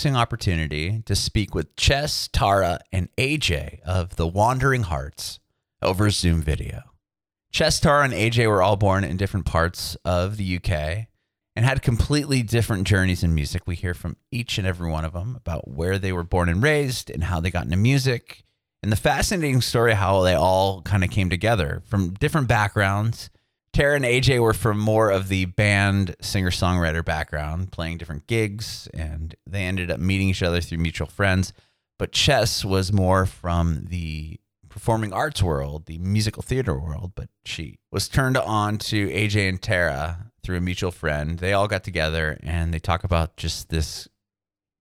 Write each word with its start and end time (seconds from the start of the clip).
amazing 0.00 0.16
opportunity 0.16 1.02
to 1.04 1.14
speak 1.14 1.54
with 1.54 1.76
Chess, 1.76 2.26
Tara, 2.32 2.80
and 2.90 3.14
AJ 3.16 3.80
of 3.82 4.16
the 4.16 4.26
Wandering 4.26 4.84
Hearts 4.84 5.40
over 5.82 6.08
Zoom 6.08 6.40
video. 6.40 6.84
Chess, 7.52 7.78
Tara, 7.78 8.04
and 8.04 8.14
AJ 8.14 8.48
were 8.48 8.62
all 8.62 8.76
born 8.76 9.04
in 9.04 9.18
different 9.18 9.44
parts 9.44 9.98
of 10.02 10.38
the 10.38 10.56
UK 10.56 11.06
and 11.54 11.66
had 11.66 11.82
completely 11.82 12.42
different 12.42 12.86
journeys 12.86 13.22
in 13.22 13.34
music. 13.34 13.66
We 13.66 13.74
hear 13.74 13.92
from 13.92 14.16
each 14.30 14.56
and 14.56 14.66
every 14.66 14.90
one 14.90 15.04
of 15.04 15.12
them 15.12 15.36
about 15.36 15.68
where 15.68 15.98
they 15.98 16.12
were 16.12 16.24
born 16.24 16.48
and 16.48 16.62
raised 16.62 17.10
and 17.10 17.24
how 17.24 17.40
they 17.40 17.50
got 17.50 17.66
into 17.66 17.76
music, 17.76 18.44
and 18.82 18.90
the 18.90 18.96
fascinating 18.96 19.60
story 19.60 19.92
how 19.92 20.22
they 20.22 20.34
all 20.34 20.80
kind 20.80 21.04
of 21.04 21.10
came 21.10 21.28
together 21.28 21.82
from 21.84 22.14
different 22.14 22.48
backgrounds 22.48 23.28
Tara 23.72 23.96
and 23.96 24.04
AJ 24.04 24.40
were 24.40 24.52
from 24.52 24.78
more 24.78 25.10
of 25.10 25.28
the 25.28 25.44
band 25.44 26.16
singer 26.20 26.50
songwriter 26.50 27.04
background, 27.04 27.70
playing 27.70 27.98
different 27.98 28.26
gigs, 28.26 28.88
and 28.92 29.34
they 29.46 29.62
ended 29.62 29.90
up 29.90 30.00
meeting 30.00 30.28
each 30.28 30.42
other 30.42 30.60
through 30.60 30.78
mutual 30.78 31.06
friends. 31.06 31.52
But 31.98 32.12
Chess 32.12 32.64
was 32.64 32.92
more 32.92 33.26
from 33.26 33.86
the 33.88 34.40
performing 34.68 35.12
arts 35.12 35.42
world, 35.42 35.86
the 35.86 35.98
musical 35.98 36.42
theater 36.42 36.78
world, 36.78 37.12
but 37.14 37.28
she 37.44 37.78
was 37.92 38.08
turned 38.08 38.36
on 38.36 38.78
to 38.78 39.08
AJ 39.08 39.48
and 39.48 39.60
Tara 39.60 40.30
through 40.42 40.56
a 40.56 40.60
mutual 40.62 40.90
friend. 40.90 41.38
They 41.38 41.52
all 41.52 41.68
got 41.68 41.84
together 41.84 42.38
and 42.42 42.72
they 42.72 42.78
talk 42.78 43.04
about 43.04 43.36
just 43.36 43.68
this 43.68 44.08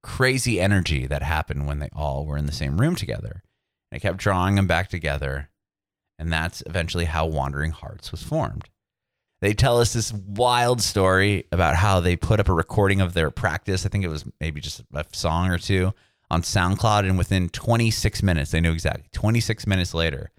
crazy 0.02 0.60
energy 0.60 1.06
that 1.08 1.22
happened 1.22 1.68
when 1.68 1.80
they 1.80 1.90
all 1.94 2.26
were 2.26 2.38
in 2.38 2.46
the 2.46 2.52
same 2.52 2.80
room 2.80 2.96
together. 2.96 3.44
And 3.92 3.98
it 3.98 4.02
kept 4.02 4.18
drawing 4.18 4.56
them 4.56 4.68
back 4.68 4.90
together. 4.90 5.50
And 6.18 6.32
that's 6.32 6.64
eventually 6.66 7.06
how 7.06 7.26
Wandering 7.26 7.72
Hearts 7.72 8.12
was 8.12 8.24
formed. 8.24 8.70
They 9.42 9.54
tell 9.54 9.80
us 9.80 9.94
this 9.94 10.12
wild 10.12 10.82
story 10.82 11.46
about 11.52 11.76
how 11.76 12.02
they 12.02 12.16
put 12.18 12.40
up 12.40 12.50
a 12.50 12.54
recording 12.54 13.00
of 13.00 13.14
their 13.14 13.32
practice. 13.32 13.86
I 13.86 13.90
think 13.90 14.04
it 14.04 14.10
was 14.10 14.26
maybe 14.42 14.60
just 14.60 14.82
a 14.94 15.06
song 15.14 15.50
or 15.50 15.58
two 15.58 15.94
on 16.30 16.42
SoundCloud. 16.42 17.08
And 17.08 17.18
within 17.18 17.50
26 17.50 18.22
minutes, 18.22 18.52
they 18.52 18.60
knew 18.60 18.74
exactly 18.74 19.06
26 19.14 19.66
minutes 19.66 19.94
later, 19.94 20.32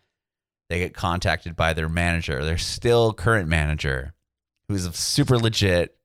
they 0.68 0.78
get 0.78 0.94
contacted 0.94 1.56
by 1.56 1.72
their 1.72 1.88
manager, 1.88 2.44
their 2.44 2.58
still 2.58 3.12
current 3.12 3.48
manager, 3.48 4.14
who's 4.68 4.94
super 4.94 5.38
legit. 5.38 5.96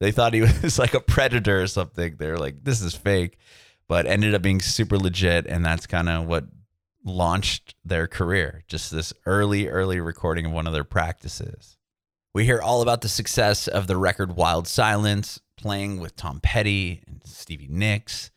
They 0.00 0.10
thought 0.10 0.34
he 0.34 0.40
was 0.62 0.78
like 0.78 0.94
a 0.94 1.00
predator 1.00 1.62
or 1.62 1.66
something. 1.66 2.16
They're 2.18 2.38
like, 2.38 2.64
this 2.64 2.80
is 2.80 2.94
fake, 2.94 3.36
but 3.88 4.06
ended 4.06 4.34
up 4.34 4.42
being 4.42 4.60
super 4.60 4.98
legit. 4.98 5.46
And 5.46 5.64
that's 5.64 5.86
kind 5.86 6.08
of 6.08 6.26
what 6.26 6.46
launched 7.04 7.74
their 7.84 8.06
career. 8.06 8.64
Just 8.66 8.90
this 8.90 9.12
early, 9.26 9.68
early 9.68 10.00
recording 10.00 10.46
of 10.46 10.52
one 10.52 10.66
of 10.66 10.72
their 10.72 10.84
practices. 10.84 11.77
We 12.34 12.44
hear 12.44 12.60
all 12.60 12.82
about 12.82 13.00
the 13.00 13.08
success 13.08 13.66
of 13.68 13.86
the 13.86 13.96
record 13.96 14.36
Wild 14.36 14.68
Silence, 14.68 15.40
playing 15.56 15.98
with 15.98 16.14
Tom 16.14 16.40
Petty 16.40 17.02
and 17.06 17.22
Stevie 17.24 17.68
Nicks, 17.70 18.30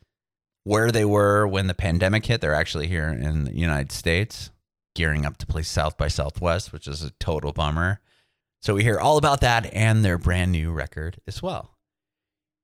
where 0.64 0.90
they 0.90 1.04
were 1.04 1.46
when 1.46 1.66
the 1.66 1.74
pandemic 1.74 2.26
hit. 2.26 2.40
They're 2.40 2.54
actually 2.54 2.88
here 2.88 3.08
in 3.08 3.44
the 3.44 3.56
United 3.56 3.92
States, 3.92 4.50
gearing 4.94 5.26
up 5.26 5.36
to 5.38 5.46
play 5.46 5.62
South 5.62 5.96
by 5.96 6.08
Southwest, 6.08 6.72
which 6.72 6.88
is 6.88 7.02
a 7.02 7.10
total 7.20 7.52
bummer. 7.52 8.00
So 8.60 8.74
we 8.74 8.82
hear 8.82 8.98
all 8.98 9.18
about 9.18 9.40
that 9.42 9.72
and 9.74 10.04
their 10.04 10.18
brand 10.18 10.52
new 10.52 10.72
record 10.72 11.20
as 11.26 11.42
well. 11.42 11.76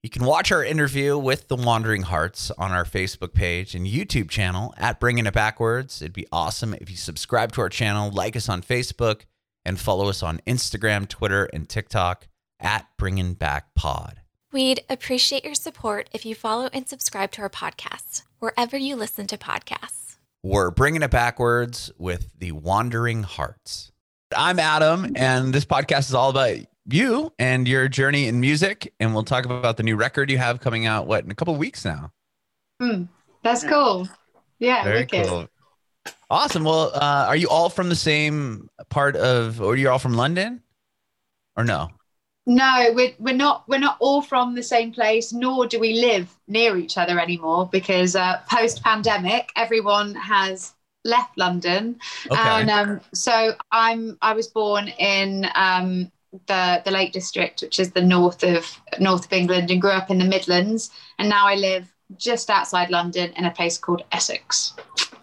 You 0.03 0.11
can 0.11 0.25
watch 0.25 0.53
our 0.53 0.65
interview 0.65 1.19
with 1.19 1.49
the 1.49 1.57
Wandering 1.57 2.03
Hearts 2.03 2.51
on 2.53 2.71
our 2.71 2.85
Facebook 2.85 3.35
page 3.35 3.75
and 3.75 3.87
YouTube 3.87 4.31
channel 4.31 4.73
at 4.79 5.01
Bringing 5.01 5.27
It 5.27 5.35
Backwards. 5.35 6.01
It'd 6.01 6.13
be 6.13 6.27
awesome 6.31 6.73
if 6.75 6.89
you 6.89 6.97
subscribe 6.97 7.53
to 7.53 7.61
our 7.61 7.69
channel, 7.69 8.11
like 8.11 8.37
us 8.37 8.49
on 8.49 8.63
Facebook, 8.63 9.23
and 9.69 9.79
follow 9.79 10.09
us 10.09 10.23
on 10.23 10.41
Instagram, 10.47 11.07
Twitter, 11.07 11.45
and 11.53 11.69
TikTok 11.69 12.27
at 12.59 12.87
Bringing 12.97 13.35
Back 13.35 13.75
Pod. 13.75 14.23
We'd 14.51 14.83
appreciate 14.89 15.45
your 15.45 15.55
support 15.55 16.09
if 16.11 16.25
you 16.25 16.35
follow 16.35 16.71
and 16.73 16.89
subscribe 16.89 17.33
to 17.33 17.43
our 17.43 17.51
podcast 17.51 18.23
wherever 18.39 18.79
you 18.79 18.97
listen 18.97 19.27
to 19.27 19.37
podcasts. 19.37 20.17
We're 20.43 20.71
bringing 20.71 21.03
it 21.03 21.11
backwards 21.11 21.93
with 21.99 22.31
the 22.39 22.53
Wandering 22.53 23.25
Hearts. 23.25 23.93
I'm 24.35 24.59
Adam, 24.59 25.13
and 25.17 25.53
this 25.53 25.67
podcast 25.67 26.09
is 26.09 26.15
all 26.15 26.31
about 26.31 26.61
you 26.87 27.35
and 27.39 27.69
your 27.69 27.89
journey 27.89 28.27
in 28.27 28.41
music. 28.41 28.95
And 28.99 29.13
we'll 29.13 29.25
talk 29.25 29.45
about 29.45 29.77
the 29.77 29.83
new 29.83 29.97
record 29.97 30.31
you 30.31 30.39
have 30.39 30.61
coming 30.61 30.87
out, 30.87 31.07
what, 31.07 31.25
in 31.27 31.31
a 31.31 31.35
couple 31.35 31.55
weeks 31.57 31.85
now? 31.85 32.11
Mm, 32.81 33.09
that's 33.43 33.65
cool. 33.65 34.09
Yeah, 34.59 34.83
very 34.83 35.05
cool. 35.05 35.47
Awesome. 36.31 36.65
Well, 36.65 36.93
uh, 36.95 37.27
are 37.29 37.37
you 37.37 37.49
all 37.49 37.71
from 37.71 37.89
the 37.89 37.97
same 37.97 38.69
part 38.91 39.17
of, 39.17 39.61
or 39.61 39.73
are 39.73 39.77
you're 39.77 39.93
all 39.93 39.99
from 39.99 40.15
London, 40.15 40.63
or 41.57 41.65
no? 41.65 41.91
No, 42.49 42.91
we're 42.95 43.13
we're 43.19 43.35
not 43.35 43.69
we're 43.69 43.79
not 43.79 43.99
all 44.01 44.23
from 44.23 44.55
the 44.55 44.63
same 44.63 44.91
place, 44.93 45.35
nor 45.35 45.67
do 45.67 45.79
we 45.79 46.01
live 46.01 46.35
near 46.47 46.79
each 46.79 46.97
other 46.97 47.21
anymore 47.21 47.69
because 47.71 48.17
uh, 48.17 48.41
post 48.51 48.83
pandemic, 48.83 49.51
everyone 49.55 50.15
has 50.15 50.73
left 51.05 51.37
London, 51.37 51.99
okay. 52.31 52.41
and 52.41 52.71
um, 52.71 53.01
so 53.13 53.55
I'm 53.71 54.17
I 54.23 54.33
was 54.33 54.47
born 54.47 54.89
in 54.89 55.47
um, 55.55 56.11
the 56.47 56.81
the 56.85 56.91
Lake 56.91 57.13
District, 57.13 57.61
which 57.61 57.79
is 57.79 57.91
the 57.91 58.03
north 58.03 58.43
of 58.43 58.65
north 58.99 59.27
of 59.27 59.33
England, 59.33 59.71
and 59.71 59.81
grew 59.81 59.91
up 59.91 60.11
in 60.11 60.19
the 60.19 60.25
Midlands, 60.25 60.91
and 61.19 61.29
now 61.29 61.47
I 61.47 61.55
live 61.55 61.93
just 62.17 62.49
outside 62.49 62.89
London 62.89 63.33
in 63.37 63.45
a 63.45 63.51
place 63.51 63.77
called 63.77 64.05
Essex. 64.11 64.75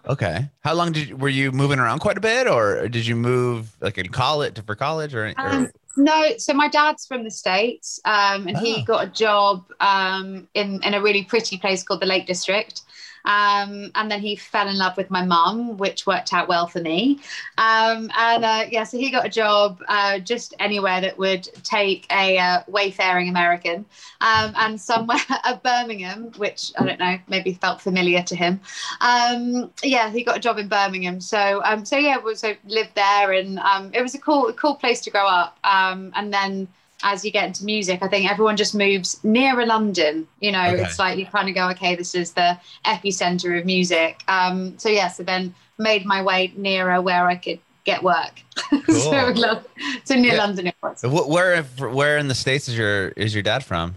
Okay. 0.06 0.48
How 0.60 0.74
long 0.74 0.92
did 0.92 1.08
you, 1.08 1.16
were 1.16 1.28
you 1.28 1.52
moving 1.52 1.78
around 1.78 1.98
quite 1.98 2.16
a 2.16 2.20
bit, 2.20 2.46
or 2.46 2.88
did 2.88 3.06
you 3.06 3.16
move 3.16 3.76
like 3.80 3.98
in 3.98 4.08
college 4.08 4.60
for 4.64 4.74
college, 4.74 5.14
or? 5.14 5.26
or... 5.26 5.34
Um, 5.36 5.68
no, 5.96 6.36
so 6.38 6.52
my 6.52 6.68
dad's 6.68 7.06
from 7.06 7.24
the 7.24 7.30
states, 7.30 8.00
um, 8.04 8.46
and 8.46 8.56
oh. 8.56 8.60
he 8.60 8.82
got 8.84 9.04
a 9.04 9.10
job 9.10 9.64
um, 9.80 10.46
in 10.54 10.82
in 10.82 10.94
a 10.94 11.02
really 11.02 11.24
pretty 11.24 11.56
place 11.58 11.82
called 11.82 12.00
the 12.00 12.06
Lake 12.06 12.26
District. 12.26 12.82
Um, 13.26 13.90
and 13.94 14.10
then 14.10 14.20
he 14.20 14.36
fell 14.36 14.68
in 14.68 14.78
love 14.78 14.96
with 14.96 15.10
my 15.10 15.24
mum, 15.24 15.76
which 15.76 16.06
worked 16.06 16.32
out 16.32 16.48
well 16.48 16.66
for 16.66 16.80
me. 16.80 17.18
Um, 17.58 18.10
and 18.16 18.44
uh, 18.44 18.66
yeah, 18.70 18.84
so 18.84 18.96
he 18.96 19.10
got 19.10 19.26
a 19.26 19.28
job 19.28 19.82
uh, 19.88 20.20
just 20.20 20.54
anywhere 20.60 21.00
that 21.00 21.18
would 21.18 21.44
take 21.64 22.06
a 22.12 22.38
uh, 22.38 22.62
wayfaring 22.68 23.28
American, 23.28 23.84
um, 24.20 24.52
and 24.56 24.80
somewhere 24.80 25.18
at 25.44 25.62
Birmingham, 25.62 26.30
which 26.36 26.72
I 26.78 26.86
don't 26.86 27.00
know, 27.00 27.18
maybe 27.28 27.54
felt 27.54 27.80
familiar 27.80 28.22
to 28.22 28.36
him. 28.36 28.60
Um, 29.00 29.70
yeah, 29.82 30.10
he 30.10 30.22
got 30.22 30.36
a 30.36 30.40
job 30.40 30.58
in 30.58 30.68
Birmingham. 30.68 31.20
So 31.20 31.62
um, 31.64 31.84
so 31.84 31.96
yeah, 31.96 32.18
so 32.34 32.54
lived 32.66 32.94
there, 32.94 33.32
and 33.32 33.58
um, 33.58 33.90
it 33.92 34.02
was 34.02 34.14
a 34.14 34.18
cool 34.18 34.52
cool 34.52 34.76
place 34.76 35.00
to 35.02 35.10
grow 35.10 35.26
up. 35.26 35.58
and 35.64 36.32
then 36.32 36.68
as 37.02 37.24
you 37.24 37.30
get 37.30 37.46
into 37.46 37.64
music, 37.64 38.02
I 38.02 38.08
think 38.08 38.30
everyone 38.30 38.56
just 38.56 38.74
moves 38.74 39.22
nearer 39.22 39.66
London. 39.66 40.26
You 40.40 40.52
know, 40.52 40.66
okay. 40.66 40.82
it's 40.82 40.98
like 40.98 41.18
you 41.18 41.26
kind 41.26 41.48
of 41.48 41.54
go, 41.54 41.68
okay, 41.70 41.94
this 41.94 42.14
is 42.14 42.32
the 42.32 42.58
epicenter 42.84 43.58
of 43.58 43.66
music. 43.66 44.22
Um, 44.28 44.78
so 44.78 44.88
yeah, 44.88 45.08
so 45.08 45.22
then 45.22 45.54
made 45.78 46.06
my 46.06 46.22
way 46.22 46.52
nearer 46.56 47.00
where 47.00 47.26
I 47.26 47.36
could 47.36 47.60
get 47.84 48.02
work. 48.02 48.42
Cool. 48.86 48.94
so, 49.36 49.62
so 50.04 50.14
near 50.14 50.32
yeah. 50.32 50.38
London 50.38 50.66
it 50.66 50.74
was. 50.82 51.02
Where 51.04 51.62
where 51.62 52.18
in 52.18 52.26
the 52.26 52.34
states 52.34 52.68
is 52.68 52.76
your 52.76 53.08
is 53.08 53.34
your 53.34 53.42
dad 53.42 53.64
from? 53.64 53.94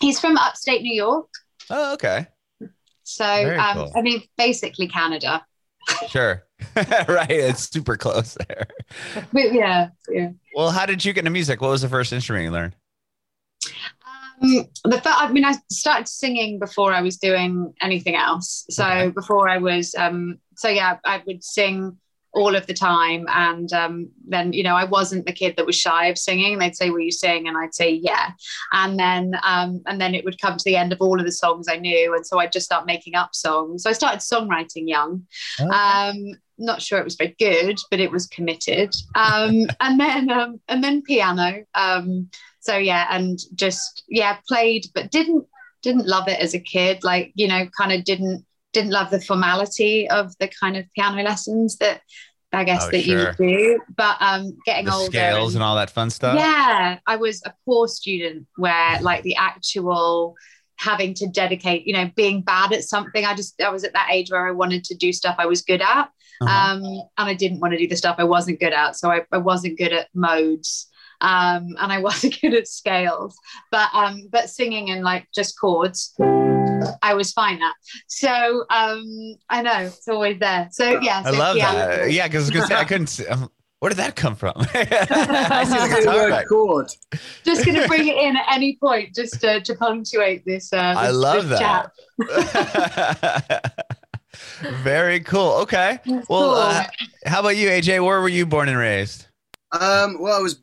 He's 0.00 0.18
from 0.18 0.36
upstate 0.36 0.82
New 0.82 0.94
York. 0.94 1.28
Oh, 1.70 1.94
okay. 1.94 2.26
So 3.04 3.24
um, 3.24 3.74
cool. 3.76 3.92
I 3.94 4.02
mean, 4.02 4.22
basically 4.36 4.88
Canada. 4.88 5.44
Sure. 6.08 6.42
right. 7.08 7.30
It's 7.30 7.68
super 7.68 7.96
close 7.96 8.36
there. 8.48 8.66
But 9.32 9.52
yeah, 9.52 9.88
yeah. 10.08 10.30
Well, 10.54 10.70
how 10.70 10.86
did 10.86 11.04
you 11.04 11.12
get 11.12 11.20
into 11.20 11.30
music? 11.30 11.60
What 11.60 11.70
was 11.70 11.82
the 11.82 11.88
first 11.88 12.12
instrument 12.12 12.44
you 12.44 12.50
learned? 12.50 12.76
Um, 14.42 14.66
the 14.84 15.00
first, 15.00 15.22
I 15.22 15.30
mean, 15.32 15.44
I 15.44 15.54
started 15.70 16.08
singing 16.08 16.58
before 16.58 16.92
I 16.92 17.00
was 17.00 17.16
doing 17.16 17.72
anything 17.80 18.16
else. 18.16 18.66
So 18.70 18.84
okay. 18.84 19.10
before 19.10 19.48
I 19.48 19.58
was, 19.58 19.94
um, 19.94 20.38
so 20.56 20.68
yeah, 20.68 20.98
I 21.04 21.22
would 21.26 21.42
sing 21.42 21.96
all 22.34 22.56
of 22.56 22.66
the 22.66 22.74
time. 22.74 23.26
And 23.28 23.72
um, 23.72 24.10
then, 24.26 24.52
you 24.52 24.62
know, 24.62 24.74
I 24.74 24.84
wasn't 24.84 25.26
the 25.26 25.32
kid 25.32 25.56
that 25.56 25.66
was 25.66 25.76
shy 25.76 26.06
of 26.06 26.18
singing. 26.18 26.58
They'd 26.58 26.76
say, 26.76 26.90
"Will 26.90 27.00
you 27.00 27.12
sing?" 27.12 27.46
And 27.46 27.56
I'd 27.56 27.74
say, 27.74 27.90
"Yeah." 27.90 28.30
And 28.72 28.98
then, 28.98 29.34
um, 29.42 29.82
and 29.86 30.00
then 30.00 30.14
it 30.14 30.24
would 30.24 30.40
come 30.40 30.56
to 30.56 30.64
the 30.64 30.76
end 30.76 30.92
of 30.92 31.00
all 31.00 31.18
of 31.20 31.26
the 31.26 31.32
songs 31.32 31.66
I 31.68 31.76
knew, 31.76 32.14
and 32.14 32.26
so 32.26 32.38
I'd 32.38 32.52
just 32.52 32.66
start 32.66 32.86
making 32.86 33.14
up 33.14 33.34
songs. 33.34 33.82
So 33.82 33.90
I 33.90 33.92
started 33.92 34.20
songwriting 34.20 34.88
young. 34.88 35.26
Oh. 35.60 35.68
Um, 35.68 36.40
not 36.58 36.82
sure 36.82 36.98
it 36.98 37.04
was 37.04 37.16
very 37.16 37.34
good, 37.38 37.78
but 37.90 38.00
it 38.00 38.10
was 38.10 38.26
committed. 38.26 38.94
Um, 39.14 39.66
and 39.80 39.98
then, 39.98 40.30
um, 40.30 40.60
and 40.68 40.82
then 40.82 41.02
piano. 41.02 41.64
Um, 41.74 42.30
so 42.60 42.76
yeah, 42.76 43.06
and 43.10 43.38
just 43.54 44.04
yeah, 44.08 44.38
played, 44.48 44.86
but 44.94 45.10
didn't 45.10 45.46
didn't 45.82 46.06
love 46.06 46.28
it 46.28 46.40
as 46.40 46.54
a 46.54 46.60
kid. 46.60 47.02
Like 47.02 47.32
you 47.34 47.48
know, 47.48 47.66
kind 47.76 47.92
of 47.92 48.04
didn't 48.04 48.44
didn't 48.72 48.92
love 48.92 49.10
the 49.10 49.20
formality 49.20 50.08
of 50.08 50.36
the 50.38 50.48
kind 50.48 50.76
of 50.76 50.86
piano 50.94 51.22
lessons 51.22 51.76
that 51.78 52.02
I 52.52 52.64
guess 52.64 52.84
oh, 52.84 52.90
that 52.90 53.02
sure. 53.02 53.18
you 53.18 53.24
would 53.24 53.36
do. 53.36 53.80
But 53.96 54.16
um, 54.20 54.56
getting 54.64 54.86
the 54.86 54.92
older, 54.92 55.10
scales 55.10 55.54
and, 55.54 55.62
and 55.62 55.68
all 55.68 55.76
that 55.76 55.90
fun 55.90 56.10
stuff. 56.10 56.38
Yeah, 56.38 56.98
I 57.06 57.16
was 57.16 57.42
a 57.44 57.54
poor 57.64 57.88
student 57.88 58.46
where 58.56 59.00
like 59.00 59.22
the 59.22 59.36
actual 59.36 60.36
having 60.76 61.14
to 61.14 61.28
dedicate, 61.28 61.86
you 61.86 61.92
know, 61.92 62.10
being 62.14 62.42
bad 62.42 62.72
at 62.72 62.84
something. 62.84 63.24
I 63.24 63.34
just 63.34 63.60
I 63.60 63.70
was 63.70 63.84
at 63.84 63.92
that 63.94 64.08
age 64.10 64.30
where 64.30 64.46
I 64.46 64.52
wanted 64.52 64.84
to 64.84 64.94
do 64.94 65.12
stuff 65.12 65.36
I 65.38 65.46
was 65.46 65.62
good 65.62 65.80
at, 65.80 66.10
uh-huh. 66.42 66.74
um, 66.74 66.82
and 66.84 67.28
I 67.28 67.34
didn't 67.34 67.60
want 67.60 67.72
to 67.72 67.78
do 67.78 67.88
the 67.88 67.96
stuff 67.96 68.16
I 68.18 68.24
wasn't 68.24 68.60
good 68.60 68.72
at. 68.72 68.96
So 68.96 69.10
I, 69.10 69.22
I 69.32 69.38
wasn't 69.38 69.78
good 69.78 69.92
at 69.92 70.08
modes. 70.14 70.88
um, 71.22 71.76
and 71.80 71.92
I 71.92 71.98
wasn't 72.08 72.40
good 72.40 72.54
at 72.54 72.68
scales, 72.68 73.36
but 73.70 73.88
um, 73.94 74.28
but 74.30 74.50
singing 74.50 74.90
and 74.90 75.02
like 75.02 75.28
just 75.34 75.58
chords, 75.58 76.14
I 77.02 77.14
was 77.14 77.32
fine 77.32 77.62
at. 77.62 77.74
So 78.08 78.64
um, 78.70 79.36
I 79.48 79.62
know 79.62 79.80
it's 79.80 80.08
always 80.08 80.38
there. 80.38 80.68
So 80.72 81.00
yeah, 81.00 81.22
I 81.24 81.30
so 81.32 81.38
love 81.38 81.56
piano. 81.56 81.78
that. 81.78 82.12
Yeah, 82.12 82.28
because 82.28 82.50
I 82.70 82.84
couldn't. 82.84 83.06
See, 83.06 83.26
um, 83.26 83.50
where 83.78 83.88
did 83.88 83.98
that 83.98 84.14
come 84.14 84.36
from? 84.36 84.52
I 84.58 85.64
see 85.64 85.74
the 85.74 85.88
The 85.88 86.10
guitar 86.12 86.44
chord. 86.44 86.88
Just 87.42 87.64
going 87.66 87.80
to 87.80 87.88
bring 87.88 88.06
it 88.06 88.16
in 88.16 88.36
at 88.36 88.44
any 88.48 88.76
point, 88.80 89.12
just 89.12 89.40
to, 89.40 89.60
to 89.60 89.74
punctuate 89.74 90.44
this. 90.46 90.72
Uh, 90.72 90.94
I 90.96 91.10
love 91.10 91.48
this 91.48 91.58
chat. 91.58 91.90
that. 92.18 93.81
Very 94.70 95.20
cool. 95.20 95.52
Okay. 95.62 95.98
It's 96.04 96.28
Well, 96.28 96.50
cool. 96.52 96.54
uh, 96.54 96.84
how 97.26 97.40
about 97.40 97.56
you, 97.56 97.68
AJ? 97.68 98.04
Where 98.04 98.20
were 98.20 98.28
you 98.28 98.46
born 98.46 98.68
and 98.68 98.78
raised? 98.78 99.26
Um, 99.72 100.20
well, 100.20 100.38
I 100.38 100.42
was 100.42 100.58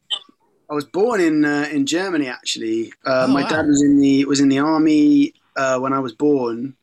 I 0.69 0.73
was 0.73 0.85
born 0.85 1.19
in 1.21 1.45
uh, 1.45 1.67
in 1.71 1.85
Germany 1.85 2.27
actually. 2.27 2.93
Uh, 3.05 3.25
Oh, 3.27 3.33
my 3.33 3.43
wow. 3.43 3.49
dad 3.49 3.67
was 3.67 3.81
in 3.81 3.99
the 3.99 4.25
was 4.25 4.39
in 4.39 4.49
the 4.49 4.59
army 4.59 5.33
uh, 5.55 5.79
when 5.79 5.93
I 5.93 5.99
was 5.99 6.13
born, 6.13 6.75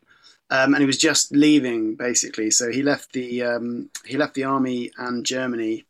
um, 0.51 0.75
and 0.75 0.79
he 0.81 0.87
was 0.87 0.99
just 0.99 1.33
leaving 1.33 1.95
basically. 1.95 2.51
So 2.51 2.71
he 2.71 2.83
left 2.83 3.13
the 3.13 3.43
um, 3.43 3.91
he 4.05 4.17
left 4.17 4.35
the 4.35 4.45
army 4.45 4.91
and 4.99 5.25
Germany 5.25 5.85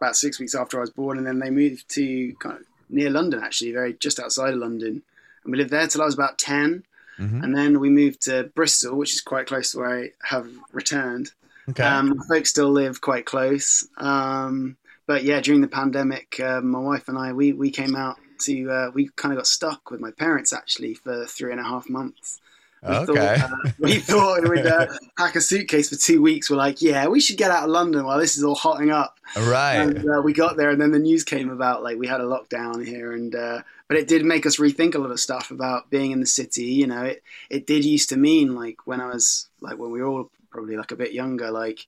about 0.00 0.16
six 0.16 0.38
weeks 0.40 0.54
after 0.54 0.76
I 0.78 0.80
was 0.80 0.90
born, 0.90 1.18
and 1.18 1.26
then 1.26 1.38
they 1.38 1.50
moved 1.50 1.88
to 1.90 2.34
kind 2.34 2.58
of 2.58 2.64
near 2.88 3.10
London 3.10 3.40
actually, 3.42 3.72
very 3.72 3.94
just 3.94 4.18
outside 4.20 4.52
of 4.54 4.58
London, 4.60 5.02
and 5.44 5.52
we 5.52 5.56
lived 5.58 5.70
there 5.70 5.86
till 5.86 6.02
I 6.02 6.06
was 6.06 6.14
about 6.14 6.38
ten, 6.38 6.82
Mhm. 7.18 7.42
and 7.42 7.56
then 7.56 7.80
we 7.80 7.88
moved 7.90 8.22
to 8.22 8.44
Bristol, 8.54 8.96
which 8.96 9.14
is 9.14 9.20
quite 9.20 9.46
close 9.46 9.72
to 9.72 9.78
where 9.78 9.98
I 9.98 10.10
have 10.22 10.48
returned. 10.72 11.32
Okay. 11.70 11.82
Um, 11.82 12.20
folks 12.28 12.50
still 12.50 12.70
live 12.70 13.00
quite 13.00 13.24
close. 13.26 13.86
Um, 13.96 14.76
but 15.06 15.24
yeah, 15.24 15.40
during 15.40 15.60
the 15.60 15.68
pandemic, 15.68 16.38
uh, 16.40 16.60
my 16.60 16.78
wife 16.78 17.08
and 17.08 17.18
I, 17.18 17.32
we, 17.32 17.52
we 17.52 17.70
came 17.70 17.96
out 17.96 18.16
to, 18.40 18.70
uh, 18.70 18.90
we 18.92 19.08
kind 19.16 19.32
of 19.32 19.38
got 19.38 19.46
stuck 19.46 19.90
with 19.90 20.00
my 20.00 20.10
parents 20.10 20.52
actually 20.52 20.94
for 20.94 21.24
three 21.26 21.52
and 21.52 21.60
a 21.60 21.64
half 21.64 21.88
months. 21.88 22.40
We 22.82 22.94
okay. 22.94 23.38
Thought, 23.38 23.50
uh, 23.50 23.70
we 23.78 23.94
thought 23.98 24.42
we 24.42 24.48
would 24.48 24.66
uh, 24.66 24.86
pack 25.18 25.34
a 25.34 25.40
suitcase 25.40 25.88
for 25.88 25.96
two 25.96 26.22
weeks. 26.22 26.50
We're 26.50 26.56
like, 26.56 26.82
yeah, 26.82 27.06
we 27.08 27.20
should 27.20 27.38
get 27.38 27.50
out 27.50 27.64
of 27.64 27.70
London 27.70 28.04
while 28.04 28.18
this 28.18 28.36
is 28.36 28.44
all 28.44 28.54
hotting 28.54 28.90
up. 28.90 29.18
right. 29.36 29.76
And 29.76 29.98
uh, 30.08 30.20
we 30.22 30.32
got 30.32 30.56
there, 30.56 30.70
and 30.70 30.80
then 30.80 30.92
the 30.92 30.98
news 30.98 31.24
came 31.24 31.50
about 31.50 31.82
like 31.82 31.98
we 31.98 32.06
had 32.06 32.20
a 32.20 32.24
lockdown 32.24 32.86
here, 32.86 33.12
and 33.12 33.34
uh, 33.34 33.62
but 33.88 33.96
it 33.96 34.08
did 34.08 34.24
make 34.24 34.46
us 34.46 34.58
rethink 34.58 34.94
a 34.94 34.98
lot 34.98 35.10
of 35.10 35.20
stuff 35.20 35.50
about 35.50 35.90
being 35.90 36.10
in 36.10 36.20
the 36.20 36.26
city. 36.26 36.64
You 36.64 36.86
know, 36.86 37.04
it 37.04 37.22
it 37.50 37.66
did 37.66 37.84
used 37.84 38.08
to 38.10 38.16
mean 38.16 38.54
like 38.54 38.86
when 38.86 39.00
I 39.00 39.06
was 39.06 39.48
like 39.60 39.78
when 39.78 39.90
we 39.90 40.00
were 40.00 40.08
all 40.08 40.30
probably 40.50 40.76
like 40.76 40.92
a 40.92 40.96
bit 40.96 41.12
younger, 41.12 41.50
like 41.50 41.86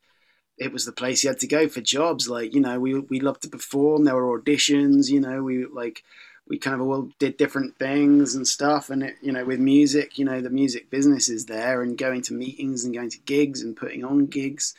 it 0.58 0.72
was 0.72 0.84
the 0.84 0.92
place 0.92 1.22
you 1.22 1.30
had 1.30 1.40
to 1.40 1.46
go 1.46 1.68
for 1.68 1.80
jobs. 1.80 2.28
Like 2.28 2.54
you 2.54 2.60
know, 2.60 2.78
we 2.78 2.98
we 2.98 3.20
loved 3.20 3.42
to 3.42 3.48
perform. 3.48 4.04
There 4.04 4.14
were 4.14 4.40
auditions. 4.40 5.08
You 5.10 5.20
know, 5.20 5.42
we 5.42 5.66
like 5.66 6.04
we 6.46 6.58
kind 6.58 6.80
of 6.80 6.86
all 6.86 7.10
did 7.18 7.36
different 7.36 7.78
things 7.78 8.34
and 8.34 8.46
stuff. 8.46 8.90
And 8.90 9.02
it, 9.02 9.16
you 9.20 9.32
know, 9.32 9.44
with 9.44 9.60
music, 9.60 10.18
you 10.18 10.24
know, 10.24 10.40
the 10.40 10.50
music 10.50 10.90
business 10.90 11.28
is 11.28 11.46
there, 11.46 11.82
and 11.82 11.98
going 11.98 12.22
to 12.22 12.34
meetings 12.34 12.84
and 12.84 12.94
going 12.94 13.10
to 13.10 13.18
gigs 13.18 13.62
and 13.62 13.76
putting 13.76 14.04
on 14.04 14.26
gigs. 14.26 14.74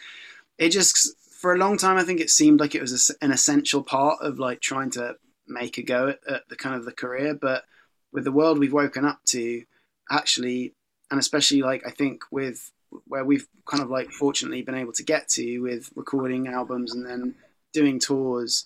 It 0.57 0.69
just 0.69 1.15
for 1.17 1.53
a 1.53 1.57
long 1.57 1.77
time, 1.77 1.97
I 1.97 2.03
think 2.03 2.19
it 2.19 2.29
seemed 2.29 2.59
like 2.59 2.75
it 2.75 2.81
was 2.81 3.15
an 3.21 3.31
essential 3.31 3.83
part 3.83 4.19
of 4.21 4.39
like 4.39 4.61
trying 4.61 4.89
to 4.91 5.17
make 5.49 5.77
a 5.77 5.83
go 5.83 6.09
at, 6.09 6.19
at 6.27 6.49
the 6.49 6.55
kind 6.55 6.75
of 6.75 6.85
the 6.85 6.91
career. 6.91 7.33
But 7.33 7.65
with 8.11 8.23
the 8.23 8.31
world 8.31 8.59
we've 8.59 8.73
woken 8.73 9.05
up 9.05 9.19
to, 9.27 9.63
actually, 10.09 10.73
and 11.11 11.19
especially 11.19 11.61
like 11.61 11.85
I 11.85 11.91
think 11.91 12.23
with 12.31 12.71
where 13.05 13.23
we've 13.25 13.47
kind 13.65 13.83
of 13.83 13.89
like 13.89 14.09
fortunately 14.11 14.61
been 14.63 14.75
able 14.75 14.93
to 14.93 15.03
get 15.03 15.27
to 15.29 15.59
with 15.59 15.91
recording 15.95 16.47
albums 16.47 16.93
and 16.93 17.05
then 17.05 17.35
doing 17.71 17.99
tours, 17.99 18.65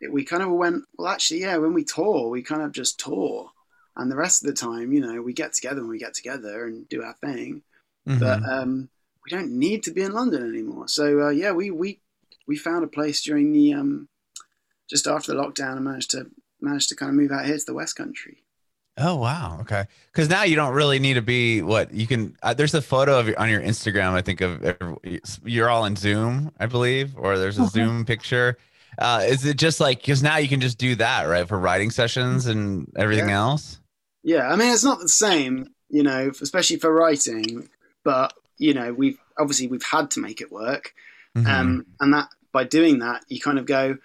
it, 0.00 0.12
we 0.12 0.24
kind 0.24 0.42
of 0.42 0.50
went 0.50 0.84
well. 0.96 1.08
Actually, 1.08 1.40
yeah, 1.40 1.56
when 1.56 1.74
we 1.74 1.84
tour, 1.84 2.28
we 2.28 2.42
kind 2.42 2.62
of 2.62 2.72
just 2.72 3.00
tour, 3.00 3.50
and 3.96 4.10
the 4.10 4.16
rest 4.16 4.42
of 4.42 4.48
the 4.48 4.54
time, 4.54 4.92
you 4.92 5.00
know, 5.00 5.20
we 5.22 5.32
get 5.32 5.52
together 5.54 5.80
when 5.80 5.90
we 5.90 5.98
get 5.98 6.14
together 6.14 6.66
and 6.66 6.88
do 6.88 7.02
our 7.02 7.14
thing 7.14 7.62
Mhm. 8.06 8.20
but 8.20 8.42
um, 8.48 8.88
we 9.24 9.30
don't 9.36 9.50
need 9.50 9.82
to 9.82 9.90
be 9.90 10.00
in 10.00 10.12
London 10.12 10.48
anymore. 10.48 10.88
So 10.88 11.26
uh, 11.26 11.28
yeah, 11.30 11.52
we 11.52 11.70
we 11.70 12.00
we 12.46 12.56
found 12.56 12.82
a 12.82 12.88
place 12.88 13.22
during 13.22 13.52
the 13.52 13.74
um, 13.74 14.08
just 14.88 15.06
after 15.06 15.32
the 15.34 15.40
lockdown 15.42 15.76
and 15.76 15.84
managed 15.84 16.10
to 16.12 16.26
managed 16.60 16.88
to 16.88 16.96
kind 16.96 17.10
of 17.10 17.14
move 17.16 17.30
out 17.30 17.46
here 17.46 17.56
to 17.58 17.64
the 17.64 17.74
West 17.74 17.96
Country. 17.96 18.42
Oh 18.96 19.14
wow, 19.16 19.58
okay. 19.60 19.84
Because 20.12 20.28
now 20.28 20.42
you 20.42 20.56
don't 20.56 20.74
really 20.74 20.98
need 20.98 21.14
to 21.14 21.22
be 21.22 21.62
what 21.62 21.94
you 21.94 22.06
can. 22.06 22.36
Uh, 22.42 22.52
there's 22.54 22.74
a 22.74 22.82
photo 22.82 23.18
of 23.20 23.28
your, 23.28 23.38
on 23.38 23.48
your 23.48 23.60
Instagram. 23.60 24.10
I 24.14 24.22
think 24.22 24.40
of 24.40 24.64
every- 24.64 25.20
you're 25.44 25.70
all 25.70 25.84
in 25.84 25.94
Zoom, 25.94 26.50
I 26.58 26.66
believe, 26.66 27.16
or 27.16 27.38
there's 27.38 27.58
a 27.58 27.62
Okay. 27.62 27.70
Zoom 27.70 28.04
picture. 28.04 28.58
Uh, 28.98 29.22
is 29.24 29.44
it 29.44 29.56
just 29.56 29.78
like 29.78 30.00
because 30.00 30.22
now 30.22 30.38
you 30.38 30.48
can 30.48 30.60
just 30.60 30.78
do 30.78 30.96
that 30.96 31.24
right 31.24 31.46
for 31.46 31.56
writing 31.58 31.90
sessions 31.90 32.46
and 32.46 32.90
everything 32.96 33.28
Yeah. 33.28 33.36
else? 33.38 33.80
Yeah, 34.24 34.48
I 34.48 34.56
mean 34.56 34.72
it's 34.72 34.82
not 34.82 34.98
the 34.98 35.08
same, 35.08 35.68
you 35.88 36.02
know, 36.02 36.32
especially 36.40 36.78
for 36.78 36.92
writing. 36.92 37.68
But 38.04 38.32
you 38.56 38.74
know, 38.74 38.92
we've 38.92 39.18
obviously 39.38 39.68
we've 39.68 39.84
had 39.84 40.10
to 40.12 40.20
make 40.20 40.40
it 40.40 40.50
work, 40.50 40.92
Mhm. 41.36 41.46
um, 41.46 41.86
and 42.00 42.12
that 42.14 42.30
by 42.52 42.64
doing 42.64 42.98
that, 42.98 43.24
you 43.28 43.38
kind 43.38 43.60
of 43.60 43.66
go. 43.66 43.98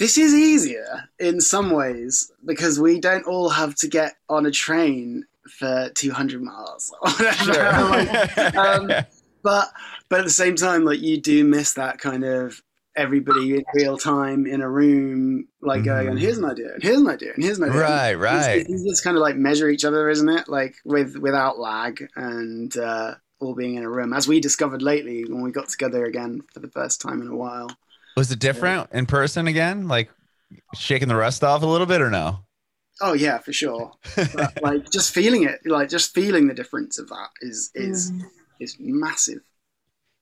This 0.00 0.16
is 0.16 0.32
easier 0.34 1.04
in 1.18 1.40
some 1.42 1.70
ways 1.70 2.32
because 2.46 2.80
we 2.80 2.98
don't 2.98 3.26
all 3.26 3.50
have 3.50 3.74
to 3.76 3.86
get 3.86 4.14
on 4.30 4.46
a 4.46 4.50
train 4.50 5.26
for 5.58 5.90
200 5.94 6.42
miles 6.42 6.90
or 7.02 7.10
whatever. 7.10 7.52
Like, 8.36 8.56
um, 8.56 8.90
but 9.42 9.68
but 10.08 10.20
at 10.20 10.24
the 10.24 10.30
same 10.30 10.56
time, 10.56 10.84
like 10.86 11.00
you 11.00 11.20
do 11.20 11.44
miss 11.44 11.74
that 11.74 11.98
kind 11.98 12.24
of 12.24 12.62
everybody 12.96 13.56
in 13.56 13.64
real 13.74 13.98
time 13.98 14.46
in 14.46 14.62
a 14.62 14.68
room, 14.70 15.46
like 15.60 15.84
going, 15.84 16.06
Mhm. 16.06 16.10
and 16.12 16.18
here's 16.18 16.38
an 16.38 16.44
idea, 16.46 16.72
and 16.74 16.82
here's 16.82 16.98
an 17.00 17.08
idea, 17.08 17.32
and 17.34 17.44
here's 17.44 17.58
an 17.58 17.64
idea. 17.64 17.80
right, 17.80 18.10
It's- 18.12 18.46
right. 18.46 18.66
It's, 18.68 18.82
just 18.84 19.04
kind 19.04 19.16
of 19.18 19.20
like 19.20 19.36
measure 19.36 19.68
each 19.68 19.84
other, 19.84 20.08
isn't 20.08 20.28
it? 20.30 20.48
Like 20.48 20.76
with 20.86 21.16
without 21.16 21.58
lag 21.58 22.08
and 22.16 22.74
uh, 22.76 23.14
all 23.38 23.54
being 23.54 23.74
in 23.74 23.84
a 23.84 23.90
room, 23.90 24.14
as 24.14 24.26
we 24.26 24.40
discovered 24.40 24.80
lately 24.82 25.24
when 25.26 25.42
we 25.42 25.52
got 25.52 25.68
together 25.68 26.06
again 26.06 26.42
for 26.54 26.60
the 26.60 26.68
first 26.70 27.02
time 27.02 27.20
in 27.20 27.28
a 27.28 27.36
while. 27.36 27.68
Was 28.16 28.30
it 28.32 28.38
different 28.38 28.90
in 28.92 29.06
person 29.06 29.46
again? 29.46 29.88
Like 29.88 30.10
shaking 30.74 31.08
the 31.08 31.16
rust 31.16 31.44
off 31.44 31.62
a 31.62 31.66
little 31.66 31.86
bit, 31.86 32.00
or 32.00 32.10
no? 32.10 32.40
Oh 33.00 33.12
yeah, 33.14 33.38
for 33.38 33.52
sure. 33.52 33.92
But, 34.16 34.52
like 34.62 34.90
just 34.90 35.12
feeling 35.14 35.44
it, 35.44 35.60
like 35.64 35.88
just 35.88 36.12
feeling 36.14 36.48
the 36.48 36.54
difference 36.54 36.98
of 36.98 37.08
that 37.08 37.28
is 37.40 37.70
is 37.74 38.12
Mm. 38.12 38.24
is 38.60 38.76
massive. 38.78 39.40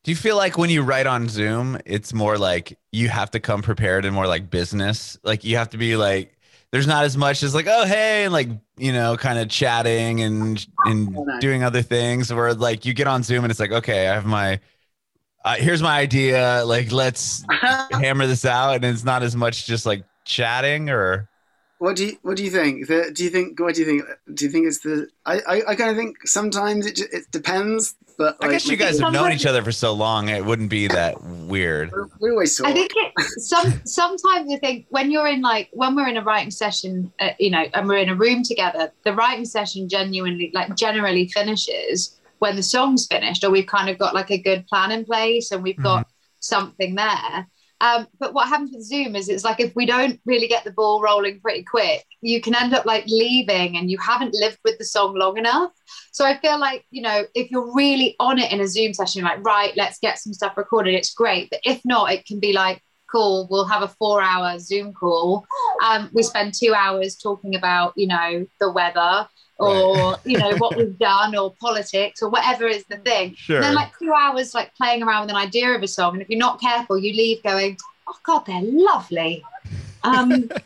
Do 0.05 0.13
you 0.13 0.17
feel 0.17 0.37
like 0.37 0.57
when 0.57 0.71
you 0.71 0.83
write 0.83 1.07
on 1.07 1.29
Zoom, 1.29 1.79
it's 1.85 2.15
more 2.15 2.39
like 2.39 2.79
you 2.93 3.09
have 3.09 3.31
to 3.33 3.41
come 3.41 3.63
prepared 3.63 4.05
and 4.05 4.15
more 4.15 4.27
like 4.27 4.49
business? 4.49 5.19
Like 5.25 5.43
you 5.45 5.57
have 5.57 5.71
to 5.71 5.77
be 5.79 5.97
like, 5.97 6.37
there's 6.71 6.87
not 6.87 7.05
as 7.05 7.17
much 7.17 7.43
as 7.43 7.55
like, 7.55 7.67
oh 7.69 7.85
hey, 7.85 8.25
and 8.25 8.33
like 8.33 8.49
you 8.77 8.93
know, 8.93 9.17
kind 9.17 9.39
of 9.39 9.49
chatting 9.49 10.21
and 10.23 10.65
and 10.85 11.17
doing 11.41 11.65
other 11.65 11.83
things. 11.83 12.33
Where 12.33 12.55
like 12.55 12.85
you 12.85 12.95
get 12.95 13.09
on 13.09 13.23
Zoom 13.25 13.45
and 13.45 13.51
it's 13.51 13.61
like, 13.61 13.73
okay, 13.73 14.09
I 14.09 14.15
have 14.15 14.25
my, 14.27 14.61
uh, 15.49 15.55
here's 15.55 15.83
my 15.83 15.99
idea. 15.99 16.63
Like 16.67 16.93
let's 16.93 17.43
hammer 17.91 18.27
this 18.27 18.45
out, 18.45 18.77
and 18.77 18.85
it's 18.85 19.05
not 19.05 19.23
as 19.23 19.35
much 19.35 19.67
just 19.67 19.87
like 19.87 20.05
chatting 20.25 20.91
or. 20.91 21.29
What 21.79 21.95
do 21.95 22.07
you 22.07 22.19
What 22.23 22.37
do 22.37 22.45
you 22.45 22.51
think? 22.51 22.89
The, 22.89 23.13
do 23.15 23.23
you 23.23 23.31
think? 23.31 23.59
What 23.61 23.77
do 23.77 23.83
you 23.83 23.87
think? 23.87 24.03
Do 24.35 24.45
you 24.45 24.51
think 24.51 24.67
it's 24.67 24.81
the? 24.81 25.09
I 25.25 25.39
I, 25.39 25.63
I 25.69 25.75
kind 25.77 25.91
of 25.91 25.97
think 25.97 26.27
sometimes 26.27 26.87
it 26.87 26.97
ju- 26.97 27.07
it 27.13 27.31
depends, 27.31 27.95
but 28.19 28.37
I 28.41 28.49
guess 28.49 28.67
you 28.67 28.77
guys 28.77 28.99
have 28.99 29.13
known 29.13 29.31
each 29.31 29.47
other 29.47 29.63
for 29.63 29.71
so 29.71 29.93
long, 29.93 30.29
it 30.29 30.45
wouldn't 30.45 30.71
be 30.71 30.89
that 30.89 31.23
weird. 31.23 31.93
we 32.21 32.31
always 32.31 32.57
talk. 32.57 32.67
I 32.67 32.73
think 32.73 32.91
it, 32.97 33.13
some 33.41 33.81
sometimes 33.85 34.53
I 34.53 34.59
think 34.59 34.87
when 34.89 35.13
you're 35.13 35.29
in 35.29 35.41
like 35.41 35.71
when 35.73 35.95
we're 35.95 36.09
in 36.09 36.17
a 36.17 36.23
writing 36.23 36.51
session, 36.51 37.13
uh, 37.21 37.31
you 37.39 37.51
know, 37.51 37.65
and 37.73 37.87
we're 37.87 37.99
in 37.99 38.09
a 38.09 38.17
room 38.17 38.43
together, 38.43 38.93
the 39.05 39.13
writing 39.13 39.45
session 39.45 39.89
genuinely 39.89 40.51
like 40.53 40.75
generally 40.75 41.29
finishes 41.29 42.18
when 42.39 42.57
the 42.57 42.63
song's 42.63 43.07
finished, 43.07 43.45
or 43.45 43.51
we've 43.51 43.67
kind 43.67 43.89
of 43.89 43.99
got 43.99 44.15
like 44.15 44.31
a 44.31 44.39
good 44.39 44.67
plan 44.67 44.91
in 44.91 45.05
place 45.05 45.51
and 45.51 45.63
we've 45.63 45.83
got 45.83 46.07
something 46.41 46.95
there. 46.95 47.47
Um, 47.81 48.09
but 48.19 48.35
what 48.35 48.49
happens 48.49 48.73
with 48.73 48.85
Zoom 48.85 49.15
is 49.15 49.29
it's 49.29 49.45
like 49.45 49.61
if 49.61 49.75
we 49.77 49.87
don't 49.87 50.21
really 50.27 50.49
get 50.49 50.65
the 50.65 50.73
ball 50.73 51.01
rolling 51.01 51.41
pretty 51.41 51.63
quick, 51.63 52.05
you 52.21 52.41
can 52.41 52.55
end 52.55 52.75
up 52.75 52.87
like 52.87 53.07
leaving 53.07 53.77
and 53.77 53.89
you 53.89 53.99
haven't 53.99 54.35
lived 54.35 54.59
with 54.65 54.79
the 54.79 54.85
song 54.85 55.15
long 55.15 55.39
enough. 55.39 55.71
So 56.13 56.25
I 56.25 56.39
feel 56.41 56.59
like, 56.59 56.85
you 56.91 57.03
know, 57.03 57.25
if 57.35 57.51
you're 57.51 57.73
really 57.75 58.17
on 58.19 58.41
it 58.41 58.51
in 58.51 58.61
a 58.61 58.67
Zoom 58.67 58.95
session, 58.95 59.23
like, 59.23 59.45
right, 59.45 59.73
let's 59.77 59.99
get 60.01 60.19
some 60.19 60.33
stuff 60.33 60.57
recorded, 60.57 60.95
it's 60.95 61.15
great. 61.15 61.51
But 61.51 61.61
if 61.65 61.81
not, 61.85 62.13
it 62.13 62.27
can 62.27 62.41
be 62.41 62.53
like, 62.53 62.83
cool, 63.11 63.47
we'll 63.49 63.65
have 63.65 63.83
a 63.83 63.89
four 63.89 64.21
hour 64.21 64.59
Zoom 64.59 64.93
call. 64.93 65.47
Um, 65.85 66.11
we 66.13 66.23
spend 66.23 66.55
two 66.55 66.75
hours 66.75 67.17
talking 67.17 67.55
about, 67.55 67.93
you 67.97 68.09
know, 68.09 68.47
the 68.61 68.73
weather 68.73 69.29
or, 69.59 70.17
you 70.25 70.39
know, 70.39 70.57
what 70.57 70.77
we've 70.77 70.99
done 71.11 71.37
or 71.37 71.55
politics 71.61 72.23
or 72.23 72.31
whatever 72.31 72.67
is 72.67 72.85
the 72.85 72.97
thing. 72.99 73.35
Sure. 73.35 73.57
And 73.57 73.65
then 73.65 73.75
like 73.75 73.97
two 73.99 74.13
hours 74.13 74.55
like 74.55 74.75
playing 74.75 75.03
around 75.03 75.23
with 75.23 75.31
an 75.31 75.37
idea 75.37 75.75
of 75.75 75.83
a 75.83 75.89
song. 75.89 76.15
And 76.15 76.23
if 76.23 76.31
you're 76.31 76.39
not 76.39 76.61
careful, 76.61 76.99
you 76.99 77.13
leave 77.13 77.43
going, 77.43 77.77
oh 78.09 78.17
God, 78.23 78.47
they're 78.47 78.63
lovely. 78.63 79.45
Um, 80.05 80.51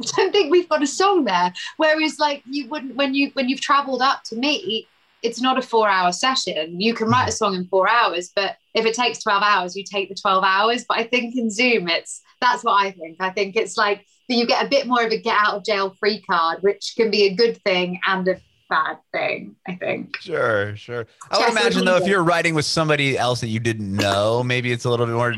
I 0.00 0.06
don't 0.16 0.32
think 0.32 0.50
we've 0.50 0.68
got 0.68 0.82
a 0.82 0.86
song 0.86 1.24
there. 1.24 1.52
Whereas 1.76 2.18
like 2.18 2.42
you 2.48 2.68
wouldn't 2.68 2.94
when 2.94 3.14
you 3.14 3.30
when 3.34 3.48
you've 3.48 3.60
traveled 3.60 4.00
up 4.00 4.22
to 4.24 4.36
meet, 4.36 4.86
it's 5.22 5.40
not 5.40 5.58
a 5.58 5.62
four 5.62 5.88
hour 5.88 6.12
session. 6.12 6.80
You 6.80 6.94
can 6.94 7.08
write 7.08 7.28
a 7.28 7.32
song 7.32 7.54
in 7.54 7.66
four 7.66 7.88
hours, 7.88 8.30
but 8.34 8.56
if 8.74 8.86
it 8.86 8.94
takes 8.94 9.22
12 9.22 9.42
hours, 9.42 9.76
you 9.76 9.82
take 9.84 10.08
the 10.08 10.14
12 10.14 10.44
hours. 10.44 10.84
But 10.88 10.98
I 10.98 11.04
think 11.04 11.36
in 11.36 11.50
Zoom, 11.50 11.88
it's 11.88 12.22
that's 12.40 12.62
what 12.62 12.74
I 12.74 12.92
think. 12.92 13.16
I 13.20 13.30
think 13.30 13.56
it's 13.56 13.76
like 13.76 14.06
you 14.34 14.46
get 14.46 14.64
a 14.64 14.68
bit 14.68 14.86
more 14.86 15.02
of 15.02 15.10
a 15.10 15.18
get 15.18 15.36
out 15.38 15.54
of 15.54 15.64
jail 15.64 15.94
free 15.98 16.20
card, 16.20 16.62
which 16.62 16.94
can 16.96 17.10
be 17.10 17.24
a 17.24 17.34
good 17.34 17.60
thing 17.62 17.98
and 18.06 18.28
a 18.28 18.40
bad 18.68 18.98
thing, 19.12 19.56
I 19.66 19.76
think. 19.76 20.18
Sure, 20.20 20.76
sure. 20.76 21.06
I 21.30 21.38
would 21.38 21.50
imagine 21.50 21.84
though, 21.84 21.96
if 21.96 22.06
you're 22.06 22.22
writing 22.22 22.54
with 22.54 22.66
somebody 22.66 23.16
else 23.16 23.40
that 23.40 23.48
you 23.48 23.60
didn't 23.60 23.94
know, 23.94 24.42
maybe 24.42 24.72
it's 24.72 24.84
a 24.84 24.90
little 24.90 25.06
bit 25.06 25.14
more 25.14 25.34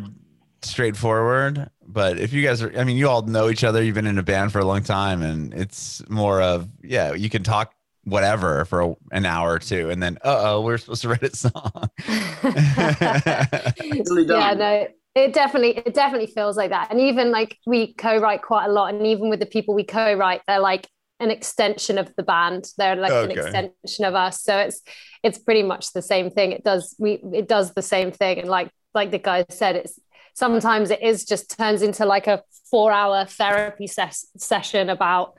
straightforward. 0.63 1.71
But 1.87 2.19
if 2.19 2.33
you 2.33 2.43
guys 2.43 2.63
are, 2.63 2.77
I 2.79 2.85
mean, 2.85 2.97
you 2.97 3.09
all 3.09 3.23
know 3.23 3.51
each 3.51 3.65
other. 3.65 3.83
You've 3.83 3.95
been 3.95 4.07
in 4.07 4.19
a 4.19 4.23
band 4.23 4.53
for 4.53 4.61
a 4.61 4.65
long 4.65 4.83
time, 4.83 5.23
and 5.23 5.53
it's 5.55 6.09
more 6.09 6.41
of 6.41 6.69
yeah, 6.83 7.15
you 7.15 7.31
can 7.31 7.43
talk 7.43 7.75
whatever 8.05 8.65
for 8.65 8.81
a, 8.81 8.97
an 9.13 9.27
hour 9.27 9.53
or 9.53 9.59
two, 9.59 9.91
and 9.91 10.03
then 10.03 10.19
uh 10.25 10.53
oh, 10.53 10.63
we're 10.63 10.79
supposed 10.79 11.03
to 11.03 11.09
write 11.09 11.23
a 11.23 11.37
song. 11.37 11.91
yeah, 14.29 14.55
no, 14.55 14.89
it 15.15 15.33
definitely 15.33 15.79
it 15.79 15.95
definitely 15.95 16.29
feels 16.29 16.57
like 16.57 16.71
that. 16.71 16.91
And 16.91 17.01
even 17.01 17.31
like 17.31 17.59
we 17.67 17.95
co-write 17.95 18.43
quite 18.43 18.67
a 18.67 18.73
lot, 18.73 18.95
and 18.95 19.07
even 19.07 19.29
with 19.29 19.41
the 19.41 19.47
people 19.47 19.75
we 19.75 19.85
co-write, 19.85 20.43
they're 20.47 20.61
like 20.61 20.89
an 21.19 21.31
extension 21.31 21.99
of 21.99 22.15
the 22.17 22.23
band. 22.23 22.71
They're 22.79 22.97
like 22.97 23.13
okay. 23.13 23.33
an 23.33 23.39
extension 23.39 24.05
of 24.05 24.15
us. 24.15 24.43
So 24.43 24.57
it's 24.57 24.81
it's 25.23 25.39
pretty 25.39 25.63
much 25.63 25.93
the 25.93 26.03
same 26.03 26.31
thing. 26.31 26.53
It 26.53 26.65
does 26.65 26.95
we 26.99 27.21
it 27.33 27.49
does 27.49 27.75
the 27.75 27.83
same 27.83 28.13
thing. 28.13 28.39
And 28.39 28.49
like 28.49 28.71
like 28.95 29.11
the 29.11 29.19
guy 29.19 29.45
said, 29.51 29.77
it's 29.77 29.99
sometimes 30.35 30.91
it 30.91 31.03
is 31.03 31.25
just 31.25 31.57
turns 31.57 31.83
into 31.83 32.05
like 32.05 32.27
a 32.27 32.43
four 32.71 32.93
hour 32.93 33.25
therapy 33.25 33.87
ses- 33.87 34.29
session 34.37 34.89
about 34.91 35.35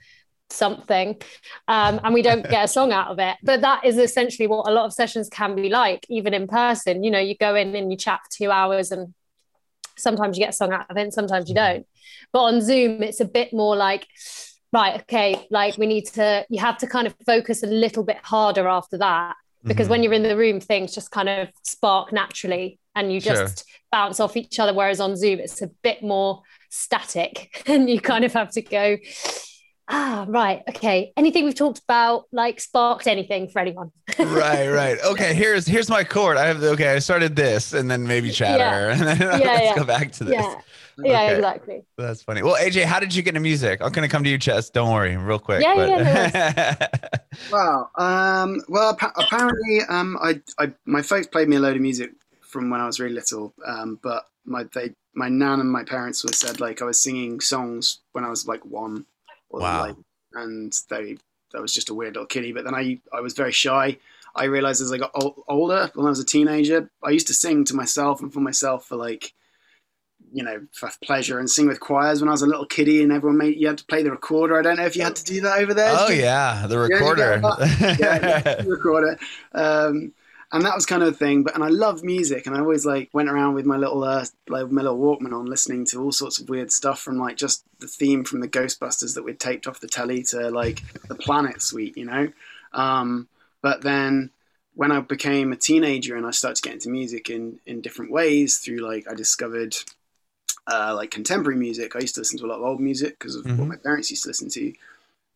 something 0.49 1.15
um, 1.69 2.01
and 2.03 2.13
we 2.13 2.21
don't 2.21 2.47
get 2.49 2.65
a 2.65 2.67
song 2.77 2.91
out 2.91 3.07
of 3.07 3.19
it 3.19 3.37
but 3.41 3.61
that 3.61 3.85
is 3.85 3.97
essentially 3.97 4.47
what 4.47 4.67
a 4.67 4.71
lot 4.71 4.83
of 4.83 4.91
sessions 4.91 5.29
can 5.29 5.55
be 5.55 5.69
like 5.69 6.05
even 6.09 6.33
in 6.33 6.45
person 6.45 7.05
you 7.05 7.09
know 7.09 7.19
you 7.19 7.37
go 7.37 7.55
in 7.55 7.73
and 7.73 7.89
you 7.89 7.97
chat 7.97 8.19
for 8.25 8.37
two 8.37 8.51
hours 8.51 8.91
and 8.91 9.13
sometimes 9.97 10.37
you 10.37 10.43
get 10.43 10.51
a 10.51 10.53
song 10.53 10.71
out 10.71 10.89
of 10.89 10.97
it 10.97 11.01
and 11.01 11.13
sometimes 11.13 11.49
you 11.49 11.55
don't 11.55 11.85
but 12.31 12.41
on 12.41 12.61
zoom 12.61 13.03
it's 13.03 13.19
a 13.19 13.25
bit 13.25 13.53
more 13.53 13.75
like 13.75 14.07
right 14.73 15.01
okay 15.01 15.47
like 15.49 15.77
we 15.77 15.85
need 15.85 16.05
to 16.05 16.45
you 16.49 16.59
have 16.59 16.77
to 16.77 16.87
kind 16.87 17.07
of 17.07 17.15
focus 17.25 17.63
a 17.63 17.67
little 17.67 18.03
bit 18.03 18.17
harder 18.23 18.67
after 18.67 18.97
that 18.97 19.35
because 19.63 19.85
mm-hmm. 19.85 19.91
when 19.91 20.03
you're 20.03 20.13
in 20.13 20.23
the 20.23 20.37
room 20.37 20.59
things 20.59 20.93
just 20.93 21.11
kind 21.11 21.29
of 21.29 21.49
spark 21.63 22.11
naturally 22.11 22.79
and 22.95 23.11
you 23.11 23.21
just 23.21 23.59
sure. 23.59 23.79
bounce 23.91 24.19
off 24.19 24.35
each 24.35 24.59
other 24.59 24.73
whereas 24.73 24.99
on 24.99 25.15
zoom 25.15 25.39
it's 25.39 25.61
a 25.61 25.67
bit 25.83 26.01
more 26.01 26.41
static 26.69 27.63
and 27.67 27.89
you 27.89 27.99
kind 27.99 28.23
of 28.23 28.33
have 28.33 28.51
to 28.51 28.61
go 28.61 28.97
ah 29.87 30.25
right 30.27 30.63
okay. 30.69 31.13
Anything 31.17 31.45
we've 31.45 31.55
talked 31.55 31.79
about 31.79 32.25
like 32.31 32.59
sparked 32.59 33.07
anything 33.07 33.49
for 33.49 33.59
anyone? 33.59 33.91
Right 34.19 34.69
right. 34.69 34.97
Okay 35.03 35.33
here's 35.33 35.65
here's 35.65 35.89
my 35.89 36.03
chord 36.03 36.37
i 36.37 36.45
have 36.45 36.61
okay 36.63 36.93
i 36.93 36.99
started 36.99 37.35
this 37.35 37.73
and 37.73 37.89
then 37.89 38.05
maybe 38.07 38.31
chatter 38.31 38.59
yeah. 38.59 38.91
and 38.91 39.01
then 39.01 39.17
yeah, 39.19 39.47
let's 39.47 39.63
yeah. 39.63 39.75
go 39.75 39.83
back 39.83 40.11
to 40.13 40.23
this. 40.23 40.35
Yeah 40.35 40.55
yeah 41.03 41.31
exactly. 41.31 41.83
That's 41.97 42.21
funny. 42.21 42.43
Well 42.43 42.55
aj 42.55 42.83
how 42.83 42.99
did 42.99 43.15
you 43.15 43.23
get 43.23 43.31
into 43.31 43.41
music? 43.41 43.81
I'm 43.81 43.91
gonna 43.91 44.09
come 44.09 44.23
to 44.23 44.29
you 44.29 44.37
chess. 44.37 44.69
Don't 44.69 44.93
worry 44.93 45.15
real 45.17 45.39
quick 45.39 45.61
yeah, 45.61 45.75
but... 45.75 45.89
yeah 45.89 46.87
no 47.51 47.89
um 47.95 48.61
well 48.67 48.97
apparently 49.15 49.81
um 49.89 50.17
I, 50.21 50.41
I 50.59 50.73
my 50.85 51.01
folks 51.01 51.27
played 51.27 51.47
me 51.47 51.55
a 51.57 51.59
load 51.59 51.75
of 51.75 51.81
music 51.81 52.11
from 52.41 52.69
when 52.69 52.81
i 52.81 52.85
was 52.85 52.99
really 52.99 53.13
little 53.13 53.53
um 53.65 53.99
but 54.03 54.25
my 54.45 54.65
they 54.73 54.93
my 55.13 55.29
nan 55.29 55.59
and 55.59 55.71
my 55.71 55.83
parents 55.83 56.23
were 56.23 56.33
said 56.33 56.59
like 56.59 56.81
i 56.81 56.85
was 56.85 56.99
singing 56.99 57.39
songs 57.39 57.99
when 58.11 58.23
i 58.23 58.29
was 58.29 58.47
like 58.47 58.63
one 58.65 59.05
wow. 59.59 59.87
Like, 59.87 59.95
and 60.33 60.73
they 60.89 61.17
that 61.51 61.61
was 61.61 61.73
just 61.73 61.89
a 61.89 61.93
weird 61.93 62.15
little 62.15 62.27
kiddie. 62.27 62.53
But 62.53 62.63
then 62.63 62.75
I 62.75 62.99
I 63.13 63.21
was 63.21 63.33
very 63.33 63.51
shy. 63.51 63.97
I 64.35 64.45
realized 64.45 64.81
as 64.81 64.93
I 64.93 64.97
got 64.97 65.11
older, 65.47 65.91
when 65.93 66.05
I 66.05 66.09
was 66.09 66.19
a 66.19 66.25
teenager, 66.25 66.89
I 67.03 67.09
used 67.09 67.27
to 67.27 67.33
sing 67.33 67.65
to 67.65 67.75
myself 67.75 68.21
and 68.21 68.31
for 68.31 68.39
myself 68.39 68.85
for 68.85 68.95
like, 68.95 69.33
you 70.31 70.41
know, 70.41 70.65
for 70.71 70.89
pleasure 71.03 71.37
and 71.37 71.49
sing 71.49 71.67
with 71.67 71.81
choirs 71.81 72.21
when 72.21 72.29
I 72.29 72.31
was 72.31 72.41
a 72.41 72.47
little 72.47 72.65
kiddie 72.65 73.03
and 73.03 73.11
everyone 73.11 73.37
made 73.37 73.57
you 73.57 73.67
had 73.67 73.79
to 73.79 73.85
play 73.85 74.03
the 74.03 74.11
recorder. 74.11 74.57
I 74.57 74.61
don't 74.61 74.77
know 74.77 74.85
if 74.85 74.95
you 74.95 75.03
had 75.03 75.17
to 75.17 75.23
do 75.25 75.41
that 75.41 75.59
over 75.59 75.73
there. 75.73 75.93
Oh 75.97 76.09
yeah, 76.09 76.65
the 76.67 76.79
recorder. 76.79 77.41
Yeah, 77.43 77.97
yeah, 77.99 78.39
the 78.61 78.69
recorder. 78.69 79.19
Um, 79.53 80.13
and 80.53 80.65
that 80.65 80.75
was 80.75 80.85
kind 80.85 81.01
of 81.01 81.09
a 81.09 81.17
thing. 81.17 81.43
But 81.43 81.55
and 81.55 81.63
I 81.63 81.69
love 81.69 82.03
music, 82.03 82.45
and 82.45 82.55
I 82.55 82.59
always 82.59 82.85
like 82.85 83.09
went 83.13 83.29
around 83.29 83.53
with 83.53 83.65
my 83.65 83.77
little 83.77 84.03
uh, 84.03 84.25
like 84.47 84.69
my 84.69 84.81
little 84.81 84.99
Walkman 84.99 85.33
on, 85.33 85.45
listening 85.45 85.85
to 85.87 86.01
all 86.01 86.11
sorts 86.11 86.39
of 86.39 86.49
weird 86.49 86.71
stuff 86.71 86.99
from 86.99 87.17
like 87.17 87.37
just 87.37 87.63
the 87.79 87.87
theme 87.87 88.23
from 88.23 88.41
the 88.41 88.47
Ghostbusters 88.47 89.15
that 89.15 89.23
we'd 89.23 89.39
taped 89.39 89.67
off 89.67 89.79
the 89.79 89.87
telly 89.87 90.23
to 90.23 90.49
like 90.49 90.81
the 91.07 91.15
Planet 91.15 91.61
Suite, 91.61 91.97
you 91.97 92.05
know. 92.05 92.31
Um, 92.73 93.27
but 93.61 93.81
then 93.81 94.31
when 94.73 94.91
I 94.91 95.01
became 95.01 95.51
a 95.51 95.57
teenager 95.57 96.15
and 96.15 96.25
I 96.25 96.31
started 96.31 96.55
to 96.57 96.61
get 96.61 96.73
into 96.73 96.89
music 96.89 97.29
in 97.29 97.59
in 97.65 97.81
different 97.81 98.11
ways 98.11 98.57
through 98.57 98.77
like 98.77 99.09
I 99.09 99.13
discovered 99.13 99.75
uh, 100.67 100.93
like 100.95 101.11
contemporary 101.11 101.57
music. 101.57 101.95
I 101.95 101.99
used 101.99 102.15
to 102.15 102.21
listen 102.21 102.39
to 102.39 102.45
a 102.45 102.47
lot 102.47 102.57
of 102.57 102.63
old 102.63 102.79
music 102.79 103.17
because 103.17 103.35
of 103.35 103.45
mm-hmm. 103.45 103.57
what 103.57 103.67
my 103.67 103.75
parents 103.77 104.09
used 104.09 104.23
to 104.23 104.29
listen 104.29 104.49
to, 104.49 104.73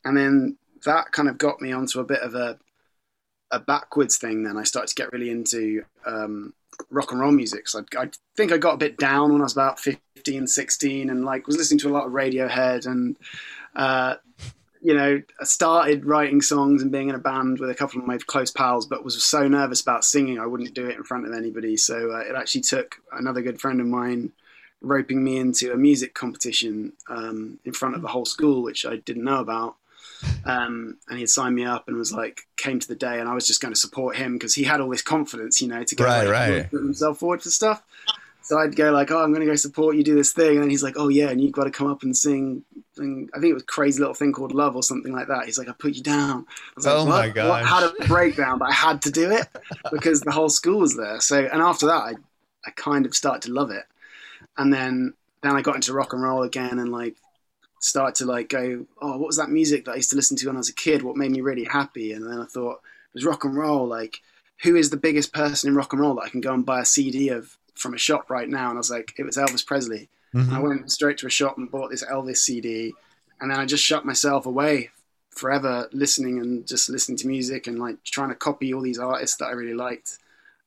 and 0.04 0.18
then 0.18 0.58
that 0.84 1.12
kind 1.12 1.30
of 1.30 1.38
got 1.38 1.62
me 1.62 1.72
onto 1.72 2.00
a 2.00 2.04
bit 2.04 2.20
of 2.20 2.36
a 2.36 2.60
a 3.56 3.60
backwards 3.60 4.18
thing. 4.18 4.44
Then 4.44 4.58
I 4.58 4.64
started 4.64 4.90
to 4.90 4.96
get 4.96 5.12
really 5.12 5.30
into 5.30 5.84
um, 6.06 6.54
rock 6.90 7.12
and 7.12 7.22
roll 7.22 7.32
music. 7.32 7.68
So 7.68 7.84
I, 7.98 8.04
I, 8.04 8.10
think 8.36 8.52
I 8.52 8.58
got 8.58 8.76
a 8.76 8.78
bit 8.78 8.98
down 8.98 9.32
when 9.32 9.42
I 9.42 9.46
was 9.46 9.54
about 9.54 9.80
15, 9.80 10.48
16 10.48 11.10
and 11.10 11.26
like 11.26 11.48
was 11.48 11.58
listening 11.58 11.80
to 11.80 11.90
a 11.90 11.94
lot 11.94 12.06
of 12.06 12.12
Radiohead 12.12 12.86
and, 12.86 13.18
uh, 13.76 14.16
you 14.82 14.94
know, 14.94 15.22
I 15.42 15.44
started 15.46 16.06
writing 16.06 16.42
songs 16.42 16.84
and 16.84 16.92
being 16.92 17.10
in 17.10 17.16
a 17.16 17.20
band 17.20 17.60
with 17.60 17.72
a 17.72 17.76
couple 17.76 18.00
of 18.00 18.06
my 18.06 18.20
close 18.20 18.52
pals, 18.52 18.86
but 18.86 19.04
was 19.04 19.22
so 19.24 19.48
nervous 19.48 19.82
about 19.82 20.06
singing 20.06 20.38
I 20.38 20.46
wouldn't 20.46 20.76
do 20.76 20.88
it 20.88 20.96
in 20.96 21.04
front 21.04 21.26
of 21.26 21.34
anybody. 21.34 21.76
So 21.76 22.12
uh, 22.12 22.20
it 22.20 22.36
actually 22.36 22.62
took 22.62 22.98
another 23.12 23.42
good 23.42 23.60
friend 23.60 23.82
of 23.82 23.88
mine 23.88 24.32
roping 24.82 25.24
me 25.24 25.38
into 25.38 25.74
a 25.74 25.78
music 25.78 26.14
competition 26.14 26.94
um, 27.10 27.58
in 27.66 27.74
front 27.74 27.96
of 27.96 28.04
the 28.04 28.08
whole 28.08 28.26
school, 28.26 28.62
which 28.62 28.86
I 28.86 28.98
didn't 28.98 29.24
know 29.24 29.40
about. 29.40 29.78
Um, 30.46 30.98
and 31.10 31.18
he'd 31.18 31.30
signed 31.30 31.56
me 31.56 31.66
up 31.66 31.88
and 31.88 31.98
was 31.98 32.14
like, 32.14 32.48
came 32.56 32.80
to 32.80 32.88
the 32.88 32.96
day, 32.96 33.20
and 33.20 33.28
I 33.28 33.34
was 33.34 33.48
just 33.48 33.62
going 33.62 33.74
to 33.74 33.80
support 33.80 34.16
him 34.16 34.34
because 34.34 34.54
he 34.54 34.64
had 34.64 34.80
all 34.80 34.90
this 34.90 35.02
confidence, 35.02 35.60
you 35.60 35.68
know, 35.68 35.84
to 35.84 35.96
go 35.96 36.06
right, 36.06 36.26
like, 36.26 36.32
right. 36.32 36.72
put 36.72 36.82
himself 36.82 37.18
forward 37.18 37.42
for 37.42 37.50
stuff. 37.50 37.82
So 38.46 38.60
I'd 38.60 38.76
go 38.76 38.92
like, 38.92 39.10
oh, 39.10 39.24
I'm 39.24 39.32
going 39.32 39.42
to 39.42 39.48
go 39.48 39.56
support 39.56 39.96
you, 39.96 40.04
do 40.04 40.14
this 40.14 40.32
thing, 40.32 40.52
and 40.52 40.62
then 40.62 40.70
he's 40.70 40.84
like, 40.84 40.94
oh 40.98 41.08
yeah, 41.08 41.30
and 41.30 41.42
you've 41.42 41.52
got 41.52 41.64
to 41.64 41.72
come 41.72 41.88
up 41.88 42.04
and 42.04 42.16
sing. 42.16 42.64
sing 42.96 43.28
I 43.34 43.40
think 43.40 43.50
it 43.50 43.56
was 43.56 43.64
crazy 43.64 43.98
little 43.98 44.14
thing 44.14 44.34
called 44.34 44.54
Love 44.54 44.76
or 44.76 44.84
something 44.84 45.12
like 45.12 45.28
that. 45.30 45.46
He's 45.46 45.58
like, 45.58 45.68
I 45.68 45.72
put 45.72 45.96
you 45.96 46.04
down. 46.04 46.46
I 46.48 46.72
was 46.76 46.86
like, 46.86 46.96
oh 46.96 47.06
my 47.08 47.30
god! 47.30 47.66
Had 47.66 47.90
a 47.90 48.08
breakdown, 48.08 48.60
but 48.60 48.70
I 48.70 48.74
had 48.74 49.02
to 49.02 49.12
do 49.12 49.32
it 49.32 49.48
because 49.92 50.22
the 50.22 50.32
whole 50.32 50.50
school 50.50 50.82
was 50.82 50.96
there. 50.96 51.20
So 51.22 51.40
and 51.40 51.60
after 51.60 51.88
that, 51.88 52.04
I 52.04 52.14
I 52.68 52.70
kind 52.76 53.08
of 53.08 53.16
started 53.16 53.42
to 53.48 53.52
love 53.52 53.72
it, 53.72 53.86
and 54.60 54.72
then 54.72 55.16
then 55.42 55.56
I 55.56 55.64
got 55.64 55.74
into 55.74 55.94
rock 55.94 56.14
and 56.14 56.22
roll 56.22 56.44
again, 56.44 56.78
and 56.78 56.92
like 56.92 57.16
start 57.86 58.16
to 58.16 58.26
like 58.26 58.50
go, 58.50 58.84
oh, 59.00 59.18
what 59.18 59.28
was 59.28 59.38
that 59.38 59.52
music 59.52 59.86
that 59.86 59.92
I 59.92 59.98
used 59.98 60.10
to 60.10 60.16
listen 60.16 60.36
to 60.38 60.48
when 60.48 60.56
I 60.56 60.60
was 60.60 60.70
a 60.70 60.74
kid? 60.74 61.04
What 61.04 61.18
made 61.18 61.30
me 61.30 61.42
really 61.42 61.66
happy? 61.66 62.14
And 62.14 62.26
then 62.26 62.40
I 62.40 62.46
thought, 62.46 62.82
it 63.14 63.14
was 63.14 63.26
rock 63.26 63.44
and 63.44 63.56
roll. 63.56 63.88
Like, 63.88 64.22
who 64.64 64.76
is 64.76 64.90
the 64.90 64.98
biggest 64.98 65.34
person 65.34 65.70
in 65.70 65.76
rock 65.76 65.94
and 65.94 66.02
roll 66.02 66.16
that 66.16 66.24
I 66.24 66.30
can 66.30 66.42
go 66.42 66.54
and 66.54 66.66
buy 66.66 66.82
a 66.82 66.86
CD 66.86 67.30
of 67.30 67.56
from 67.76 67.94
a 67.94 68.00
shop 68.00 68.32
right 68.32 68.50
now? 68.50 68.70
And 68.70 68.78
I 68.78 68.80
was 68.80 68.90
like, 68.90 69.14
it 69.20 69.24
was 69.24 69.38
Elvis 69.38 69.66
Presley. 69.66 70.10
Mm-hmm. 70.34 70.54
I 70.54 70.60
went 70.60 70.92
straight 70.92 71.20
to 71.20 71.28
a 71.28 71.30
shop 71.30 71.60
and 71.60 71.70
bought 71.70 71.92
this 71.92 72.04
Elvis 72.04 72.38
CD. 72.38 72.94
And 73.40 73.52
then 73.52 73.60
I 73.60 73.66
just 73.66 73.84
shut 73.84 74.04
myself 74.04 74.48
away 74.48 74.90
forever 75.30 75.88
listening 75.92 76.40
and 76.40 76.66
just 76.66 76.90
listening 76.90 77.18
to 77.20 77.28
music 77.28 77.68
and 77.68 77.78
like 77.78 78.04
trying 78.04 78.30
to 78.30 78.36
copy 78.36 78.74
all 78.74 78.82
these 78.82 79.00
artists 79.00 79.38
that 79.38 79.46
I 79.46 79.52
really 79.52 79.76
liked. 79.76 80.18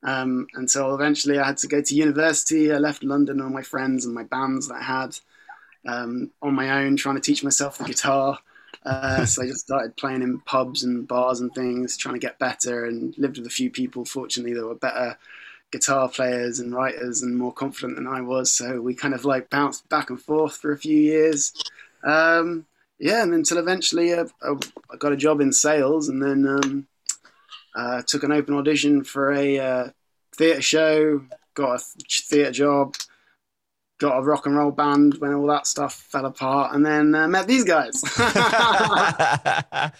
Um, 0.04 0.46
so 0.66 0.94
eventually 0.94 1.40
I 1.40 1.46
had 1.48 1.56
to 1.58 1.66
go 1.66 1.82
to 1.82 1.94
university. 1.94 2.72
I 2.72 2.78
left 2.78 3.02
London, 3.02 3.40
all 3.40 3.50
my 3.50 3.62
friends 3.62 4.04
and 4.04 4.14
my 4.14 4.22
bands 4.22 4.68
that 4.68 4.76
I 4.76 4.84
had 4.84 5.18
um, 5.86 6.30
on 6.42 6.54
my 6.54 6.82
own, 6.82 6.96
trying 6.96 7.16
to 7.16 7.20
teach 7.20 7.44
myself 7.44 7.78
the 7.78 7.84
guitar. 7.84 8.38
Uh, 8.84 9.26
so 9.26 9.42
I 9.42 9.46
just 9.46 9.66
started 9.66 9.96
playing 9.96 10.22
in 10.22 10.40
pubs 10.40 10.84
and 10.84 11.06
bars 11.06 11.40
and 11.40 11.52
things, 11.54 11.96
trying 11.96 12.14
to 12.14 12.20
get 12.20 12.38
better, 12.38 12.86
and 12.86 13.16
lived 13.18 13.38
with 13.38 13.46
a 13.46 13.50
few 13.50 13.70
people. 13.70 14.04
Fortunately, 14.04 14.54
that 14.54 14.66
were 14.66 14.74
better 14.74 15.18
guitar 15.70 16.08
players 16.08 16.60
and 16.60 16.74
writers 16.74 17.22
and 17.22 17.36
more 17.36 17.52
confident 17.52 17.96
than 17.96 18.06
I 18.06 18.20
was. 18.20 18.50
So 18.50 18.80
we 18.80 18.94
kind 18.94 19.14
of 19.14 19.24
like 19.24 19.50
bounced 19.50 19.88
back 19.88 20.10
and 20.10 20.20
forth 20.20 20.56
for 20.56 20.72
a 20.72 20.78
few 20.78 20.96
years. 20.96 21.52
Um, 22.04 22.66
yeah, 22.98 23.22
and 23.22 23.34
until 23.34 23.58
eventually 23.58 24.12
uh, 24.12 24.26
I 24.42 24.96
got 24.98 25.12
a 25.12 25.16
job 25.16 25.40
in 25.40 25.52
sales, 25.52 26.08
and 26.08 26.22
then 26.22 26.46
um, 26.46 26.86
uh, 27.76 28.02
took 28.06 28.22
an 28.22 28.32
open 28.32 28.54
audition 28.54 29.04
for 29.04 29.32
a 29.32 29.58
uh, 29.58 29.88
theatre 30.34 30.62
show, 30.62 31.22
got 31.54 31.80
a 31.80 31.84
theatre 32.08 32.52
job, 32.52 32.94
got 33.98 34.18
a 34.18 34.22
rock 34.22 34.46
and 34.46 34.56
roll 34.56 34.70
band 34.70 35.16
when 35.18 35.34
all 35.34 35.46
that 35.48 35.66
stuff 35.66 35.94
fell 35.94 36.26
apart, 36.26 36.74
and 36.74 36.86
then 36.86 37.14
uh, 37.14 37.28
met 37.28 37.46
these 37.46 37.64
guys. 37.64 38.00
that 38.16 39.92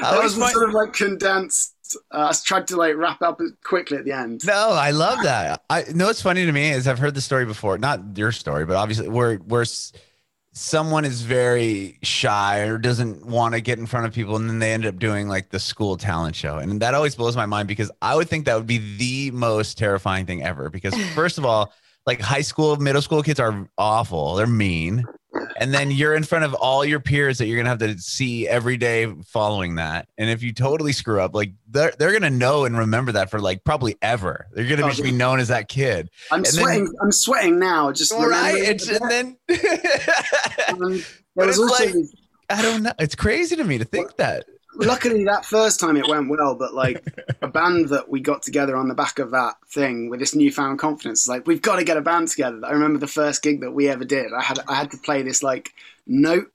was 0.00 0.34
sort 0.34 0.68
of 0.68 0.74
like 0.74 0.92
condensed. 0.92 1.72
Uh, 2.10 2.32
I 2.32 2.34
tried 2.44 2.66
to 2.68 2.76
like 2.76 2.96
wrap 2.96 3.22
up 3.22 3.40
quickly 3.62 3.98
at 3.98 4.04
the 4.04 4.12
end. 4.12 4.44
No, 4.44 4.70
I 4.70 4.90
love 4.90 5.22
that. 5.22 5.62
I 5.70 5.84
know 5.94 6.06
what's 6.06 6.22
funny 6.22 6.44
to 6.46 6.52
me 6.52 6.70
is 6.70 6.88
I've 6.88 6.98
heard 6.98 7.14
the 7.14 7.20
story 7.20 7.44
before, 7.44 7.78
not 7.78 8.00
your 8.16 8.32
story, 8.32 8.66
but 8.66 8.76
obviously 8.76 9.08
where 9.08 9.36
where 9.36 9.64
someone 10.56 11.04
is 11.04 11.22
very 11.22 11.98
shy 12.02 12.60
or 12.60 12.78
doesn't 12.78 13.26
want 13.26 13.54
to 13.54 13.60
get 13.60 13.78
in 13.78 13.86
front 13.86 14.06
of 14.06 14.12
people, 14.12 14.36
and 14.36 14.48
then 14.48 14.58
they 14.58 14.72
end 14.72 14.86
up 14.86 14.98
doing 14.98 15.28
like 15.28 15.50
the 15.50 15.60
school 15.60 15.96
talent 15.96 16.34
show, 16.34 16.58
and 16.58 16.80
that 16.80 16.94
always 16.94 17.14
blows 17.14 17.36
my 17.36 17.46
mind 17.46 17.68
because 17.68 17.90
I 18.02 18.16
would 18.16 18.28
think 18.28 18.46
that 18.46 18.56
would 18.56 18.66
be 18.66 18.96
the 18.96 19.30
most 19.30 19.78
terrifying 19.78 20.26
thing 20.26 20.42
ever. 20.42 20.70
Because 20.70 20.94
first 21.14 21.38
of 21.38 21.44
all 21.44 21.72
like 22.06 22.20
high 22.20 22.42
school, 22.42 22.76
middle 22.76 23.02
school 23.02 23.22
kids 23.22 23.40
are 23.40 23.68
awful. 23.78 24.34
They're 24.34 24.46
mean. 24.46 25.04
and 25.58 25.74
then 25.74 25.90
you're 25.90 26.14
in 26.14 26.22
front 26.22 26.44
of 26.44 26.54
all 26.54 26.84
your 26.84 27.00
peers 27.00 27.38
that 27.38 27.46
you're 27.46 27.56
gonna 27.56 27.68
have 27.68 27.78
to 27.78 27.98
see 27.98 28.46
every 28.46 28.76
day 28.76 29.12
following 29.26 29.76
that. 29.76 30.08
And 30.18 30.30
if 30.30 30.42
you 30.42 30.52
totally 30.52 30.92
screw 30.92 31.20
up, 31.20 31.34
like 31.34 31.52
they're 31.68 31.92
they're 31.98 32.12
gonna 32.12 32.30
know 32.30 32.64
and 32.64 32.78
remember 32.78 33.12
that 33.12 33.30
for 33.30 33.40
like 33.40 33.64
probably 33.64 33.96
ever. 34.02 34.46
They're 34.52 34.68
gonna 34.68 34.86
oh, 34.86 34.90
just 34.90 35.02
be 35.02 35.12
known 35.12 35.40
as 35.40 35.48
that 35.48 35.68
kid. 35.68 36.10
I'm 36.30 36.40
and 36.40 36.46
sweating. 36.46 36.84
Then, 36.84 36.94
I'm 37.02 37.12
sweating 37.12 37.58
now. 37.58 37.92
Just 37.92 38.12
all 38.12 38.28
right. 38.28 38.54
It's, 38.56 38.88
and 38.88 39.10
then, 39.10 39.36
um, 40.68 41.02
but 41.34 41.48
it's 41.48 41.58
like 41.58 41.94
I 42.50 42.62
don't 42.62 42.82
know. 42.82 42.92
It's 42.98 43.14
crazy 43.14 43.56
to 43.56 43.64
me 43.64 43.78
to 43.78 43.84
think 43.84 44.16
that 44.16 44.44
luckily 44.76 45.24
that 45.24 45.44
first 45.44 45.80
time 45.80 45.96
it 45.96 46.08
went 46.08 46.28
well 46.28 46.54
but 46.54 46.74
like 46.74 47.04
a 47.42 47.48
band 47.58 47.88
that 47.88 48.08
we 48.08 48.20
got 48.20 48.42
together 48.42 48.76
on 48.76 48.88
the 48.88 48.94
back 48.94 49.18
of 49.18 49.30
that 49.30 49.54
thing 49.68 50.08
with 50.08 50.20
this 50.20 50.34
newfound 50.34 50.78
confidence 50.78 51.28
like 51.28 51.46
we've 51.46 51.62
got 51.62 51.76
to 51.76 51.84
get 51.84 51.96
a 51.96 52.02
band 52.02 52.28
together 52.28 52.60
i 52.64 52.70
remember 52.70 52.98
the 52.98 53.06
first 53.06 53.42
gig 53.42 53.60
that 53.60 53.72
we 53.72 53.88
ever 53.88 54.04
did 54.04 54.32
i 54.32 54.42
had 54.42 54.58
i 54.68 54.74
had 54.74 54.90
to 54.90 54.98
play 54.98 55.22
this 55.22 55.42
like 55.42 55.72
note 56.06 56.50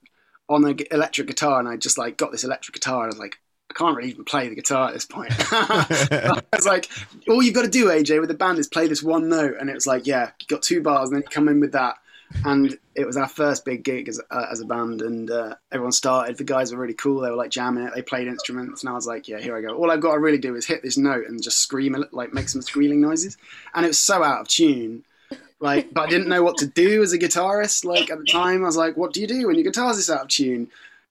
on 0.48 0.62
the 0.62 0.88
electric 0.92 1.28
guitar 1.28 1.60
and 1.60 1.68
i 1.68 1.76
just 1.76 1.98
like 1.98 2.18
got 2.18 2.32
this 2.32 2.44
electric 2.44 2.74
guitar 2.74 3.04
and 3.04 3.12
i 3.12 3.16
was 3.16 3.20
like 3.20 3.40
I 3.70 3.76
can't 3.76 3.96
really 3.96 4.10
even 4.10 4.26
play 4.26 4.50
the 4.50 4.56
guitar 4.56 4.88
at 4.88 4.94
this 4.96 5.06
point. 5.06 5.32
I 5.52 6.42
was 6.54 6.66
like, 6.66 6.90
all 7.28 7.44
you've 7.44 7.54
got 7.54 7.66
to 7.66 7.70
do, 7.70 7.86
AJ, 7.86 8.20
with 8.20 8.30
the 8.30 8.34
band 8.34 8.58
is 8.58 8.68
play 8.68 8.88
this 8.88 9.04
one 9.04 9.30
note. 9.30 9.58
And 9.60 9.70
it 9.70 9.76
was 9.76 9.86
like, 9.86 10.08
yeah, 10.08 10.32
you 10.40 10.48
got 10.48 10.64
two 10.64 10.82
bars, 10.82 11.10
and 11.10 11.18
then 11.18 11.22
you 11.22 11.30
come 11.30 11.48
in 11.48 11.60
with 11.60 11.74
that 11.74 11.98
and 12.46 12.78
it 12.96 13.06
was 13.06 13.18
our 13.18 13.28
first 13.28 13.66
big 13.66 13.84
gig 13.84 14.08
as, 14.08 14.22
uh, 14.30 14.46
as 14.52 14.60
a 14.60 14.66
band 14.66 15.02
and 15.02 15.32
uh, 15.32 15.56
everyone 15.72 15.92
started. 15.92 16.38
The 16.38 16.44
guys 16.44 16.72
were 16.72 16.80
really 16.80 16.94
cool. 16.94 17.22
They 17.22 17.30
were 17.30 17.36
like 17.36 17.50
jamming 17.50 17.86
it. 17.86 17.94
They 17.96 18.02
played 18.02 18.28
instruments 18.28 18.82
and 18.82 18.90
i 18.90 18.94
was 18.94 19.08
like 19.08 19.28
yeah 19.28 19.40
here 19.40 19.56
i 19.58 19.62
go. 19.62 19.76
All 19.76 19.92
i've 19.92 20.02
got 20.02 20.14
to 20.14 20.20
really 20.20 20.38
do 20.38 20.56
is 20.56 20.66
hit 20.66 20.84
this 20.84 20.98
note 20.98 21.26
and 21.28 21.42
just 21.42 21.60
scream 21.60 21.96
like 22.12 22.34
make 22.34 22.50
some 22.50 22.62
squealing 22.62 23.02
noises. 23.02 23.38
And 23.74 23.86
it 23.86 23.90
was 23.90 24.00
so 24.00 24.24
out 24.24 24.42
of 24.42 24.48
tune. 24.48 25.04
Like 25.60 25.94
but 25.94 26.02
i 26.02 26.08
didn't 26.08 26.30
know 26.30 26.44
what 26.44 26.58
to 26.58 26.68
do 26.68 27.02
as 27.02 27.14
a 27.14 27.20
guitarist 27.20 27.84
like 27.84 28.10
at 28.10 28.20
the 28.20 28.26
time. 28.26 28.64
I 28.64 28.68
was 28.68 28.78
like 28.78 28.96
what 28.96 29.14
do 29.14 29.22
you 29.22 29.28
do 29.28 29.48
when 29.48 29.56
your 29.56 29.66
guitar's 29.66 29.98
this 29.98 30.10
out 30.10 30.22
of 30.22 30.28
tune? 30.28 30.70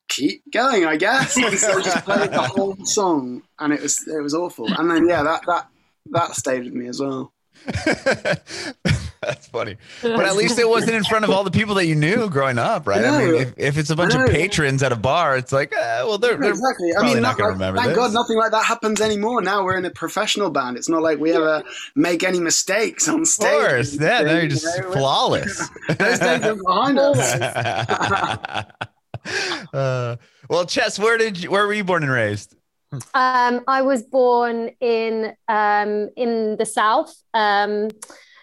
Keep 0.09 0.51
going 0.53 0.87
i 0.87 0.97
guess. 0.97 1.37
And 1.37 1.59
so 1.59 1.79
i 1.79 1.83
just 1.83 2.05
played 2.05 2.31
the 2.31 2.43
whole 2.43 2.77
song 2.85 3.43
and 3.59 3.73
it 3.73 3.83
was 3.83 4.07
it 4.07 4.23
was 4.23 4.35
awful. 4.35 4.73
And 4.73 4.91
then 4.91 5.09
yeah 5.09 5.23
that 5.23 5.43
that 5.47 5.69
that 6.11 6.37
stayed 6.37 6.65
with 6.65 6.75
me 6.75 6.87
as 6.87 7.01
well 7.01 7.33
That's 9.23 9.49
funny. 9.49 9.77
But 10.03 10.25
at 10.25 10.37
least 10.37 10.59
it 10.59 10.69
wasn't 10.69 10.95
in 10.95 11.05
front 11.05 11.25
of 11.25 11.31
all 11.31 11.43
the 11.43 11.51
people 11.51 11.75
that 11.77 11.87
you 11.87 11.97
knew 11.97 12.29
growing 12.31 12.59
up, 12.59 12.87
right? 12.87 13.05
I, 13.05 13.09
I 13.09 13.25
mean, 13.25 13.35
if, 13.35 13.55
if 13.57 13.79
it's 13.79 13.91
a 13.91 13.97
bunch 13.97 14.15
of 14.15 14.29
patrons 14.29 14.83
at 14.83 14.93
a 14.93 14.97
bar, 14.97 15.37
it's 15.37 15.53
like, 15.53 15.73
eh, 15.73 16.03
well, 16.05 16.19
they're, 16.19 16.37
they're 16.37 16.51
exactly. 16.51 16.93
I 16.97 17.03
mean, 17.03 17.23
not, 17.23 17.37
going 17.37 17.49
to 17.49 17.53
remember 17.55 17.81
Thank 17.81 17.91
this. 17.91 17.97
God 17.97 18.13
nothing 18.13 18.37
like 18.37 18.53
that 18.53 18.65
happens 18.65 19.01
anymore. 19.01 19.43
Now 19.43 19.65
we're 19.65 19.77
in 19.77 19.85
a 19.85 19.91
professional 19.91 20.51
band. 20.51 20.77
It's 20.77 20.89
not 20.89 21.03
like 21.03 21.19
we 21.19 21.33
ever 21.33 21.65
make 21.97 22.23
any 22.23 22.39
mistakes 22.39 23.09
on 23.09 23.25
stage. 23.25 23.53
Of 23.53 23.69
course. 23.69 23.95
Yeah, 23.95 24.23
they're 24.23 24.47
just 24.47 24.65
you 24.77 24.83
know? 24.83 24.93
flawless. 24.93 25.69
Those 25.89 26.19
days 26.19 26.45
are 26.45 26.55
behind 26.55 26.99
us. 26.99 27.19
uh, 29.75 30.17
well, 30.49 30.65
Chess, 30.65 30.99
where 30.99 31.19
did 31.19 31.43
you, 31.43 31.51
where 31.51 31.67
were 31.67 31.75
you 31.75 31.85
born 31.85 32.05
and 32.05 32.13
raised? 32.13 32.55
Um, 32.93 33.65
I 33.69 33.83
was 33.83 34.03
born 34.03 34.71
in 34.81 35.35
um, 35.49 36.09
in 36.17 36.57
the 36.57 36.65
south, 36.65 37.15
um, 37.35 37.89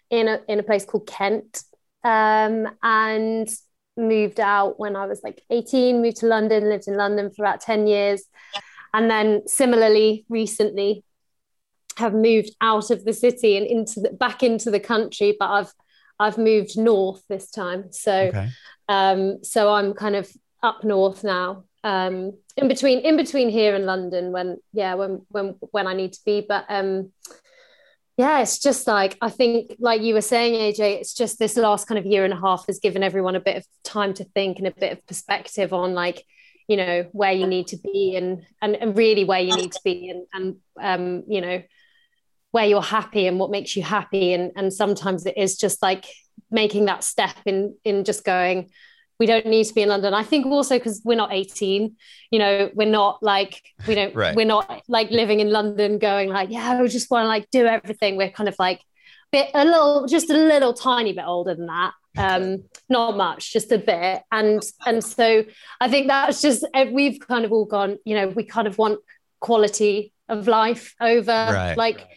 in 0.09 0.27
a 0.27 0.39
in 0.47 0.59
a 0.59 0.63
place 0.63 0.85
called 0.85 1.07
Kent, 1.07 1.63
um, 2.03 2.67
and 2.83 3.49
moved 3.97 4.39
out 4.39 4.79
when 4.79 4.95
I 4.95 5.05
was 5.05 5.21
like 5.23 5.41
18. 5.49 6.01
Moved 6.01 6.17
to 6.17 6.27
London, 6.27 6.69
lived 6.69 6.87
in 6.87 6.95
London 6.95 7.31
for 7.31 7.43
about 7.43 7.61
10 7.61 7.87
years, 7.87 8.23
and 8.93 9.09
then 9.09 9.47
similarly 9.47 10.25
recently 10.29 11.03
have 11.97 12.13
moved 12.13 12.51
out 12.59 12.91
of 12.91 13.05
the 13.05 13.13
city 13.13 13.55
and 13.55 13.65
into 13.65 14.01
the, 14.01 14.09
back 14.09 14.43
into 14.43 14.69
the 14.69 14.79
country, 14.79 15.35
but 15.39 15.49
I've 15.49 15.73
I've 16.19 16.37
moved 16.37 16.77
north 16.77 17.23
this 17.27 17.51
time. 17.51 17.91
So 17.91 18.13
okay. 18.13 18.49
um, 18.89 19.43
so 19.43 19.73
I'm 19.73 19.93
kind 19.93 20.15
of 20.15 20.29
up 20.63 20.83
north 20.83 21.23
now 21.23 21.65
um, 21.85 22.33
in 22.57 22.67
between 22.67 22.99
in 22.99 23.15
between 23.15 23.49
here 23.49 23.75
and 23.75 23.85
London 23.85 24.31
when 24.31 24.57
yeah 24.73 24.95
when 24.95 25.21
when 25.29 25.55
when 25.71 25.85
I 25.87 25.93
need 25.93 26.13
to 26.13 26.19
be 26.25 26.41
but 26.41 26.65
um 26.67 27.11
yeah 28.17 28.41
it's 28.41 28.59
just 28.59 28.87
like 28.87 29.17
I 29.21 29.29
think 29.29 29.75
like 29.79 30.01
you 30.01 30.13
were 30.13 30.21
saying 30.21 30.53
AJ 30.53 30.99
it's 30.99 31.13
just 31.13 31.39
this 31.39 31.57
last 31.57 31.87
kind 31.87 31.99
of 31.99 32.05
year 32.05 32.23
and 32.23 32.33
a 32.33 32.39
half 32.39 32.65
has 32.67 32.79
given 32.79 33.03
everyone 33.03 33.35
a 33.35 33.39
bit 33.39 33.57
of 33.57 33.65
time 33.83 34.13
to 34.15 34.23
think 34.23 34.57
and 34.57 34.67
a 34.67 34.71
bit 34.71 34.93
of 34.93 35.05
perspective 35.05 35.73
on 35.73 35.93
like 35.93 36.23
you 36.67 36.77
know 36.77 37.05
where 37.11 37.33
you 37.33 37.45
need 37.45 37.67
to 37.67 37.77
be 37.77 38.15
and 38.15 38.43
and, 38.61 38.75
and 38.75 38.97
really 38.97 39.23
where 39.23 39.41
you 39.41 39.55
need 39.55 39.71
to 39.71 39.81
be 39.83 40.09
and 40.09 40.25
and 40.33 40.55
um 40.81 41.23
you 41.27 41.41
know 41.41 41.61
where 42.55 42.65
you're 42.65 42.81
happy 42.81 43.27
and 43.27 43.37
what 43.37 43.51
makes 43.51 43.75
you 43.75 43.83
happy. 43.83 44.31
And 44.31 44.53
and 44.55 44.73
sometimes 44.73 45.25
it 45.25 45.35
is 45.35 45.57
just 45.57 45.81
like 45.81 46.05
making 46.49 46.85
that 46.85 47.03
step 47.03 47.35
in 47.45 47.75
in 47.83 48.05
just 48.05 48.23
going 48.23 48.69
we 49.19 49.25
don't 49.25 49.45
need 49.45 49.65
to 49.65 49.73
be 49.73 49.81
in 49.81 49.89
London. 49.89 50.13
I 50.13 50.23
think 50.23 50.45
also 50.45 50.77
because 50.77 51.01
we're 51.03 51.15
not 51.15 51.31
18, 51.31 51.95
you 52.31 52.39
know, 52.39 52.69
we're 52.73 52.89
not 52.89 53.23
like 53.23 53.61
we 53.87 53.95
don't 53.95 54.15
right. 54.15 54.35
we're 54.35 54.45
not 54.45 54.83
like 54.87 55.09
living 55.11 55.39
in 55.39 55.49
London 55.51 55.99
going 55.99 56.29
like, 56.29 56.49
yeah, 56.49 56.81
we 56.81 56.87
just 56.87 57.09
want 57.09 57.23
to 57.23 57.27
like 57.27 57.49
do 57.51 57.65
everything. 57.65 58.17
We're 58.17 58.31
kind 58.31 58.49
of 58.49 58.55
like 58.59 58.81
bit 59.31 59.51
a 59.53 59.65
little 59.65 60.07
just 60.07 60.29
a 60.29 60.37
little 60.37 60.73
tiny 60.73 61.13
bit 61.13 61.25
older 61.25 61.55
than 61.55 61.67
that. 61.67 61.93
Um, 62.17 62.63
not 62.89 63.17
much, 63.17 63.51
just 63.51 63.71
a 63.71 63.77
bit. 63.77 64.21
And 64.31 64.61
and 64.85 65.03
so 65.03 65.43
I 65.79 65.89
think 65.89 66.07
that's 66.07 66.41
just 66.41 66.65
we've 66.91 67.19
kind 67.19 67.45
of 67.45 67.51
all 67.51 67.65
gone, 67.65 67.97
you 68.05 68.15
know, 68.15 68.27
we 68.27 68.43
kind 68.43 68.67
of 68.67 68.77
want 68.77 68.99
quality 69.39 70.13
of 70.27 70.47
life 70.47 70.95
over 70.99 71.31
right. 71.31 71.77
like 71.77 72.07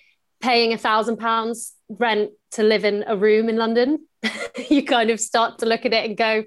paying 0.41 0.73
a 0.73 0.79
thousand 0.79 1.19
pounds 1.19 1.75
rent 1.89 2.31
to 2.53 2.63
live 2.63 2.85
in 2.85 3.05
a 3.07 3.17
room 3.17 3.49
in 3.49 3.57
London. 3.57 4.07
you 4.69 4.85
kind 4.85 5.11
of 5.11 5.21
start 5.21 5.59
to 5.59 5.67
look 5.67 5.85
at 5.87 5.93
it 5.93 6.05
and 6.05 6.17
go, 6.17 6.45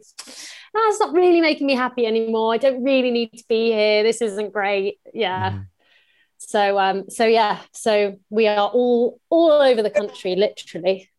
oh, 0.76 0.90
it's 0.90 1.00
not 1.00 1.14
really 1.14 1.42
making 1.42 1.68
me 1.68 1.76
happy 1.76 2.06
anymore. 2.06 2.54
I 2.54 2.58
don't 2.58 2.84
really 2.84 3.12
need 3.12 3.34
to 3.38 3.44
be 3.48 3.72
here. 3.72 4.04
This 4.04 4.22
isn't 4.22 4.54
great. 4.54 5.00
Yeah. 5.14 5.52
Mm. 5.52 5.66
So 6.38 6.80
um 6.80 7.10
so 7.10 7.26
yeah, 7.26 7.60
so 7.72 8.18
we 8.30 8.48
are 8.48 8.68
all 8.70 9.20
all 9.30 9.52
over 9.52 9.84
the 9.84 9.92
country 9.92 10.36
literally. 10.36 11.10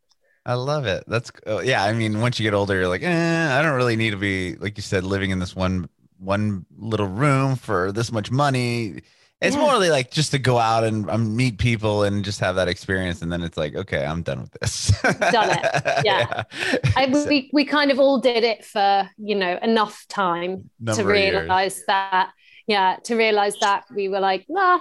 I 0.45 0.55
love 0.55 0.87
it. 0.87 1.05
That's 1.07 1.31
uh, 1.47 1.61
yeah. 1.61 1.85
I 1.85 1.93
mean, 1.93 2.21
once 2.21 2.41
you 2.41 2.45
get 2.45 2.55
older, 2.55 2.75
you're 2.75 2.89
like, 2.89 3.05
eh, 3.05 3.59
I 3.59 3.63
don't 3.63 3.77
really 3.77 3.95
need 3.95 4.11
to 4.11 4.17
be 4.17 4.57
like 4.57 4.77
you 4.77 4.83
said, 4.83 5.05
living 5.05 5.31
in 5.31 5.39
this 5.39 5.55
one 5.55 5.89
one 6.19 6.67
little 6.77 7.07
room 7.07 7.55
for 7.57 7.93
this 7.93 8.11
much 8.11 8.31
money. 8.31 9.03
It's 9.42 9.57
yeah. 9.57 9.62
more 9.62 9.76
like 9.76 10.12
just 10.12 10.31
to 10.31 10.38
go 10.38 10.57
out 10.57 10.85
and 10.85 11.11
um, 11.11 11.35
meet 11.35 11.59
people 11.59 12.05
and 12.05 12.24
just 12.24 12.38
have 12.38 12.55
that 12.55 12.68
experience, 12.68 13.22
and 13.22 13.33
then 13.33 13.42
it's 13.42 13.57
like, 13.57 13.74
okay, 13.74 14.07
I'm 14.07 14.22
done 14.22 14.42
with 14.42 14.52
this. 14.52 14.92
done 15.02 15.50
it. 15.50 15.83
Yeah, 16.05 16.44
yeah. 16.62 16.78
I, 16.96 17.07
we 17.07 17.50
we 17.52 17.64
kind 17.64 17.90
of 17.90 17.98
all 17.98 18.18
did 18.18 18.44
it 18.44 18.64
for 18.64 19.11
you 19.18 19.35
know 19.35 19.59
enough 19.61 20.07
time 20.09 20.70
Number 20.78 21.02
to 21.02 21.09
realize 21.09 21.83
that. 21.87 22.31
Yeah, 22.68 22.96
to 23.05 23.16
realize 23.16 23.57
that 23.61 23.85
we 23.92 24.09
were 24.09 24.20
like, 24.20 24.46
nah. 24.48 24.78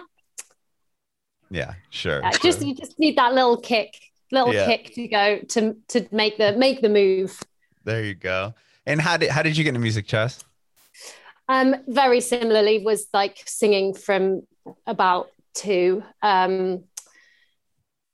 Yeah, 1.49 1.73
sure. 1.89 2.21
Yeah. 2.21 2.31
Just 2.31 2.61
you 2.61 2.75
just 2.75 2.99
need 2.99 3.17
that 3.17 3.33
little 3.33 3.57
kick, 3.57 3.97
little 4.31 4.53
yeah. 4.53 4.67
kick 4.67 4.93
to 4.93 5.07
go 5.07 5.39
to 5.39 5.75
to 5.87 6.07
make 6.11 6.37
the 6.37 6.55
make 6.55 6.81
the 6.81 6.89
move. 6.89 7.39
There 7.83 8.03
you 8.03 8.13
go. 8.13 8.53
And 8.85 9.01
how 9.01 9.17
did 9.17 9.31
how 9.31 9.41
did 9.41 9.57
you 9.57 9.63
get 9.63 9.69
into 9.69 9.79
music, 9.79 10.05
Chess? 10.05 10.43
Um, 11.51 11.75
very 11.85 12.21
similarly, 12.21 12.79
was 12.79 13.07
like 13.13 13.43
singing 13.45 13.93
from 13.93 14.43
about 14.87 15.27
two. 15.53 16.01
Um, 16.21 16.85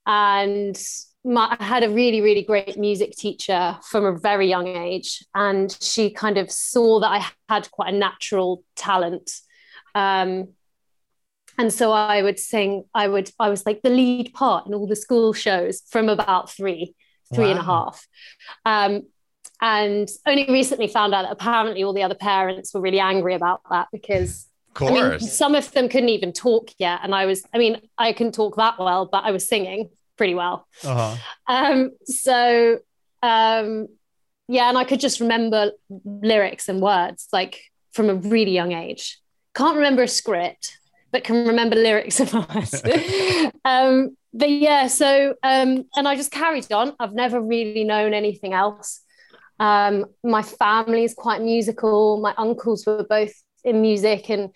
and 0.08 0.76
my, 1.24 1.56
I 1.60 1.64
had 1.64 1.84
a 1.84 1.90
really, 1.92 2.22
really 2.22 2.42
great 2.42 2.80
music 2.80 3.12
teacher 3.12 3.78
from 3.84 4.06
a 4.06 4.18
very 4.18 4.50
young 4.50 4.68
age. 4.68 5.24
And 5.36 5.78
she 5.80 6.10
kind 6.10 6.40
of 6.40 6.50
saw 6.50 7.00
that 7.02 7.12
I 7.12 7.28
had 7.48 7.70
quite 7.70 7.94
a 7.94 7.98
natural 7.98 8.64
talent. 8.76 9.30
Um, 9.94 10.54
and 11.60 11.72
so 11.72 11.92
I 11.92 12.24
would 12.24 12.40
sing, 12.40 12.86
I 12.96 13.08
would, 13.08 13.30
I 13.40 13.50
was 13.50 13.68
like 13.68 13.84
the 13.84 13.92
lead 13.92 14.34
part 14.34 14.66
in 14.66 14.74
all 14.74 14.88
the 14.88 14.96
school 14.96 15.32
shows 15.34 15.84
from 15.92 16.10
about 16.10 16.50
three, 16.50 16.96
three 17.32 17.46
wow. 17.46 17.52
and 17.52 17.60
a 17.60 17.64
half. 17.64 18.08
Um, 18.66 19.04
and 19.62 20.10
only 20.26 20.46
recently 20.50 20.88
found 20.88 21.14
out 21.14 21.24
that 21.24 21.32
apparently 21.32 21.84
all 21.84 21.94
the 21.94 22.04
other 22.04 22.16
parents 22.16 22.74
were 22.74 22.82
really 22.82 23.00
angry 23.00 23.34
about 23.34 23.62
that 23.70 23.88
because 23.92 24.48
course. 24.78 24.92
I 24.92 25.10
mean, 25.10 25.20
some 25.20 25.56
of 25.56 25.72
them 25.72 25.90
couldn't 25.90 26.10
even 26.10 26.32
talk 26.32 26.70
yet. 26.78 27.00
And 27.04 27.14
I 27.14 27.26
was, 27.26 27.44
I 27.54 27.58
mean, 27.58 27.82
I 27.98 28.14
couldn't 28.14 28.34
talk 28.34 28.56
that 28.58 28.80
well, 28.80 29.06
but 29.06 29.24
I 29.24 29.32
was 29.32 29.48
singing 29.48 29.90
pretty 30.18 30.36
well. 30.36 30.68
Uh-huh. 30.84 31.16
Um, 31.48 31.92
so, 32.06 32.80
um, 33.22 33.88
yeah, 34.48 34.70
and 34.70 34.78
I 34.78 34.84
could 34.84 35.00
just 35.00 35.20
remember 35.20 35.72
lyrics 35.90 36.70
and 36.70 36.82
words 36.82 37.28
like 37.34 37.60
from 37.92 38.10
a 38.10 38.16
really 38.16 38.52
young 38.52 38.72
age. 38.72 39.20
Can't 39.56 39.76
remember 39.76 40.04
a 40.04 40.08
script, 40.08 40.80
but 41.12 41.24
can 41.24 41.48
remember 41.48 41.76
lyrics 41.76 42.20
and 42.20 42.32
words. 42.34 42.82
um, 43.66 44.16
but 44.34 44.50
yeah, 44.50 44.88
so, 44.88 45.36
um, 45.44 45.86
and 45.96 46.08
I 46.08 46.16
just 46.16 46.32
carried 46.32 46.72
on. 46.72 46.94
I've 47.00 47.14
never 47.14 47.42
really 47.42 47.84
known 47.84 48.14
anything 48.14 48.54
else. 48.54 49.02
Um, 49.60 50.06
my 50.24 50.44
family 50.44 51.04
is 51.04 51.14
quite 51.14 51.42
musical. 51.42 52.20
My 52.22 52.34
uncles 52.38 52.86
were 52.86 53.06
both 53.08 53.34
in 53.64 53.82
music 53.82 54.30
and 54.30 54.52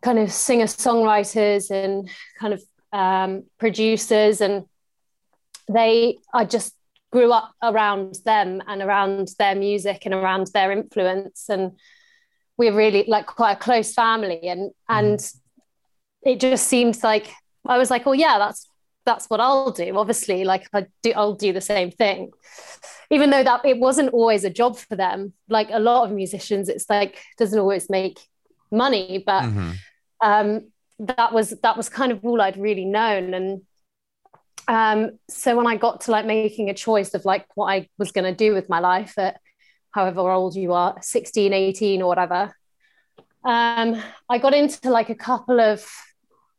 kind 0.00 0.18
of 0.18 0.32
singer 0.32 0.66
songwriters 0.66 1.70
and 1.70 2.08
kind 2.38 2.54
of 2.54 2.62
um, 2.92 3.44
producers 3.58 4.40
and 4.40 4.64
they 5.68 6.18
I 6.34 6.44
just 6.44 6.74
grew 7.10 7.32
up 7.32 7.52
around 7.62 8.16
them 8.24 8.62
and 8.66 8.82
around 8.82 9.28
their 9.38 9.54
music 9.54 10.02
and 10.04 10.14
around 10.14 10.48
their 10.52 10.72
influence 10.72 11.48
and 11.48 11.72
we're 12.56 12.74
really 12.74 13.04
like 13.06 13.26
quite 13.26 13.52
a 13.52 13.56
close 13.56 13.94
family 13.94 14.40
and 14.42 14.72
and 14.88 15.18
mm-hmm. 15.18 16.30
it 16.30 16.40
just 16.40 16.66
seemed 16.66 17.02
like 17.02 17.28
I 17.66 17.78
was 17.78 17.90
like, 17.90 18.06
oh 18.06 18.12
yeah, 18.12 18.38
that's 18.38 18.66
that's 19.04 19.28
what 19.28 19.40
I'll 19.40 19.70
do. 19.70 19.96
Obviously, 19.96 20.44
like 20.44 20.68
I 20.72 20.86
do, 21.02 21.12
I'll 21.16 21.34
do 21.34 21.52
the 21.52 21.60
same 21.60 21.90
thing, 21.90 22.30
even 23.10 23.30
though 23.30 23.42
that 23.42 23.64
it 23.64 23.78
wasn't 23.78 24.10
always 24.10 24.44
a 24.44 24.50
job 24.50 24.76
for 24.76 24.96
them. 24.96 25.32
Like 25.48 25.68
a 25.70 25.80
lot 25.80 26.04
of 26.04 26.12
musicians, 26.12 26.68
it's 26.68 26.88
like 26.88 27.18
doesn't 27.38 27.58
always 27.58 27.90
make 27.90 28.18
money, 28.70 29.22
but 29.24 29.42
mm-hmm. 29.42 29.70
um, 30.20 30.72
that 31.00 31.32
was 31.32 31.50
that 31.62 31.76
was 31.76 31.88
kind 31.88 32.12
of 32.12 32.24
all 32.24 32.40
I'd 32.40 32.56
really 32.56 32.84
known. 32.84 33.34
And 33.34 33.62
um, 34.68 35.18
so 35.28 35.56
when 35.56 35.66
I 35.66 35.76
got 35.76 36.02
to 36.02 36.10
like 36.10 36.26
making 36.26 36.70
a 36.70 36.74
choice 36.74 37.14
of 37.14 37.24
like 37.24 37.46
what 37.54 37.66
I 37.66 37.88
was 37.98 38.12
going 38.12 38.24
to 38.24 38.34
do 38.34 38.54
with 38.54 38.68
my 38.68 38.78
life 38.78 39.18
at 39.18 39.40
however 39.90 40.30
old 40.30 40.54
you 40.54 40.72
are, 40.72 40.96
16, 41.00 41.52
18 41.52 42.02
or 42.02 42.08
whatever, 42.08 42.54
um, 43.44 44.00
I 44.28 44.38
got 44.38 44.54
into 44.54 44.90
like 44.90 45.10
a 45.10 45.14
couple 45.14 45.60
of 45.60 45.86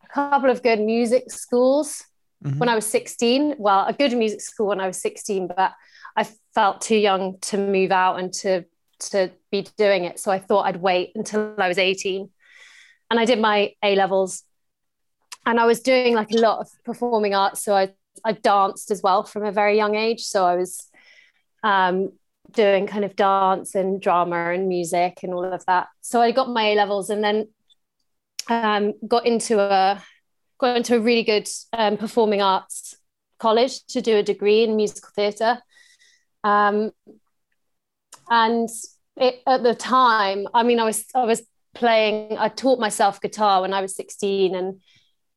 a 0.03 0.07
couple 0.13 0.49
of 0.49 0.61
good 0.61 0.81
music 0.81 1.31
schools 1.31 2.03
mm-hmm. 2.43 2.59
when 2.59 2.69
I 2.69 2.75
was 2.75 2.85
16. 2.85 3.55
Well, 3.57 3.79
I 3.79 3.89
a 3.89 3.93
good 3.93 4.17
music 4.17 4.41
school 4.41 4.67
when 4.67 4.79
I 4.79 4.87
was 4.87 5.01
16, 5.01 5.47
but 5.47 5.73
I 6.15 6.27
felt 6.53 6.81
too 6.81 6.97
young 6.97 7.37
to 7.41 7.57
move 7.57 7.91
out 7.91 8.19
and 8.19 8.31
to 8.33 8.65
to 9.11 9.31
be 9.51 9.67
doing 9.77 10.05
it. 10.05 10.19
So 10.19 10.31
I 10.31 10.39
thought 10.39 10.65
I'd 10.65 10.77
wait 10.77 11.11
until 11.15 11.55
I 11.57 11.67
was 11.67 11.77
18. 11.77 12.29
And 13.11 13.19
I 13.19 13.25
did 13.25 13.39
my 13.39 13.73
A 13.83 13.95
levels. 13.95 14.43
And 15.45 15.59
I 15.59 15.65
was 15.65 15.81
doing 15.81 16.15
like 16.15 16.31
a 16.31 16.37
lot 16.37 16.59
of 16.59 16.69
performing 16.85 17.35
arts. 17.35 17.63
So 17.63 17.75
I 17.75 17.93
I 18.23 18.33
danced 18.33 18.91
as 18.91 19.01
well 19.01 19.23
from 19.23 19.45
a 19.45 19.51
very 19.51 19.75
young 19.75 19.95
age. 19.95 20.21
So 20.21 20.45
I 20.45 20.55
was 20.55 20.87
um, 21.63 22.11
doing 22.51 22.87
kind 22.87 23.03
of 23.03 23.15
dance 23.15 23.75
and 23.75 24.01
drama 24.01 24.51
and 24.51 24.67
music 24.67 25.19
and 25.23 25.33
all 25.33 25.45
of 25.45 25.65
that. 25.65 25.87
So 26.01 26.21
I 26.21 26.31
got 26.31 26.49
my 26.49 26.69
A 26.69 26.75
levels 26.75 27.09
and 27.09 27.23
then 27.23 27.47
um, 28.49 28.93
got 29.07 29.25
into 29.25 29.59
a 29.59 30.01
got 30.63 30.77
into 30.77 30.95
a 30.95 30.99
really 30.99 31.23
good 31.23 31.49
um, 31.73 31.97
performing 31.97 32.41
arts 32.41 32.95
college 33.37 33.85
to 33.87 34.01
do 34.01 34.15
a 34.15 34.23
degree 34.23 34.63
in 34.63 34.77
musical 34.77 35.09
theatre. 35.13 35.59
Um, 36.43 36.91
and 38.29 38.69
it, 39.17 39.41
at 39.45 39.63
the 39.63 39.75
time, 39.75 40.47
I 40.53 40.63
mean, 40.63 40.79
I 40.79 40.85
was 40.85 41.05
I 41.13 41.25
was 41.25 41.41
playing. 41.75 42.37
I 42.37 42.47
taught 42.47 42.79
myself 42.79 43.19
guitar 43.19 43.61
when 43.61 43.73
I 43.73 43.81
was 43.81 43.95
sixteen, 43.95 44.55
and 44.55 44.81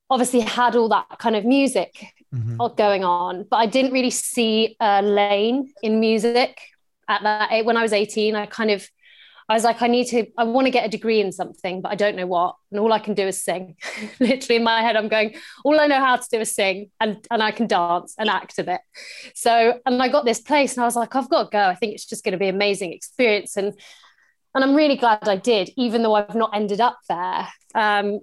obviously 0.09 0.41
had 0.41 0.77
all 0.77 0.89
that 0.91 1.19
kind 1.19 1.35
of 1.35 1.45
music 1.45 1.93
mm-hmm. 2.33 2.57
going 2.77 3.05
on. 3.05 3.45
But 3.51 3.57
I 3.57 3.67
didn't 3.67 3.93
really 3.93 4.11
see 4.11 4.77
a 4.79 5.03
lane 5.03 5.73
in 5.83 5.99
music 5.99 6.61
at 7.09 7.23
that. 7.25 7.65
When 7.65 7.77
I 7.77 7.83
was 7.83 7.93
eighteen, 7.93 8.37
I 8.37 8.47
kind 8.47 8.71
of 8.71 8.89
I 9.49 9.55
was 9.55 9.63
like, 9.63 9.81
I 9.81 9.87
need 9.87 10.07
to, 10.09 10.27
I 10.37 10.45
want 10.45 10.67
to 10.67 10.73
get 10.73 10.85
a 10.85 10.89
degree 10.89 11.21
in 11.21 11.31
something, 11.31 11.81
but 11.81 11.93
I 11.93 11.95
don't 11.95 12.17
know 12.17 12.27
what. 12.27 12.57
And 12.73 12.81
all 12.81 12.93
I 12.93 12.99
can 12.99 13.15
do 13.15 13.27
is 13.27 13.43
sing. 13.43 13.77
Literally 14.21 14.57
in 14.57 14.65
my 14.65 14.83
head, 14.83 14.97
I'm 14.97 15.09
going, 15.09 15.37
all 15.65 15.79
I 15.79 15.87
know 15.87 16.01
how 16.01 16.17
to 16.17 16.29
do 16.31 16.41
is 16.41 16.55
sing 16.55 16.91
and, 17.01 17.25
and 17.31 17.43
I 17.43 17.53
can 17.53 17.69
dance 17.69 18.15
and 18.19 18.29
act 18.29 18.59
a 18.59 18.65
bit. 18.65 18.81
So, 19.35 19.79
and 19.87 20.03
I 20.03 20.09
got 20.09 20.25
this 20.25 20.41
place 20.41 20.75
and 20.75 20.83
I 20.83 20.87
was 20.87 20.97
like, 20.97 21.15
I've 21.15 21.31
got 21.31 21.45
to 21.45 21.49
go. 21.51 21.61
I 21.61 21.77
think 21.77 21.95
it's 21.95 22.07
just 22.07 22.25
going 22.25 22.33
to 22.33 22.39
be 22.39 22.49
amazing 22.49 22.93
experience. 22.93 23.57
And, 23.57 23.73
and 24.55 24.65
I'm 24.65 24.75
really 24.75 24.97
glad 24.97 25.29
I 25.29 25.37
did, 25.37 25.71
even 25.77 26.03
though 26.03 26.15
I've 26.15 26.35
not 26.35 26.51
ended 26.55 26.81
up 26.81 26.99
there. 27.09 27.47
Um, 27.75 28.21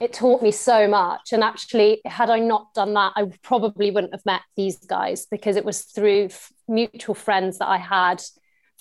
it 0.00 0.12
taught 0.12 0.42
me 0.42 0.50
so 0.50 0.86
much. 0.86 1.32
And 1.32 1.42
actually, 1.42 2.00
had 2.04 2.30
I 2.30 2.38
not 2.40 2.74
done 2.74 2.94
that, 2.94 3.12
I 3.16 3.30
probably 3.42 3.90
wouldn't 3.90 4.12
have 4.12 4.26
met 4.26 4.42
these 4.56 4.76
guys 4.78 5.26
because 5.30 5.56
it 5.56 5.64
was 5.64 5.82
through 5.82 6.28
mutual 6.68 7.14
friends 7.14 7.58
that 7.58 7.68
I 7.68 7.78
had 7.78 8.22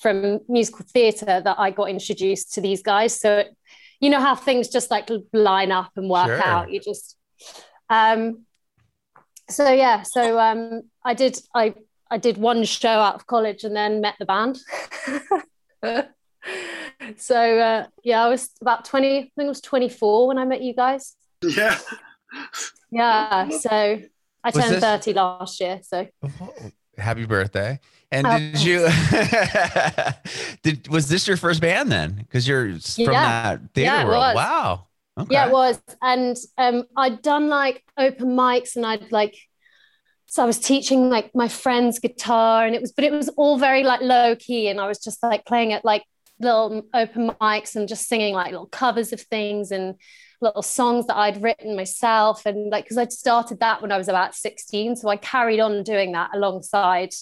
from 0.01 0.39
musical 0.47 0.85
theatre 0.91 1.41
that 1.41 1.55
I 1.57 1.71
got 1.71 1.89
introduced 1.89 2.53
to 2.53 2.61
these 2.61 2.83
guys. 2.83 3.19
So, 3.19 3.43
you 3.99 4.09
know 4.09 4.19
how 4.19 4.35
things 4.35 4.67
just 4.69 4.91
like 4.91 5.09
line 5.33 5.71
up 5.71 5.91
and 5.95 6.09
work 6.09 6.27
sure. 6.27 6.43
out. 6.43 6.71
You 6.71 6.79
just, 6.79 7.17
um, 7.89 8.45
so 9.49 9.71
yeah. 9.71 10.03
So 10.03 10.39
um, 10.39 10.83
I 11.03 11.13
did. 11.13 11.39
I 11.53 11.73
I 12.09 12.17
did 12.17 12.37
one 12.37 12.63
show 12.63 12.89
out 12.89 13.15
of 13.15 13.27
college 13.27 13.63
and 13.63 13.75
then 13.75 14.01
met 14.01 14.15
the 14.19 14.25
band. 14.25 14.59
so 17.17 17.59
uh, 17.59 17.87
yeah, 18.03 18.23
I 18.23 18.29
was 18.29 18.49
about 18.61 18.85
twenty. 18.85 19.17
I 19.17 19.31
think 19.35 19.45
I 19.45 19.47
was 19.47 19.61
twenty 19.61 19.89
four 19.89 20.27
when 20.27 20.37
I 20.37 20.45
met 20.45 20.61
you 20.61 20.73
guys. 20.73 21.15
Yeah. 21.41 21.77
Yeah. 22.91 23.49
So 23.49 24.01
I 24.43 24.51
turned 24.51 24.75
this... 24.75 24.83
thirty 24.83 25.13
last 25.13 25.59
year. 25.59 25.79
So. 25.83 26.07
Oh, 26.23 26.53
happy 26.97 27.25
birthday! 27.25 27.79
And 28.11 28.25
oh, 28.25 28.37
did 28.37 28.61
you 28.61 28.87
did 30.63 30.87
was 30.87 31.09
this 31.09 31.27
your 31.27 31.37
first 31.37 31.59
band 31.59 31.91
then? 31.91 32.13
Because 32.13 32.47
you're 32.47 32.71
from 32.79 33.13
yeah. 33.13 33.43
that 33.53 33.61
theater 33.73 33.95
yeah, 33.95 34.05
world. 34.05 34.17
Was. 34.17 34.35
Wow. 34.35 34.87
Okay. 35.19 35.33
Yeah, 35.33 35.47
it 35.47 35.51
was. 35.51 35.81
And 36.01 36.37
um, 36.57 36.83
I'd 36.95 37.21
done 37.21 37.49
like 37.49 37.83
open 37.97 38.29
mics 38.29 38.75
and 38.75 38.85
I'd 38.85 39.11
like 39.11 39.35
so 40.27 40.43
I 40.43 40.45
was 40.45 40.59
teaching 40.59 41.09
like 41.09 41.33
my 41.33 41.47
friend's 41.47 41.99
guitar 41.99 42.65
and 42.65 42.75
it 42.75 42.81
was 42.81 42.91
but 42.91 43.03
it 43.03 43.11
was 43.11 43.29
all 43.29 43.57
very 43.57 43.83
like 43.83 44.01
low 44.01 44.35
key 44.35 44.67
and 44.67 44.79
I 44.79 44.87
was 44.87 44.99
just 44.99 45.23
like 45.23 45.45
playing 45.45 45.73
at 45.73 45.85
like 45.85 46.03
little 46.39 46.85
open 46.93 47.31
mics 47.41 47.75
and 47.75 47.87
just 47.87 48.07
singing 48.07 48.33
like 48.33 48.51
little 48.51 48.67
covers 48.67 49.11
of 49.11 49.21
things 49.21 49.71
and 49.71 49.95
little 50.39 50.61
songs 50.61 51.07
that 51.07 51.17
I'd 51.17 51.41
written 51.41 51.75
myself 51.75 52.45
and 52.45 52.69
like 52.69 52.83
because 52.83 52.97
I'd 52.97 53.11
started 53.11 53.59
that 53.61 53.81
when 53.81 53.91
I 53.91 53.97
was 53.97 54.07
about 54.07 54.35
16 54.35 54.97
so 54.97 55.09
I 55.09 55.17
carried 55.17 55.59
on 55.59 55.83
doing 55.83 56.11
that 56.11 56.29
alongside 56.33 57.13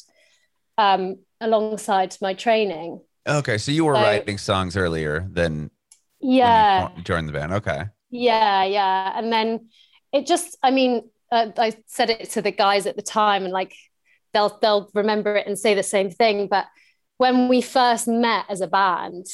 um, 0.77 1.17
alongside 1.41 2.15
my 2.21 2.33
training. 2.33 3.01
Okay, 3.27 3.57
so 3.57 3.71
you 3.71 3.85
were 3.85 3.95
so, 3.95 4.01
writing 4.01 4.37
songs 4.37 4.77
earlier 4.77 5.27
than 5.31 5.71
yeah 6.19 6.89
you 6.95 7.03
joined 7.03 7.27
the 7.27 7.33
band. 7.33 7.53
Okay. 7.53 7.85
Yeah, 8.09 8.63
yeah, 8.63 9.13
and 9.17 9.31
then 9.31 9.69
it 10.13 10.25
just, 10.25 10.57
I 10.63 10.71
mean, 10.71 11.09
uh, 11.31 11.47
I 11.57 11.73
said 11.87 12.09
it 12.09 12.29
to 12.31 12.41
the 12.41 12.51
guys 12.51 12.85
at 12.85 12.95
the 12.95 13.01
time, 13.01 13.43
and 13.43 13.51
like 13.51 13.73
they'll 14.33 14.57
they'll 14.61 14.89
remember 14.93 15.35
it 15.35 15.47
and 15.47 15.59
say 15.59 15.73
the 15.73 15.83
same 15.83 16.09
thing. 16.09 16.47
But 16.47 16.65
when 17.17 17.47
we 17.47 17.61
first 17.61 18.07
met 18.07 18.45
as 18.49 18.61
a 18.61 18.67
band, 18.67 19.25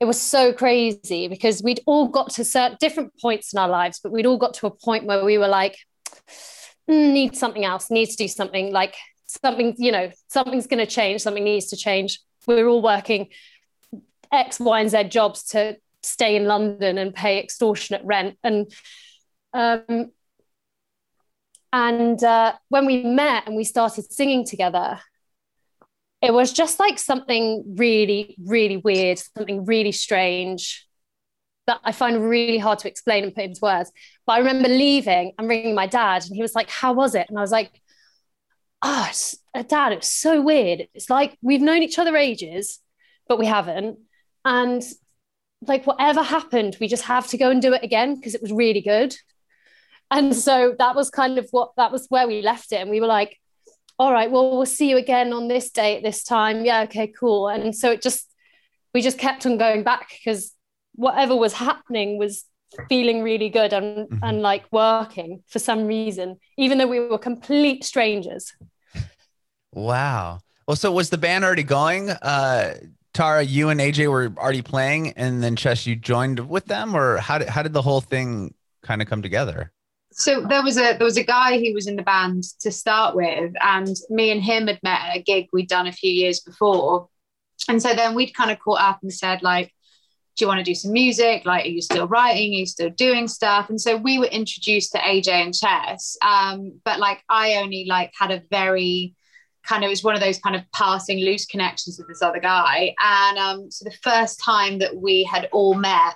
it 0.00 0.06
was 0.06 0.20
so 0.20 0.52
crazy 0.52 1.28
because 1.28 1.62
we'd 1.62 1.80
all 1.86 2.08
got 2.08 2.30
to 2.30 2.44
certain 2.44 2.76
different 2.80 3.12
points 3.20 3.52
in 3.52 3.58
our 3.58 3.68
lives, 3.68 4.00
but 4.02 4.12
we'd 4.12 4.26
all 4.26 4.38
got 4.38 4.54
to 4.54 4.66
a 4.66 4.70
point 4.70 5.06
where 5.06 5.24
we 5.24 5.38
were 5.38 5.48
like, 5.48 5.76
mm, 6.90 7.12
need 7.12 7.36
something 7.36 7.64
else, 7.64 7.90
need 7.90 8.06
to 8.06 8.16
do 8.16 8.28
something 8.28 8.72
like 8.72 8.94
something, 9.26 9.74
you 9.78 9.92
know, 9.92 10.10
something's 10.28 10.66
going 10.66 10.84
to 10.84 10.90
change, 10.90 11.22
something 11.22 11.44
needs 11.44 11.66
to 11.66 11.76
change. 11.76 12.20
We're 12.46 12.66
all 12.66 12.82
working 12.82 13.28
X, 14.32 14.60
Y, 14.60 14.80
and 14.80 14.90
Z 14.90 15.04
jobs 15.04 15.44
to 15.44 15.76
stay 16.02 16.36
in 16.36 16.44
London 16.44 16.98
and 16.98 17.14
pay 17.14 17.38
extortionate 17.38 18.02
rent. 18.04 18.38
And 18.42 18.70
um, 19.52 20.10
and 21.72 22.22
uh, 22.22 22.52
when 22.68 22.86
we 22.86 23.02
met 23.02 23.46
and 23.46 23.56
we 23.56 23.64
started 23.64 24.12
singing 24.12 24.44
together, 24.44 25.00
it 26.22 26.32
was 26.32 26.52
just 26.52 26.78
like 26.78 26.98
something 26.98 27.74
really, 27.76 28.36
really 28.44 28.76
weird, 28.76 29.18
something 29.18 29.64
really 29.64 29.92
strange 29.92 30.86
that 31.66 31.80
I 31.82 31.92
find 31.92 32.28
really 32.28 32.58
hard 32.58 32.78
to 32.80 32.88
explain 32.88 33.24
and 33.24 33.34
put 33.34 33.44
into 33.44 33.60
words. 33.62 33.90
But 34.26 34.34
I 34.34 34.38
remember 34.38 34.68
leaving 34.68 35.32
and 35.38 35.48
ringing 35.48 35.74
my 35.74 35.86
dad, 35.86 36.24
and 36.24 36.36
he 36.36 36.42
was 36.42 36.54
like, 36.54 36.70
How 36.70 36.92
was 36.92 37.14
it? 37.14 37.26
And 37.28 37.38
I 37.38 37.40
was 37.40 37.52
like, 37.52 37.70
oh, 38.84 39.10
dad, 39.66 39.92
it's 39.92 40.10
so 40.10 40.40
weird. 40.40 40.86
It's 40.94 41.10
like 41.10 41.36
we've 41.42 41.62
known 41.62 41.82
each 41.82 41.98
other 41.98 42.16
ages, 42.16 42.80
but 43.26 43.38
we 43.38 43.46
haven't. 43.46 43.98
And 44.44 44.82
like 45.66 45.86
whatever 45.86 46.22
happened, 46.22 46.76
we 46.80 46.86
just 46.86 47.04
have 47.04 47.26
to 47.28 47.38
go 47.38 47.50
and 47.50 47.62
do 47.62 47.72
it 47.72 47.82
again 47.82 48.14
because 48.14 48.34
it 48.34 48.42
was 48.42 48.52
really 48.52 48.82
good. 48.82 49.16
And 50.10 50.36
so 50.36 50.74
that 50.78 50.94
was 50.94 51.10
kind 51.10 51.38
of 51.38 51.48
what 51.50 51.72
that 51.76 51.90
was 51.90 52.06
where 52.10 52.28
we 52.28 52.42
left 52.42 52.72
it. 52.72 52.76
And 52.76 52.90
we 52.90 53.00
were 53.00 53.06
like, 53.06 53.40
all 53.98 54.12
right, 54.12 54.30
well, 54.30 54.56
we'll 54.56 54.66
see 54.66 54.90
you 54.90 54.98
again 54.98 55.32
on 55.32 55.48
this 55.48 55.70
day 55.70 55.96
at 55.96 56.02
this 56.02 56.22
time. 56.22 56.64
Yeah, 56.64 56.82
okay, 56.82 57.06
cool. 57.08 57.48
And 57.48 57.74
so 57.74 57.90
it 57.90 58.02
just, 58.02 58.30
we 58.92 59.00
just 59.00 59.18
kept 59.18 59.46
on 59.46 59.56
going 59.56 59.82
back 59.82 60.10
because 60.10 60.52
whatever 60.94 61.34
was 61.34 61.54
happening 61.54 62.18
was 62.18 62.44
feeling 62.88 63.22
really 63.22 63.48
good 63.48 63.72
and, 63.72 64.08
mm-hmm. 64.08 64.18
and 64.22 64.42
like 64.42 64.64
working 64.72 65.42
for 65.48 65.58
some 65.58 65.86
reason, 65.86 66.38
even 66.58 66.78
though 66.78 66.86
we 66.86 67.00
were 67.00 67.18
complete 67.18 67.82
strangers. 67.82 68.52
Wow. 69.74 70.40
Well, 70.66 70.76
so 70.76 70.90
was 70.92 71.10
the 71.10 71.18
band 71.18 71.44
already 71.44 71.64
going? 71.64 72.10
Uh, 72.10 72.74
Tara, 73.12 73.42
you 73.42 73.68
and 73.68 73.80
AJ 73.80 74.10
were 74.10 74.32
already 74.38 74.62
playing, 74.62 75.12
and 75.12 75.42
then 75.42 75.56
Chess, 75.56 75.86
you 75.86 75.94
joined 75.94 76.48
with 76.48 76.66
them, 76.66 76.96
or 76.96 77.18
how 77.18 77.38
did 77.38 77.48
how 77.48 77.62
did 77.62 77.72
the 77.72 77.82
whole 77.82 78.00
thing 78.00 78.54
kind 78.82 79.02
of 79.02 79.08
come 79.08 79.22
together? 79.22 79.72
So 80.12 80.40
there 80.46 80.62
was 80.62 80.76
a 80.76 80.96
there 80.96 81.04
was 81.04 81.16
a 81.16 81.24
guy 81.24 81.58
who 81.58 81.74
was 81.74 81.86
in 81.86 81.96
the 81.96 82.02
band 82.02 82.44
to 82.60 82.70
start 82.70 83.14
with, 83.14 83.52
and 83.60 83.94
me 84.10 84.30
and 84.30 84.42
him 84.42 84.66
had 84.68 84.80
met 84.82 85.00
at 85.00 85.16
a 85.16 85.22
gig 85.22 85.48
we'd 85.52 85.68
done 85.68 85.86
a 85.86 85.92
few 85.92 86.10
years 86.10 86.40
before, 86.40 87.08
and 87.68 87.82
so 87.82 87.94
then 87.94 88.14
we'd 88.14 88.34
kind 88.34 88.50
of 88.50 88.58
caught 88.58 88.80
up 88.80 88.98
and 89.02 89.12
said 89.12 89.42
like, 89.42 89.72
"Do 90.36 90.44
you 90.44 90.48
want 90.48 90.58
to 90.58 90.64
do 90.64 90.74
some 90.74 90.92
music? 90.92 91.44
Like, 91.44 91.66
are 91.66 91.68
you 91.68 91.82
still 91.82 92.08
writing? 92.08 92.54
Are 92.54 92.58
you 92.58 92.66
still 92.66 92.90
doing 92.90 93.28
stuff?" 93.28 93.70
And 93.70 93.80
so 93.80 93.96
we 93.96 94.18
were 94.18 94.26
introduced 94.26 94.92
to 94.92 94.98
AJ 94.98 95.28
and 95.28 95.54
Chess, 95.54 96.16
um, 96.22 96.80
but 96.84 96.98
like 96.98 97.22
I 97.28 97.56
only 97.56 97.86
like 97.88 98.12
had 98.18 98.30
a 98.30 98.42
very 98.50 99.14
kind 99.66 99.84
of 99.84 99.90
was 99.90 100.04
one 100.04 100.14
of 100.14 100.20
those 100.20 100.38
kind 100.38 100.56
of 100.56 100.62
passing 100.72 101.20
loose 101.20 101.46
connections 101.46 101.98
with 101.98 102.08
this 102.08 102.22
other 102.22 102.40
guy. 102.40 102.94
And 103.00 103.38
um, 103.38 103.70
so 103.70 103.84
the 103.84 103.96
first 104.02 104.40
time 104.42 104.78
that 104.78 104.96
we 104.96 105.24
had 105.24 105.48
all 105.52 105.74
met 105.74 106.14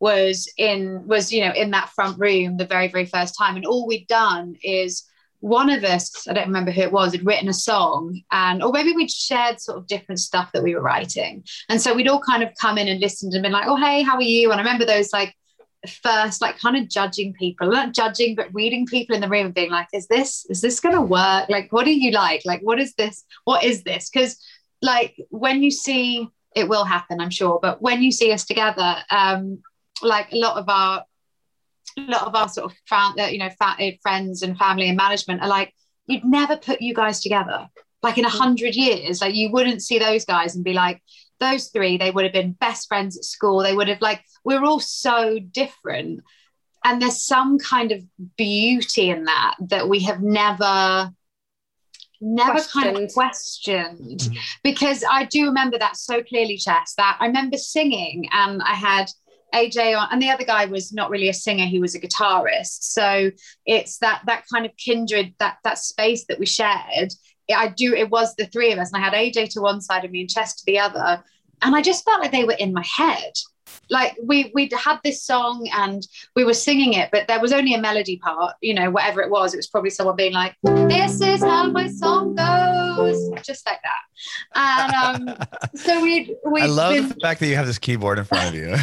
was 0.00 0.50
in 0.56 1.06
was 1.06 1.30
you 1.30 1.44
know 1.44 1.52
in 1.52 1.70
that 1.72 1.90
front 1.90 2.18
room 2.18 2.56
the 2.56 2.64
very 2.64 2.88
very 2.88 3.04
first 3.04 3.34
time, 3.36 3.56
and 3.56 3.66
all 3.66 3.86
we'd 3.86 4.06
done 4.06 4.56
is 4.62 5.04
one 5.40 5.70
of 5.70 5.84
us, 5.84 6.28
I 6.28 6.34
don't 6.34 6.48
remember 6.48 6.70
who 6.70 6.82
it 6.82 6.92
was, 6.92 7.12
had 7.12 7.24
written 7.24 7.48
a 7.48 7.54
song, 7.54 8.20
and 8.30 8.62
or 8.62 8.72
maybe 8.72 8.92
we'd 8.92 9.10
shared 9.10 9.58
sort 9.58 9.78
of 9.78 9.86
different 9.86 10.20
stuff 10.20 10.52
that 10.52 10.62
we 10.62 10.74
were 10.74 10.82
writing, 10.82 11.44
and 11.68 11.80
so 11.80 11.94
we'd 11.94 12.08
all 12.08 12.20
kind 12.20 12.42
of 12.42 12.50
come 12.60 12.78
in 12.78 12.88
and 12.88 13.00
listened 13.00 13.32
and 13.34 13.42
been 13.42 13.52
like, 13.52 13.66
"Oh, 13.66 13.76
hey, 13.76 14.02
how 14.02 14.16
are 14.16 14.22
you?" 14.22 14.50
And 14.50 14.60
I 14.60 14.64
remember 14.64 14.84
those 14.84 15.12
like 15.12 15.34
first 16.02 16.42
like 16.42 16.58
kind 16.58 16.76
of 16.76 16.88
judging 16.88 17.32
people 17.32 17.68
not 17.68 17.94
judging 17.94 18.34
but 18.34 18.52
reading 18.52 18.84
people 18.84 19.14
in 19.14 19.20
the 19.22 19.28
room 19.28 19.46
and 19.46 19.54
being 19.54 19.70
like 19.70 19.88
is 19.94 20.06
this 20.08 20.46
is 20.50 20.60
this 20.60 20.80
gonna 20.80 21.00
work? 21.00 21.48
Like 21.48 21.72
what 21.72 21.84
do 21.84 21.92
you 21.92 22.10
like? 22.10 22.42
Like 22.44 22.60
what 22.60 22.78
is 22.78 22.94
this 22.94 23.24
what 23.44 23.64
is 23.64 23.82
this? 23.82 24.10
Because 24.10 24.38
like 24.82 25.16
when 25.30 25.62
you 25.62 25.70
see 25.70 26.28
it 26.56 26.68
will 26.68 26.84
happen 26.84 27.20
i'm 27.20 27.30
sure 27.30 27.58
but 27.60 27.80
when 27.80 28.02
you 28.02 28.10
see 28.10 28.32
us 28.32 28.44
together 28.44 28.96
um 29.10 29.58
like 30.02 30.32
a 30.32 30.36
lot 30.36 30.56
of 30.56 30.68
our 30.68 31.04
a 31.98 32.00
lot 32.02 32.22
of 32.22 32.34
our 32.34 32.48
sort 32.48 32.70
of 32.70 32.76
found 32.86 33.18
uh, 33.20 33.24
you 33.24 33.38
know 33.38 33.50
fa- 33.58 33.76
friends 34.02 34.42
and 34.42 34.56
family 34.58 34.88
and 34.88 34.96
management 34.96 35.42
are 35.42 35.48
like 35.48 35.74
you'd 36.06 36.24
never 36.24 36.56
put 36.56 36.82
you 36.82 36.92
guys 36.94 37.20
together. 37.20 37.68
Like 38.02 38.18
in 38.18 38.24
a 38.24 38.30
hundred 38.30 38.74
years 38.74 39.20
like 39.20 39.34
you 39.34 39.50
wouldn't 39.50 39.82
see 39.82 39.98
those 39.98 40.24
guys 40.24 40.54
and 40.54 40.64
be 40.64 40.72
like 40.72 41.02
those 41.40 41.68
three 41.68 41.96
they 41.96 42.10
would 42.10 42.24
have 42.24 42.32
been 42.32 42.52
best 42.52 42.88
friends 42.88 43.16
at 43.16 43.24
school. 43.24 43.62
They 43.62 43.74
would 43.74 43.88
have 43.88 44.00
like 44.00 44.22
we're 44.44 44.64
all 44.64 44.80
so 44.80 45.38
different. 45.38 46.20
And 46.84 47.00
there's 47.00 47.22
some 47.22 47.58
kind 47.58 47.92
of 47.92 48.02
beauty 48.36 49.10
in 49.10 49.24
that 49.24 49.56
that 49.68 49.88
we 49.88 50.00
have 50.00 50.22
never 50.22 51.12
never 52.22 52.52
questioned. 52.52 52.84
kind 52.84 52.98
of 52.98 53.12
questioned. 53.14 54.20
mm-hmm. 54.20 54.34
because 54.62 55.02
i 55.10 55.24
do 55.24 55.46
remember 55.46 55.78
that 55.78 55.96
so 55.96 56.22
clearly 56.22 56.58
chess 56.58 56.92
that 56.98 57.16
i 57.18 57.26
remember 57.26 57.56
singing 57.56 58.28
and 58.30 58.60
i 58.62 58.74
had 58.74 59.06
aj 59.54 59.98
on 59.98 60.08
and 60.12 60.22
the 60.22 60.30
other 60.30 60.44
guy 60.44 60.66
was 60.66 60.92
not 60.92 61.10
really 61.10 61.28
a 61.28 61.34
singer 61.34 61.64
he 61.64 61.80
was 61.80 61.94
a 61.94 62.00
guitarist. 62.00 62.82
So 62.82 63.30
it's 63.66 63.98
that 63.98 64.22
that 64.26 64.44
kind 64.52 64.66
of 64.66 64.76
kindred 64.76 65.34
that 65.38 65.58
that 65.64 65.78
space 65.78 66.24
that 66.28 66.38
we 66.38 66.46
shared 66.46 67.12
I 67.52 67.68
do, 67.68 67.94
it 67.94 68.10
was 68.10 68.34
the 68.36 68.46
three 68.46 68.72
of 68.72 68.78
us, 68.78 68.92
and 68.92 69.02
I 69.02 69.04
had 69.04 69.14
AJ 69.14 69.52
to 69.54 69.60
one 69.60 69.80
side 69.80 70.04
of 70.04 70.10
me 70.10 70.20
and 70.20 70.30
Chess 70.30 70.54
to 70.56 70.62
the 70.66 70.78
other. 70.78 71.22
And 71.62 71.76
I 71.76 71.82
just 71.82 72.04
felt 72.04 72.20
like 72.20 72.32
they 72.32 72.44
were 72.44 72.56
in 72.58 72.72
my 72.72 72.84
head. 72.84 73.32
Like 73.88 74.16
we 74.22 74.50
we'd 74.54 74.72
had 74.72 74.98
this 75.04 75.22
song 75.22 75.68
and 75.74 76.06
we 76.36 76.44
were 76.44 76.54
singing 76.54 76.94
it, 76.94 77.10
but 77.12 77.28
there 77.28 77.40
was 77.40 77.52
only 77.52 77.74
a 77.74 77.80
melody 77.80 78.18
part, 78.18 78.54
you 78.60 78.74
know, 78.74 78.90
whatever 78.90 79.20
it 79.20 79.30
was. 79.30 79.52
It 79.52 79.58
was 79.58 79.68
probably 79.68 79.90
someone 79.90 80.16
being 80.16 80.32
like, 80.32 80.56
"This 80.62 81.20
is 81.20 81.42
how 81.42 81.70
my 81.70 81.88
song 81.88 82.34
goes," 82.34 83.30
just 83.42 83.66
like 83.66 83.80
that. 83.82 84.00
And 84.54 85.28
um, 85.30 85.36
so 85.74 86.02
we 86.02 86.34
we. 86.46 86.62
I 86.62 86.66
love 86.66 86.94
been... 86.94 87.08
the 87.08 87.14
fact 87.16 87.40
that 87.40 87.46
you 87.46 87.56
have 87.56 87.66
this 87.66 87.78
keyboard 87.78 88.18
in 88.18 88.24
front 88.24 88.48
of 88.48 88.54
you. 88.54 88.68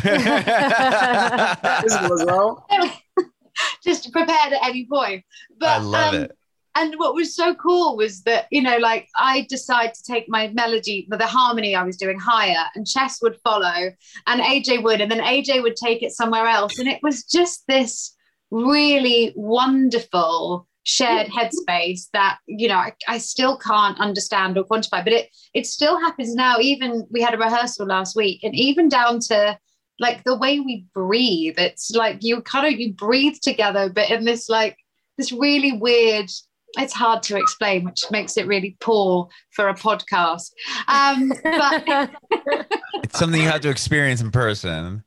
just 3.84 4.12
prepared 4.12 4.53
at 4.53 4.63
any 4.63 4.86
point. 4.86 5.23
But 5.58 5.69
I 5.69 5.77
love 5.80 6.13
um, 6.13 6.21
it 6.23 6.37
and 6.77 6.95
what 6.97 7.13
was 7.13 7.35
so 7.35 7.53
cool 7.55 7.97
was 7.97 8.23
that 8.23 8.45
you 8.51 8.61
know 8.61 8.77
like 8.77 9.07
i 9.15 9.45
decided 9.49 9.93
to 9.93 10.03
take 10.03 10.25
my 10.27 10.47
melody 10.49 11.07
the 11.09 11.25
harmony 11.25 11.75
i 11.75 11.83
was 11.83 11.97
doing 11.97 12.19
higher 12.19 12.65
and 12.75 12.87
chess 12.87 13.19
would 13.21 13.37
follow 13.43 13.91
and 14.27 14.41
aj 14.41 14.83
would 14.83 15.01
and 15.01 15.11
then 15.11 15.19
aj 15.19 15.61
would 15.61 15.75
take 15.75 16.03
it 16.03 16.11
somewhere 16.11 16.47
else. 16.47 16.79
And 16.79 16.87
it 16.87 17.01
was 17.03 17.23
just 17.23 17.65
this 17.67 18.15
really 18.51 19.33
wonderful 19.35 20.67
shared 20.83 21.27
headspace 21.27 22.07
that 22.13 22.37
you 22.47 22.67
know 22.69 22.77
I, 22.77 22.93
I 23.09 23.17
still 23.17 23.57
can't 23.57 23.99
understand 23.99 24.57
or 24.57 24.63
quantify 24.63 25.03
but 25.03 25.11
it 25.11 25.29
it 25.53 25.65
still 25.65 25.99
happens 25.99 26.33
now. 26.33 26.59
Even 26.59 27.05
we 27.11 27.21
had 27.21 27.33
a 27.33 27.37
rehearsal 27.37 27.87
last 27.87 28.15
week 28.15 28.43
and 28.43 28.55
even 28.55 28.87
down 28.89 29.19
to 29.27 29.57
like 29.99 30.23
the 30.23 30.37
way 30.37 30.59
we 30.59 30.85
breathe. 30.93 31.55
It's 31.57 31.91
like 31.91 32.19
you 32.21 32.41
kind 32.41 32.73
of 32.73 32.79
you 32.79 32.93
breathe 32.93 33.37
together 33.41 33.89
but 33.89 34.09
in 34.09 34.23
this 34.23 34.47
like 34.47 34.77
this 35.17 35.31
really 35.31 35.73
weird 35.73 36.29
it's 36.75 36.93
hard 36.93 37.23
to 37.23 37.38
explain, 37.38 37.86
which 37.86 38.06
makes 38.12 38.38
it 38.38 38.47
really 38.47 38.77
poor 38.80 39.30
for 39.51 39.69
a 39.69 39.73
podcast. 39.73 40.51
Um, 40.88 41.32
but 41.43 42.10
it's 43.03 43.19
something 43.19 43.41
you 43.41 43.47
have 43.47 43.62
to 43.62 43.69
experience 43.69 44.21
in 44.21 44.32
person. 44.32 45.03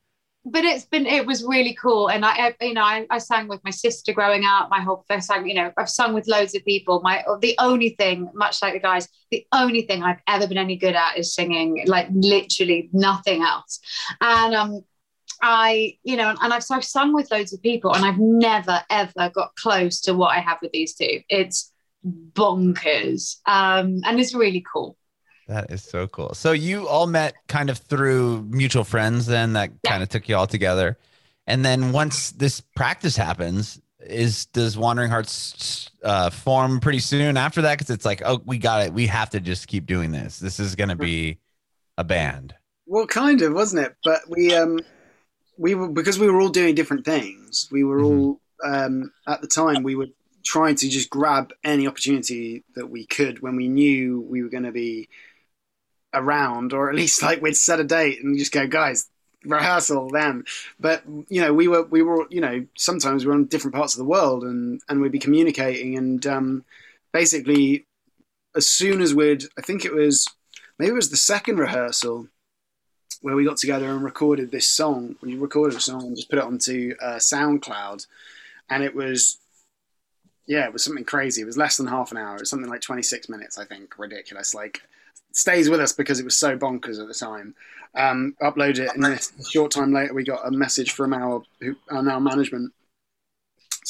But 0.47 0.65
it's 0.65 0.87
been 0.87 1.05
it 1.05 1.27
was 1.27 1.45
really 1.45 1.75
cool, 1.75 2.09
and 2.09 2.25
I, 2.25 2.55
you 2.63 2.73
know 2.73 2.83
I, 2.83 3.07
I 3.11 3.19
sang 3.19 3.47
with 3.47 3.63
my 3.63 3.71
sister 3.71 4.15
growing 4.15 4.45
up. 4.47 4.71
My 4.71 4.81
whole 4.81 5.05
first 5.07 5.29
time, 5.29 5.47
you 5.47 5.53
know, 5.53 5.71
I've 5.77 5.91
sung 5.91 6.15
with 6.15 6.27
loads 6.27 6.55
of 6.55 6.65
people. 6.65 7.03
My 7.03 7.23
the 7.43 7.55
only 7.59 7.91
thing, 7.91 8.31
much 8.33 8.63
like 8.63 8.73
the 8.73 8.81
guys, 8.81 9.07
the 9.31 9.47
only 9.53 9.83
thing 9.83 10.03
I've 10.03 10.21
ever 10.27 10.47
been 10.47 10.57
any 10.57 10.77
good 10.77 10.95
at 10.95 11.19
is 11.19 11.35
singing. 11.35 11.85
Like 11.87 12.09
literally 12.11 12.89
nothing 12.95 13.43
else. 13.43 13.81
And 14.23 14.55
um, 14.55 14.81
I, 15.43 15.97
you 16.03 16.17
know, 16.17 16.35
and 16.41 16.53
I've, 16.53 16.63
so 16.63 16.75
I've 16.75 16.85
sung 16.85 17.15
with 17.15 17.31
loads 17.31 17.53
of 17.53 17.63
people 17.63 17.95
and 17.95 18.05
I've 18.05 18.19
never, 18.19 18.81
ever 18.91 19.31
got 19.31 19.55
close 19.57 20.01
to 20.03 20.15
what 20.15 20.37
I 20.37 20.41
have 20.41 20.59
with 20.63 20.73
these 20.73 20.95
two. 20.95 21.21
It's 21.29 21.73
bonkers. 22.05 23.37
Um, 23.47 24.01
and 24.05 24.21
it's 24.21 24.35
really 24.35 24.65
cool. 24.73 24.97
That 25.49 25.71
is 25.71 25.83
so 25.83 26.07
cool. 26.07 26.35
So 26.35 26.53
you 26.53 26.87
all 26.87 27.07
met 27.07 27.35
kind 27.49 27.71
of 27.71 27.79
through 27.79 28.43
mutual 28.51 28.85
friends 28.85 29.27
then 29.27 29.55
that 29.55 29.71
yeah. 29.85 29.91
kind 29.91 30.03
of 30.03 30.09
took 30.09 30.29
you 30.29 30.37
all 30.37 30.47
together. 30.47 30.99
And 31.47 31.65
then 31.65 31.93
once 31.93 32.31
this 32.33 32.61
practice 32.77 33.17
happens, 33.17 33.81
is 34.07 34.47
does 34.47 34.79
Wandering 34.79 35.11
Hearts 35.11 35.91
uh, 36.03 36.31
form 36.31 36.81
pretty 36.81 37.01
soon 37.01 37.37
after 37.37 37.63
that? 37.63 37.79
Because 37.79 37.91
it's 37.91 38.05
like, 38.05 38.23
oh, 38.25 38.41
we 38.47 38.59
got 38.59 38.87
it. 38.87 38.93
We 38.93 39.07
have 39.09 39.31
to 39.31 39.41
just 39.41 39.67
keep 39.67 39.87
doing 39.87 40.11
this. 40.11 40.39
This 40.39 40.61
is 40.61 40.75
going 40.75 40.89
to 40.89 40.97
be 40.97 41.39
a 41.99 42.05
band. 42.05 42.55
Well, 42.87 43.07
kind 43.07 43.43
of, 43.43 43.53
wasn't 43.53 43.87
it? 43.87 43.97
But 44.05 44.21
we 44.29 44.55
um 44.55 44.81
we 45.61 45.75
were 45.75 45.89
because 45.89 46.19
we 46.19 46.29
were 46.29 46.41
all 46.41 46.49
doing 46.49 46.75
different 46.75 47.05
things. 47.05 47.69
We 47.71 47.85
were 47.85 48.01
mm-hmm. 48.01 48.21
all 48.21 48.41
um, 48.65 49.13
at 49.29 49.43
the 49.43 49.47
time 49.47 49.83
we 49.83 49.95
were 49.95 50.09
trying 50.43 50.75
to 50.77 50.89
just 50.89 51.11
grab 51.11 51.53
any 51.63 51.87
opportunity 51.87 52.65
that 52.75 52.89
we 52.89 53.05
could 53.05 53.41
when 53.41 53.57
we 53.57 53.69
knew 53.69 54.23
we 54.23 54.43
were 54.43 54.49
going 54.49 54.65
to 54.65 54.73
be 54.73 55.09
around, 56.15 56.73
or 56.73 56.89
at 56.89 56.97
least 56.97 57.23
like 57.29 57.43
we'd 57.43 57.57
set 57.57 57.79
a 57.79 57.85
date 57.85 58.25
and 58.25 58.39
just 58.39 58.53
go, 58.53 58.67
guys, 58.67 59.09
rehearsal 59.45 60.09
then. 60.09 60.45
But 60.81 61.03
you 61.29 61.43
know, 61.43 61.53
we 61.53 61.69
were 61.69 61.83
we 61.83 62.01
were 62.03 62.27
you 62.31 62.41
know 62.41 62.65
sometimes 62.77 63.27
we 63.27 63.31
are 63.31 63.35
on 63.35 63.45
different 63.45 63.75
parts 63.75 63.95
of 63.95 63.99
the 63.99 64.11
world 64.11 64.45
and 64.45 64.81
and 64.89 65.03
we'd 65.03 65.13
be 65.13 65.19
communicating 65.19 65.99
and 65.99 66.27
um, 66.27 66.65
basically 67.13 67.87
as 68.57 68.67
soon 68.67 69.03
as 69.03 69.15
we'd 69.15 69.45
I 69.59 69.61
think 69.61 69.85
it 69.85 69.93
was 69.93 70.27
maybe 70.79 70.93
it 70.93 70.95
was 70.95 71.11
the 71.11 71.19
second 71.19 71.59
rehearsal 71.59 72.29
where 73.23 73.37
we 73.37 73.45
got 73.45 73.59
together 73.59 73.91
and 73.91 74.03
recorded 74.03 74.51
this 74.51 74.67
song. 74.67 75.17
We 75.23 75.37
recorded 75.37 75.77
a 75.77 75.81
song 75.81 76.07
and 76.07 76.17
just 76.17 76.31
put 76.31 76.39
it 76.39 76.45
onto 76.45 76.95
uh, 77.01 77.17
SoundCloud, 77.17 78.07
and 78.69 78.83
it 78.83 78.95
was, 78.95 79.39
yeah, 80.47 80.65
it 80.65 80.73
was 80.73 80.85
something 80.85 81.05
crazy. 81.05 81.43
It 81.43 81.47
was 81.47 81.57
less 81.57 81.77
than 81.77 81.87
half 81.87 82.13
an 82.13 82.19
hour. 82.19 82.37
It 82.37 82.41
was 82.41 82.51
something 82.51 82.71
like 82.71 82.81
26 82.81 83.29
minutes, 83.29 83.59
I 83.59 83.65
think. 83.65 83.99
Ridiculous. 83.99 84.55
Like, 84.55 84.83
stays 85.33 85.69
with 85.69 85.81
us 85.81 85.93
because 85.93 86.21
it 86.21 86.25
was 86.25 86.37
so 86.37 86.57
bonkers 86.57 87.01
at 87.01 87.09
the 87.09 87.15
time. 87.15 87.55
Um, 87.95 88.37
upload 88.41 88.79
it, 88.79 88.91
and 88.95 89.05
a 89.05 89.19
short 89.51 89.73
time 89.73 89.93
later, 89.93 90.15
we 90.15 90.25
got 90.25 90.47
a 90.47 90.51
message 90.51 90.93
from 90.93 91.13
our 91.13 91.43
our 91.91 92.21
management 92.21 92.73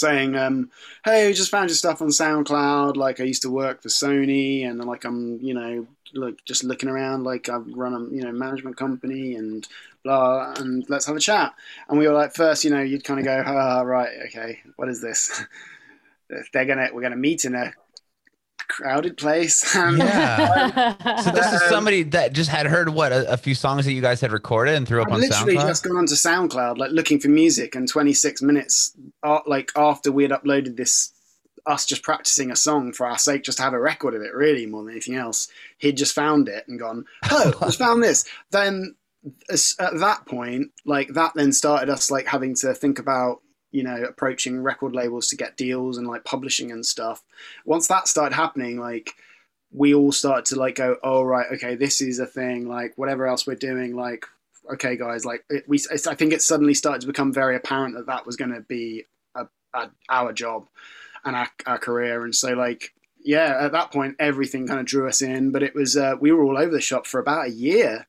saying, 0.01 0.37
um, 0.37 0.71
"Hey, 1.05 1.33
just 1.33 1.51
found 1.51 1.71
your 1.71 1.77
stuff 1.77 2.03
on 2.03 2.09
SoundCloud. 2.09 2.97
Like, 2.97 3.21
I 3.21 3.25
used 3.25 3.43
to 3.43 3.51
work 3.51 3.83
for 3.83 3.89
Sony, 3.89 4.67
and 4.69 4.85
like 4.85 5.05
I'm, 5.05 5.39
you 5.41 5.55
know, 5.55 5.87
like 6.15 6.45
just 6.45 6.65
looking 6.65 6.89
around 6.89 7.25
like 7.25 7.49
I've 7.49 7.67
run 7.69 7.95
a 7.95 8.15
you 8.15 8.23
know 8.23 8.33
management 8.33 8.77
company 8.77 9.35
and 9.35 9.67
blah 10.05 10.55
and 10.57 10.85
let's 10.89 11.07
have 11.07 11.17
a 11.17 11.21
chat. 11.21 11.55
And 11.89 11.99
we 11.99 12.09
were 12.09 12.15
like 12.15 12.35
first 12.35 12.65
you 12.65 12.71
know 12.71 12.81
you'd 12.81 13.05
kind 13.05 13.21
of 13.21 13.27
go 13.27 13.83
right 13.85 14.11
okay 14.27 14.61
what 14.77 14.89
is 14.89 15.01
this? 15.01 15.45
They're 16.53 16.65
gonna 16.65 16.89
we're 16.93 17.03
gonna 17.03 17.17
meet 17.17 17.45
in 17.45 17.55
a 17.55 17.73
crowded 18.71 19.17
place. 19.17 19.75
Um, 19.81 19.97
yeah. 19.97 21.17
so 21.23 21.31
this 21.31 21.47
is 21.47 21.63
um, 21.63 21.69
somebody 21.69 22.03
that 22.03 22.33
just 22.33 22.51
had 22.51 22.67
heard 22.67 22.91
what 22.91 23.13
a, 23.13 23.33
a, 23.33 23.37
few 23.37 23.55
songs 23.55 23.87
that 23.87 23.93
you 23.93 24.03
guys 24.03 24.21
had 24.21 24.31
recorded 24.31 24.75
and 24.75 24.87
threw 24.87 25.01
up 25.01 25.09
I've 25.09 25.15
on 25.15 25.21
literally 25.21 25.55
SoundCloud. 25.55 25.69
just 25.69 25.85
gone 25.85 25.97
onto 25.97 26.15
SoundCloud, 26.15 26.77
like 26.79 26.91
looking 26.91 27.19
for 27.19 27.29
music, 27.29 27.75
and 27.75 27.89
26 27.89 28.43
minutes, 28.43 28.93
uh, 29.23 29.39
like 29.47 29.73
after 29.77 30.13
we 30.13 30.25
had 30.25 30.33
uploaded 30.33 30.77
this 30.77 31.13
us 31.67 31.87
just 31.87 32.03
practicing 32.03 32.51
a 32.51 32.57
song 32.57 32.93
for 32.93 33.07
our 33.07 33.19
sake, 33.19 33.45
just 33.45 33.59
to 33.59 33.65
have 33.65 33.73
a 33.73 33.81
record 33.81 34.15
of 34.15 34.23
it, 34.23 34.35
really, 34.35 34.67
more 34.67 34.83
than 34.83 34.93
anything 34.93 35.15
else. 35.15 35.49
He'd 35.79 35.97
just 35.97 36.15
found 36.15 36.49
it 36.49 36.67
and 36.69 36.79
gone, 36.79 37.05
oh, 37.31 37.53
just 37.63 37.79
found 37.79 38.03
this. 38.03 38.25
Then 38.51 38.97
at 39.79 39.99
that 39.99 40.27
point, 40.27 40.73
like 40.85 41.09
that 41.09 41.33
then 41.35 41.53
started 41.53 41.91
us 41.91 42.11
like 42.11 42.27
having 42.27 42.55
to 42.57 42.75
think 42.75 42.99
about, 42.99 43.41
you 43.71 43.83
know, 43.83 44.03
approaching 44.03 44.63
record 44.63 44.95
labels 44.95 45.29
to 45.29 45.37
get 45.37 45.57
deals 45.57 45.99
and 45.99 46.07
like 46.07 46.25
publishing 46.25 46.71
and 46.71 46.85
stuff. 46.85 47.23
Once 47.65 47.89
that 47.89 48.09
started 48.09 48.35
happening, 48.35 48.79
like 48.79 49.13
we 49.73 49.95
all 49.95 50.13
started 50.13 50.45
to 50.47 50.57
like 50.57 50.77
go, 50.77 50.97
oh, 51.03 51.23
right, 51.23 51.47
okay, 51.53 51.75
this 51.75 52.01
is 52.01 52.19
a 52.19 52.27
thing, 52.27 52.69
like 52.69 52.97
whatever 52.97 53.27
else 53.27 53.47
we're 53.47 53.55
doing, 53.55 53.95
like, 53.95 54.27
okay, 54.73 54.97
guys, 54.97 55.25
like 55.25 55.45
it, 55.49 55.65
we, 55.69 55.81
I 55.91 56.15
think 56.15 56.33
it 56.33 56.43
suddenly 56.43 56.75
started 56.75 57.01
to 57.03 57.07
become 57.07 57.33
very 57.33 57.57
apparent 57.57 57.97
that 57.97 58.07
that 58.07 58.27
was 58.27 58.37
going 58.37 58.53
to 58.53 58.61
be 58.61 59.05
a, 59.35 59.47
a, 59.75 59.91
our 60.09 60.33
job 60.33 60.67
and 61.25 61.37
our, 61.37 61.49
our 61.67 61.79
career. 61.79 62.25
And 62.25 62.35
so 62.35 62.55
like 62.55 62.93
yeah, 63.23 63.59
at 63.61 63.73
that 63.73 63.93
point, 63.93 64.17
everything 64.19 64.67
kind 64.67 64.81
of 64.81 64.87
drew 64.87 65.09
us 65.09 65.23
in. 65.23 65.51
But 65.53 65.63
it 65.63 65.75
was 65.75 65.97
uh, 65.97 66.15
we 66.21 66.33
were 66.33 66.43
all 66.43 66.59
over 66.59 66.73
the 66.73 66.81
shop 66.81 67.07
for 67.07 67.21
about 67.21 67.47
a 67.47 67.51
year, 67.51 68.07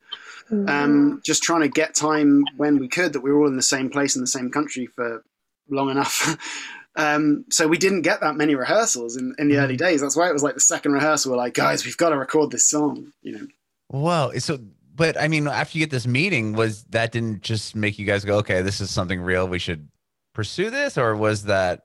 um, 0.52 1.22
just 1.24 1.44
trying 1.44 1.62
to 1.62 1.70
get 1.70 1.96
time 1.96 2.46
when 2.58 2.78
we 2.78 2.88
could 2.88 3.14
that 3.14 3.22
we 3.22 3.32
were 3.32 3.42
all 3.42 3.48
in 3.48 3.56
the 3.56 3.62
same 3.62 3.90
place 3.90 4.16
in 4.16 4.22
the 4.22 4.28
same 4.28 4.50
country 4.50 4.86
for 4.86 5.24
long 5.70 5.90
enough. 5.90 6.38
um, 6.96 7.46
so 7.50 7.68
we 7.68 7.78
didn't 7.78 8.02
get 8.02 8.22
that 8.22 8.36
many 8.36 8.56
rehearsals 8.56 9.18
in, 9.18 9.34
in 9.38 9.48
the 9.48 9.58
early 9.58 9.76
mm-hmm. 9.76 9.86
days. 9.86 10.02
That's 10.02 10.16
why 10.16 10.30
it 10.30 10.34
was 10.34 10.44
like 10.44 10.56
the 10.56 10.60
second 10.60 10.94
rehearsal. 10.94 11.32
We're 11.32 11.38
like, 11.38 11.54
guys, 11.54 11.86
we've 11.86 11.98
got 11.98 12.10
to 12.10 12.18
record 12.18 12.52
this 12.52 12.66
song. 12.66 13.12
You 13.22 13.34
know. 13.34 13.48
Well, 13.90 14.32
so 14.40 14.60
but 14.96 15.20
I 15.20 15.28
mean, 15.28 15.48
after 15.48 15.78
you 15.78 15.86
get 15.86 15.92
this 15.92 16.08
meeting, 16.08 16.54
was 16.54 16.84
that 16.86 17.12
didn't 17.12 17.42
just 17.42 17.76
make 17.76 17.98
you 17.98 18.06
guys 18.06 18.26
go, 18.26 18.38
okay, 18.38 18.62
this 18.62 18.82
is 18.82 18.90
something 18.90 19.22
real. 19.22 19.48
We 19.48 19.60
should 19.60 19.88
pursue 20.34 20.70
this, 20.70 20.98
or 20.98 21.16
was 21.16 21.46
that? 21.46 21.82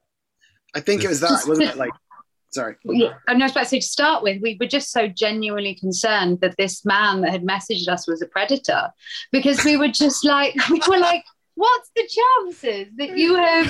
I 0.75 0.81
think 0.81 1.01
this- 1.01 1.07
it 1.07 1.09
was 1.09 1.21
that, 1.21 1.49
wasn't 1.49 1.71
it? 1.71 1.77
Like 1.77 1.93
Sorry. 2.57 2.77
Yeah, 2.85 3.13
and 3.29 3.43
I 3.43 3.45
was 3.45 3.53
about 3.53 3.65
to 3.65 3.69
say 3.69 3.81
to 3.81 3.87
start 3.87 4.23
with, 4.23 4.41
we 4.41 4.57
were 4.59 4.67
just 4.67 4.91
so 4.91 5.09
genuinely 5.09 5.75
concerned 5.75 6.41
that 6.41 6.57
this 6.57 6.87
man 6.87 7.21
that 7.21 7.31
had 7.31 7.45
messaged 7.45 7.87
us 7.87 8.09
was 8.09 8.23
a 8.23 8.27
predator, 8.27 8.91
because 9.31 9.63
we 9.63 9.77
were 9.77 9.89
just 9.89 10.25
like, 10.25 10.55
we 10.71 10.81
were 10.89 10.99
like, 10.99 11.23
what's 11.57 11.91
the 11.97 12.09
chances 12.09 12.95
that 12.97 13.19
you 13.19 13.35
have 13.35 13.67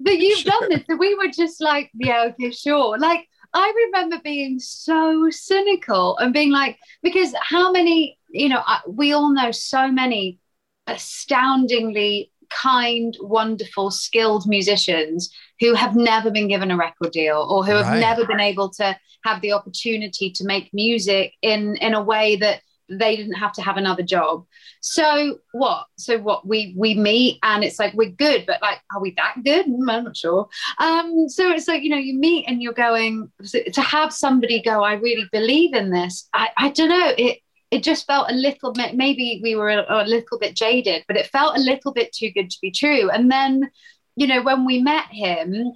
that 0.00 0.18
you've 0.18 0.38
sure. 0.38 0.52
done 0.52 0.68
this? 0.70 0.84
And 0.88 0.98
we 0.98 1.14
were 1.14 1.28
just 1.28 1.60
like, 1.60 1.90
yeah, 1.94 2.26
okay, 2.30 2.50
sure. 2.50 2.98
Like 2.98 3.26
I 3.54 3.72
remember 3.86 4.20
being 4.22 4.58
so 4.58 5.28
cynical 5.30 6.18
and 6.18 6.32
being 6.32 6.50
like, 6.50 6.78
because 7.02 7.34
how 7.40 7.72
many, 7.72 8.18
you 8.28 8.48
know, 8.48 8.62
we 8.86 9.12
all 9.12 9.32
know 9.32 9.52
so 9.52 9.90
many 9.90 10.38
astoundingly 10.86 12.30
kind, 12.50 13.16
wonderful, 13.20 13.90
skilled 13.90 14.46
musicians 14.46 15.30
who 15.60 15.74
have 15.74 15.96
never 15.96 16.30
been 16.30 16.48
given 16.48 16.70
a 16.70 16.76
record 16.76 17.12
deal 17.12 17.46
or 17.50 17.64
who 17.64 17.72
have 17.72 17.86
right. 17.86 18.00
never 18.00 18.26
been 18.26 18.40
able 18.40 18.70
to 18.70 18.96
have 19.24 19.40
the 19.42 19.52
opportunity 19.52 20.30
to 20.30 20.44
make 20.44 20.70
music 20.72 21.34
in 21.42 21.76
in 21.76 21.94
a 21.94 22.02
way 22.02 22.36
that 22.36 22.62
they 22.88 23.16
didn't 23.16 23.34
have 23.34 23.52
to 23.52 23.62
have 23.62 23.76
another 23.76 24.02
job. 24.02 24.46
So 24.80 25.38
what? 25.52 25.86
So 25.96 26.18
what? 26.18 26.46
We 26.46 26.74
we 26.76 26.94
meet 26.94 27.38
and 27.42 27.64
it's 27.64 27.78
like 27.78 27.94
we're 27.94 28.10
good, 28.10 28.44
but 28.46 28.62
like, 28.62 28.78
are 28.94 29.00
we 29.00 29.14
that 29.16 29.36
good? 29.44 29.66
I'm 29.88 30.04
not 30.04 30.16
sure. 30.16 30.48
Um, 30.78 31.28
so 31.28 31.50
it's 31.50 31.68
like 31.68 31.82
you 31.82 31.90
know, 31.90 31.96
you 31.96 32.18
meet 32.18 32.46
and 32.48 32.62
you're 32.62 32.72
going 32.72 33.30
to 33.44 33.80
have 33.80 34.12
somebody 34.12 34.62
go, 34.62 34.82
I 34.82 34.94
really 34.94 35.28
believe 35.32 35.74
in 35.74 35.90
this. 35.90 36.28
I 36.32 36.48
I 36.56 36.70
don't 36.70 36.88
know 36.88 37.12
it 37.16 37.38
it 37.70 37.82
just 37.82 38.06
felt 38.06 38.30
a 38.30 38.34
little 38.34 38.72
bit 38.72 38.94
maybe 38.94 39.40
we 39.42 39.54
were 39.54 39.68
a, 39.70 39.84
a, 39.88 40.04
little 40.04 40.38
bit 40.38 40.54
jaded 40.54 41.04
but 41.06 41.16
it 41.16 41.26
felt 41.26 41.56
a 41.56 41.60
little 41.60 41.92
bit 41.92 42.12
too 42.12 42.30
good 42.30 42.50
to 42.50 42.58
be 42.62 42.70
true 42.70 43.10
and 43.10 43.30
then 43.30 43.70
you 44.16 44.26
know 44.26 44.42
when 44.42 44.64
we 44.64 44.80
met 44.80 45.06
him 45.10 45.72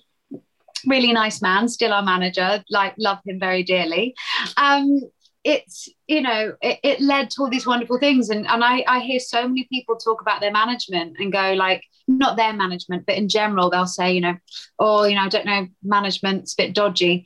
really 0.86 1.12
nice 1.12 1.42
man 1.42 1.68
still 1.68 1.92
our 1.92 2.02
manager 2.02 2.64
like 2.70 2.94
love 2.98 3.18
him 3.26 3.38
very 3.38 3.62
dearly 3.62 4.14
um 4.56 5.00
it's 5.44 5.88
you 6.06 6.20
know 6.20 6.54
it, 6.60 6.78
it 6.82 7.00
led 7.00 7.30
to 7.30 7.42
all 7.42 7.50
these 7.50 7.66
wonderful 7.66 7.98
things. 7.98 8.30
And 8.30 8.46
and 8.46 8.62
I, 8.62 8.84
I 8.86 9.00
hear 9.00 9.20
so 9.20 9.46
many 9.46 9.64
people 9.64 9.96
talk 9.96 10.20
about 10.20 10.40
their 10.40 10.52
management 10.52 11.16
and 11.18 11.32
go 11.32 11.54
like 11.54 11.82
not 12.08 12.36
their 12.36 12.52
management 12.52 13.06
but 13.06 13.16
in 13.16 13.28
general 13.28 13.70
they'll 13.70 13.86
say 13.86 14.12
you 14.12 14.20
know 14.20 14.34
oh 14.78 15.04
you 15.04 15.14
know 15.14 15.22
i 15.22 15.28
don't 15.28 15.46
know 15.46 15.66
management's 15.82 16.54
a 16.54 16.56
bit 16.56 16.74
dodgy 16.74 17.24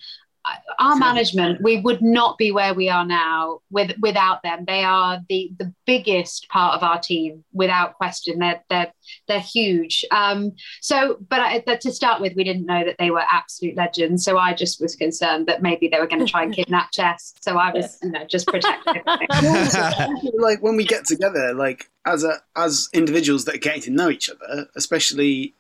our 0.79 0.97
management 0.97 1.61
we 1.63 1.81
would 1.81 2.03
not 2.03 2.39
be 2.39 2.53
where 2.53 2.75
we 2.75 2.89
are 2.89 3.05
now 3.05 3.61
with 3.71 3.93
without 4.01 4.43
them. 4.43 4.65
They 4.67 4.85
are 4.85 5.21
the 5.29 5.51
the 5.59 5.73
biggest 5.87 6.49
part 6.49 6.75
of 6.75 6.83
our 6.83 7.01
team 7.01 7.45
without 7.53 7.95
question. 7.95 8.39
They're 8.39 8.63
they're 8.69 8.93
they're 9.29 9.41
huge. 9.41 10.05
Um 10.11 10.53
so 10.81 11.19
but 11.29 11.41
I, 11.41 11.59
to 11.59 11.93
start 11.93 12.21
with 12.21 12.35
we 12.37 12.45
didn't 12.45 12.67
know 12.67 12.85
that 12.85 12.97
they 12.99 13.11
were 13.11 13.25
absolute 13.31 13.77
legends. 13.77 14.25
So 14.25 14.39
i 14.39 14.55
just 14.55 14.81
was 14.81 14.97
concerned 14.97 15.47
that 15.47 15.63
maybe 15.63 15.89
they 15.89 15.99
were 15.99 16.07
going 16.07 16.25
to 16.25 16.31
try 16.31 16.43
and 16.43 16.55
kidnap 16.59 16.91
chess 16.93 17.35
so 17.41 17.57
i 17.57 17.73
was 17.73 17.99
you 18.03 18.11
know 18.11 18.25
just 18.27 18.47
protecting 18.47 19.03
like 20.39 20.63
when 20.63 20.77
we 20.77 20.85
get 20.85 21.05
together 21.05 21.55
like 21.55 21.91
as 22.07 22.25
a 22.25 22.41
as 22.57 22.89
individuals 22.93 23.45
that 23.45 23.55
are 23.57 23.59
getting 23.59 23.83
to 23.83 23.91
know 23.91 24.09
each 24.11 24.31
other 24.31 24.67
especially 24.77 25.55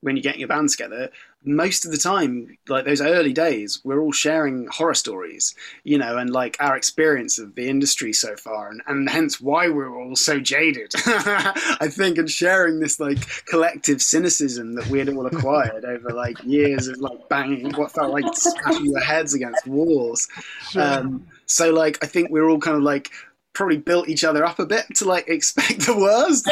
when 0.00 0.16
you're 0.16 0.22
getting 0.22 0.40
your 0.40 0.48
band 0.48 0.68
together, 0.68 1.10
most 1.44 1.84
of 1.84 1.92
the 1.92 1.98
time, 1.98 2.58
like 2.68 2.84
those 2.84 3.00
early 3.00 3.32
days, 3.32 3.80
we're 3.84 4.00
all 4.00 4.12
sharing 4.12 4.66
horror 4.72 4.94
stories, 4.94 5.54
you 5.84 5.96
know, 5.96 6.18
and 6.18 6.30
like 6.30 6.56
our 6.58 6.76
experience 6.76 7.38
of 7.38 7.54
the 7.54 7.68
industry 7.68 8.12
so 8.12 8.36
far, 8.36 8.70
and, 8.70 8.82
and 8.86 9.08
hence 9.08 9.40
why 9.40 9.68
we're 9.68 9.94
all 9.94 10.16
so 10.16 10.40
jaded, 10.40 10.92
I 11.06 11.88
think, 11.90 12.18
and 12.18 12.28
sharing 12.28 12.80
this 12.80 12.98
like 12.98 13.18
collective 13.46 14.02
cynicism 14.02 14.74
that 14.74 14.88
we 14.88 14.98
had 14.98 15.08
all 15.08 15.26
acquired 15.26 15.84
over 15.84 16.10
like 16.10 16.42
years 16.44 16.88
of 16.88 16.98
like 16.98 17.28
banging 17.28 17.72
what 17.74 17.92
felt 17.92 18.12
like 18.12 18.34
smashing 18.34 18.86
your 18.86 19.00
heads 19.00 19.34
against 19.34 19.66
walls. 19.66 20.28
Sure. 20.70 20.82
Um, 20.82 21.26
so, 21.46 21.72
like, 21.72 22.02
I 22.02 22.06
think 22.06 22.30
we're 22.30 22.48
all 22.48 22.58
kind 22.58 22.76
of 22.76 22.82
like 22.82 23.10
probably 23.52 23.78
built 23.78 24.08
each 24.08 24.24
other 24.24 24.44
up 24.44 24.58
a 24.58 24.66
bit 24.66 24.86
to 24.96 25.04
like 25.04 25.28
expect 25.28 25.86
the 25.86 25.96
worst. 25.96 26.48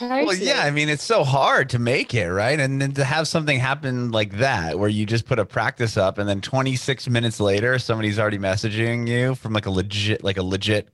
Well, 0.00 0.34
yeah, 0.34 0.62
I 0.62 0.70
mean, 0.70 0.88
it's 0.88 1.04
so 1.04 1.22
hard 1.22 1.70
to 1.70 1.78
make 1.78 2.14
it, 2.14 2.28
right? 2.28 2.58
And 2.58 2.82
then 2.82 2.92
to 2.92 3.04
have 3.04 3.28
something 3.28 3.58
happen 3.58 4.10
like 4.10 4.38
that, 4.38 4.78
where 4.78 4.88
you 4.88 5.06
just 5.06 5.26
put 5.26 5.38
a 5.38 5.44
practice 5.44 5.96
up, 5.96 6.18
and 6.18 6.28
then 6.28 6.40
26 6.40 7.08
minutes 7.08 7.38
later, 7.38 7.78
somebody's 7.78 8.18
already 8.18 8.38
messaging 8.38 9.06
you 9.06 9.34
from 9.36 9.52
like 9.52 9.66
a 9.66 9.70
legit, 9.70 10.24
like 10.24 10.38
a 10.38 10.42
legit 10.42 10.88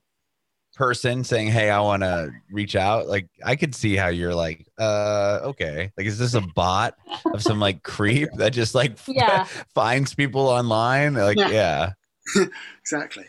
person 0.74 1.24
saying, 1.24 1.48
"Hey, 1.48 1.70
I 1.70 1.80
want 1.80 2.02
to 2.02 2.30
reach 2.50 2.76
out." 2.76 3.08
Like, 3.08 3.28
I 3.44 3.56
could 3.56 3.74
see 3.74 3.96
how 3.96 4.08
you're 4.08 4.34
like, 4.34 4.66
"Uh, 4.78 5.40
okay." 5.44 5.90
Like, 5.96 6.06
is 6.06 6.18
this 6.18 6.34
a 6.34 6.42
bot 6.42 6.94
of 7.32 7.42
some 7.42 7.58
like 7.58 7.82
creep 7.82 8.28
that 8.34 8.50
just 8.50 8.74
like 8.74 8.98
yeah. 9.08 9.44
finds 9.74 10.14
people 10.14 10.48
online? 10.48 11.14
Like, 11.14 11.38
yeah, 11.38 11.92
yeah. 12.36 12.44
exactly. 12.80 13.24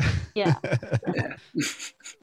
Yeah. 0.34 0.54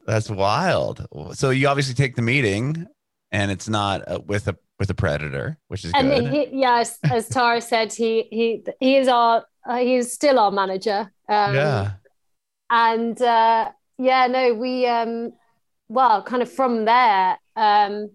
That's 0.06 0.30
wild. 0.30 1.06
So 1.34 1.50
you 1.50 1.66
obviously 1.68 1.94
take 1.94 2.14
the 2.14 2.22
meeting, 2.22 2.86
and 3.32 3.50
it's 3.50 3.68
not 3.68 4.08
uh, 4.08 4.20
with 4.24 4.46
a 4.46 4.56
with 4.78 4.88
a 4.90 4.94
predator, 4.94 5.58
which 5.68 5.84
is 5.84 5.92
and 5.94 6.08
good. 6.08 6.32
He, 6.32 6.60
yes, 6.60 6.98
as, 7.02 7.28
Tara 7.28 7.60
said, 7.60 7.92
he 7.92 8.28
he 8.30 8.64
he 8.78 8.96
is 8.96 9.08
our 9.08 9.44
uh, 9.68 9.78
he 9.78 9.96
is 9.96 10.12
still 10.12 10.38
our 10.38 10.52
manager. 10.52 11.12
Um, 11.28 11.54
yeah. 11.54 11.90
And 12.70 13.20
uh, 13.20 13.70
yeah, 13.98 14.26
no, 14.28 14.54
we 14.54 14.86
um, 14.86 15.32
well, 15.88 16.22
kind 16.22 16.42
of 16.42 16.52
from 16.52 16.84
there, 16.84 17.38
um, 17.56 18.10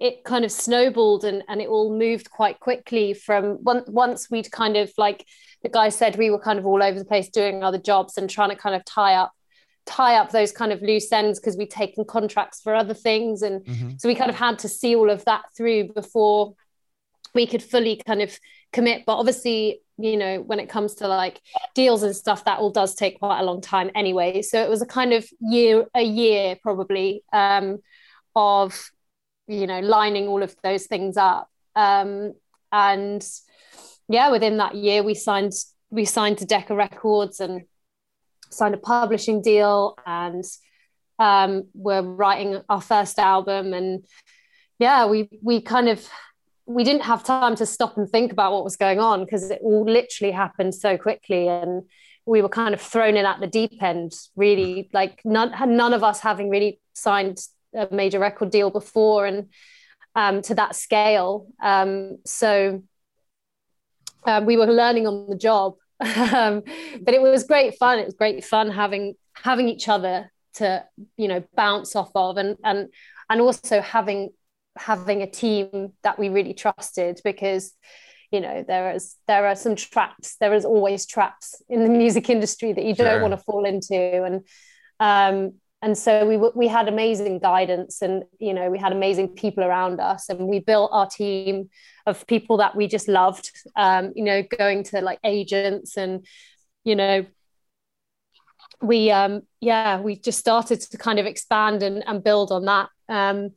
it 0.00 0.24
kind 0.24 0.44
of 0.44 0.50
snowballed 0.50 1.24
and 1.24 1.44
and 1.48 1.60
it 1.60 1.68
all 1.68 1.96
moved 1.96 2.30
quite 2.30 2.58
quickly. 2.58 3.14
From 3.14 3.62
once 3.62 3.88
once 3.88 4.28
we'd 4.28 4.50
kind 4.50 4.76
of 4.76 4.92
like 4.98 5.24
the 5.62 5.68
guy 5.68 5.88
said, 5.88 6.16
we 6.16 6.30
were 6.30 6.40
kind 6.40 6.58
of 6.58 6.66
all 6.66 6.82
over 6.82 6.98
the 6.98 7.04
place 7.04 7.28
doing 7.28 7.62
other 7.62 7.78
jobs 7.78 8.16
and 8.16 8.28
trying 8.28 8.50
to 8.50 8.56
kind 8.56 8.74
of 8.74 8.84
tie 8.84 9.14
up 9.14 9.32
tie 9.88 10.16
up 10.16 10.30
those 10.30 10.52
kind 10.52 10.70
of 10.70 10.82
loose 10.82 11.10
ends 11.10 11.40
because 11.40 11.56
we'd 11.56 11.70
taken 11.70 12.04
contracts 12.04 12.60
for 12.60 12.74
other 12.74 12.94
things. 12.94 13.42
And 13.42 13.64
mm-hmm. 13.64 13.90
so 13.96 14.08
we 14.08 14.14
kind 14.14 14.30
of 14.30 14.36
had 14.36 14.58
to 14.60 14.68
see 14.68 14.94
all 14.94 15.10
of 15.10 15.24
that 15.24 15.44
through 15.56 15.92
before 15.94 16.54
we 17.34 17.46
could 17.46 17.62
fully 17.62 18.00
kind 18.06 18.22
of 18.22 18.38
commit. 18.72 19.04
But 19.06 19.16
obviously 19.16 19.80
you 19.98 20.16
know 20.16 20.40
when 20.40 20.60
it 20.60 20.68
comes 20.68 20.94
to 20.94 21.08
like 21.08 21.40
deals 21.74 22.04
and 22.04 22.14
stuff 22.14 22.44
that 22.44 22.60
all 22.60 22.70
does 22.70 22.94
take 22.94 23.18
quite 23.18 23.40
a 23.40 23.44
long 23.44 23.60
time 23.60 23.90
anyway. 23.94 24.42
So 24.42 24.62
it 24.62 24.70
was 24.70 24.82
a 24.82 24.86
kind 24.86 25.12
of 25.12 25.28
year 25.40 25.86
a 25.94 26.02
year 26.02 26.56
probably 26.62 27.24
um, 27.32 27.78
of 28.36 28.90
you 29.46 29.66
know 29.66 29.80
lining 29.80 30.28
all 30.28 30.42
of 30.42 30.54
those 30.62 30.86
things 30.86 31.16
up. 31.16 31.48
Um, 31.74 32.34
and 32.70 33.26
yeah 34.08 34.30
within 34.30 34.58
that 34.58 34.74
year 34.74 35.02
we 35.02 35.14
signed 35.14 35.52
we 35.90 36.04
signed 36.04 36.38
to 36.38 36.44
decca 36.44 36.74
records 36.74 37.40
and 37.40 37.62
signed 38.50 38.74
a 38.74 38.78
publishing 38.78 39.42
deal 39.42 39.96
and 40.06 40.44
um, 41.18 41.64
we're 41.74 42.02
writing 42.02 42.62
our 42.68 42.80
first 42.80 43.18
album. 43.18 43.72
And 43.72 44.04
yeah 44.78 45.06
we 45.06 45.28
we 45.42 45.60
kind 45.60 45.88
of 45.88 46.08
we 46.68 46.84
didn't 46.84 47.02
have 47.02 47.24
time 47.24 47.56
to 47.56 47.64
stop 47.64 47.96
and 47.96 48.08
think 48.08 48.30
about 48.30 48.52
what 48.52 48.62
was 48.62 48.76
going 48.76 49.00
on 49.00 49.24
because 49.24 49.50
it 49.50 49.58
all 49.62 49.84
literally 49.84 50.30
happened 50.30 50.74
so 50.74 50.98
quickly. 50.98 51.48
And 51.48 51.84
we 52.26 52.42
were 52.42 52.50
kind 52.50 52.74
of 52.74 52.80
thrown 52.80 53.16
in 53.16 53.24
at 53.24 53.40
the 53.40 53.46
deep 53.46 53.82
end 53.82 54.12
really. 54.36 54.90
Like 54.92 55.22
none, 55.24 55.50
none 55.76 55.94
of 55.94 56.04
us 56.04 56.20
having 56.20 56.50
really 56.50 56.78
signed 56.92 57.38
a 57.74 57.88
major 57.90 58.18
record 58.18 58.50
deal 58.50 58.68
before 58.68 59.24
and 59.24 59.48
um, 60.14 60.42
to 60.42 60.54
that 60.56 60.76
scale. 60.76 61.46
Um, 61.62 62.18
so 62.26 62.82
uh, 64.24 64.42
we 64.44 64.58
were 64.58 64.66
learning 64.66 65.06
on 65.06 65.30
the 65.30 65.36
job 65.36 65.76
um, 66.00 66.62
but 67.02 67.14
it 67.14 67.20
was 67.20 67.44
great 67.44 67.76
fun. 67.78 67.98
It 67.98 68.06
was 68.06 68.14
great 68.14 68.44
fun 68.44 68.70
having 68.70 69.14
having 69.34 69.68
each 69.68 69.88
other 69.88 70.30
to 70.54 70.84
you 71.16 71.28
know 71.28 71.44
bounce 71.56 71.96
off 71.96 72.10
of, 72.14 72.36
and 72.36 72.56
and 72.64 72.88
and 73.28 73.40
also 73.40 73.80
having 73.80 74.30
having 74.76 75.22
a 75.22 75.30
team 75.30 75.92
that 76.02 76.18
we 76.18 76.28
really 76.28 76.54
trusted 76.54 77.20
because 77.24 77.74
you 78.30 78.40
know 78.40 78.64
there 78.66 78.92
is 78.94 79.16
there 79.26 79.46
are 79.46 79.56
some 79.56 79.74
traps. 79.74 80.36
There 80.40 80.54
is 80.54 80.64
always 80.64 81.06
traps 81.06 81.60
in 81.68 81.82
the 81.82 81.90
music 81.90 82.30
industry 82.30 82.72
that 82.72 82.84
you 82.84 82.94
don't 82.94 83.22
want 83.22 83.32
to 83.32 83.38
fall 83.38 83.64
into. 83.64 84.24
And 84.24 84.46
um 85.00 85.54
and 85.80 85.96
so 85.96 86.26
we 86.26 86.36
we 86.56 86.66
had 86.66 86.88
amazing 86.88 87.38
guidance 87.38 88.02
and 88.02 88.24
you 88.40 88.52
know 88.52 88.68
we 88.68 88.78
had 88.78 88.92
amazing 88.92 89.28
people 89.28 89.62
around 89.62 90.00
us. 90.00 90.28
And 90.28 90.48
we 90.48 90.58
built 90.58 90.90
our 90.92 91.06
team 91.06 91.70
of 92.04 92.26
people 92.26 92.56
that 92.56 92.74
we 92.74 92.88
just 92.88 93.06
loved 93.06 93.52
um, 93.76 94.12
you 94.16 94.24
know 94.24 94.42
going 94.42 94.82
to 94.84 95.00
like 95.00 95.20
agents 95.22 95.96
and 95.96 96.26
you 96.84 96.96
know 96.96 97.24
we 98.82 99.10
um 99.10 99.42
yeah 99.60 100.00
we 100.00 100.16
just 100.16 100.38
started 100.38 100.80
to 100.80 100.98
kind 100.98 101.18
of 101.18 101.26
expand 101.26 101.82
and, 101.82 102.02
and 102.06 102.24
build 102.24 102.50
on 102.50 102.64
that. 102.64 102.88
Um 103.08 103.50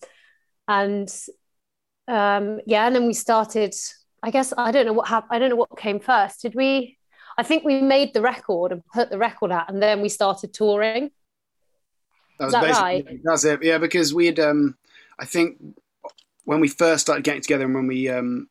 and 0.67 1.11
um 2.07 2.59
yeah 2.67 2.85
and 2.85 2.95
then 2.95 3.07
we 3.07 3.13
started 3.13 3.73
i 4.23 4.29
guess 4.31 4.53
i 4.57 4.71
don't 4.71 4.85
know 4.85 4.93
what 4.93 5.07
happened 5.07 5.29
i 5.31 5.39
don't 5.39 5.49
know 5.49 5.55
what 5.55 5.75
came 5.77 5.99
first. 5.99 6.43
Did 6.43 6.53
we 6.53 6.99
i 7.37 7.41
think 7.43 7.63
we 7.63 7.81
made 7.81 8.13
the 8.13 8.21
record 8.21 8.71
and 8.71 8.85
put 8.93 9.09
the 9.09 9.17
record 9.17 9.51
out 9.51 9.69
and 9.71 9.81
then 9.81 10.01
we 10.01 10.09
started 10.09 10.53
touring 10.53 11.09
that 12.49 12.61
was 12.61 12.71
Is 12.71 12.77
that 12.77 12.81
right? 12.81 13.19
That's 13.23 13.45
it. 13.45 13.63
Yeah, 13.63 13.77
because 13.77 14.13
we 14.13 14.25
had, 14.25 14.39
um, 14.39 14.75
I 15.19 15.25
think, 15.25 15.57
when 16.43 16.59
we 16.59 16.67
first 16.67 17.01
started 17.01 17.23
getting 17.23 17.41
together 17.41 17.65
and 17.65 17.75
when 17.75 17.87
we 17.87 18.09
um, 18.09 18.49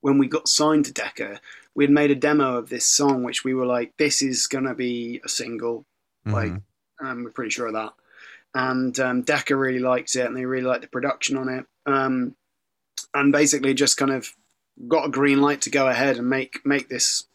when 0.00 0.18
we 0.18 0.28
got 0.28 0.48
signed 0.48 0.84
to 0.84 0.92
Decca, 0.92 1.40
we 1.74 1.84
had 1.84 1.90
made 1.90 2.10
a 2.10 2.14
demo 2.14 2.56
of 2.56 2.68
this 2.68 2.84
song, 2.84 3.24
which 3.24 3.44
we 3.44 3.54
were 3.54 3.66
like, 3.66 3.96
"This 3.96 4.22
is 4.22 4.46
gonna 4.46 4.74
be 4.74 5.20
a 5.24 5.28
single." 5.28 5.86
Mm-hmm. 6.26 6.32
Like, 6.34 6.52
um, 7.00 7.24
we're 7.24 7.30
pretty 7.30 7.50
sure 7.50 7.68
of 7.68 7.74
that. 7.74 7.94
And 8.54 8.98
um, 9.00 9.22
Decca 9.22 9.56
really 9.56 9.78
liked 9.78 10.14
it, 10.16 10.26
and 10.26 10.36
they 10.36 10.44
really 10.44 10.66
liked 10.66 10.82
the 10.82 10.88
production 10.88 11.36
on 11.36 11.48
it. 11.48 11.66
Um, 11.86 12.34
and 13.14 13.32
basically, 13.32 13.74
just 13.74 13.96
kind 13.96 14.10
of 14.10 14.28
got 14.86 15.06
a 15.06 15.10
green 15.10 15.40
light 15.40 15.62
to 15.62 15.70
go 15.70 15.88
ahead 15.88 16.18
and 16.18 16.28
make 16.28 16.64
make 16.64 16.88
this 16.88 17.26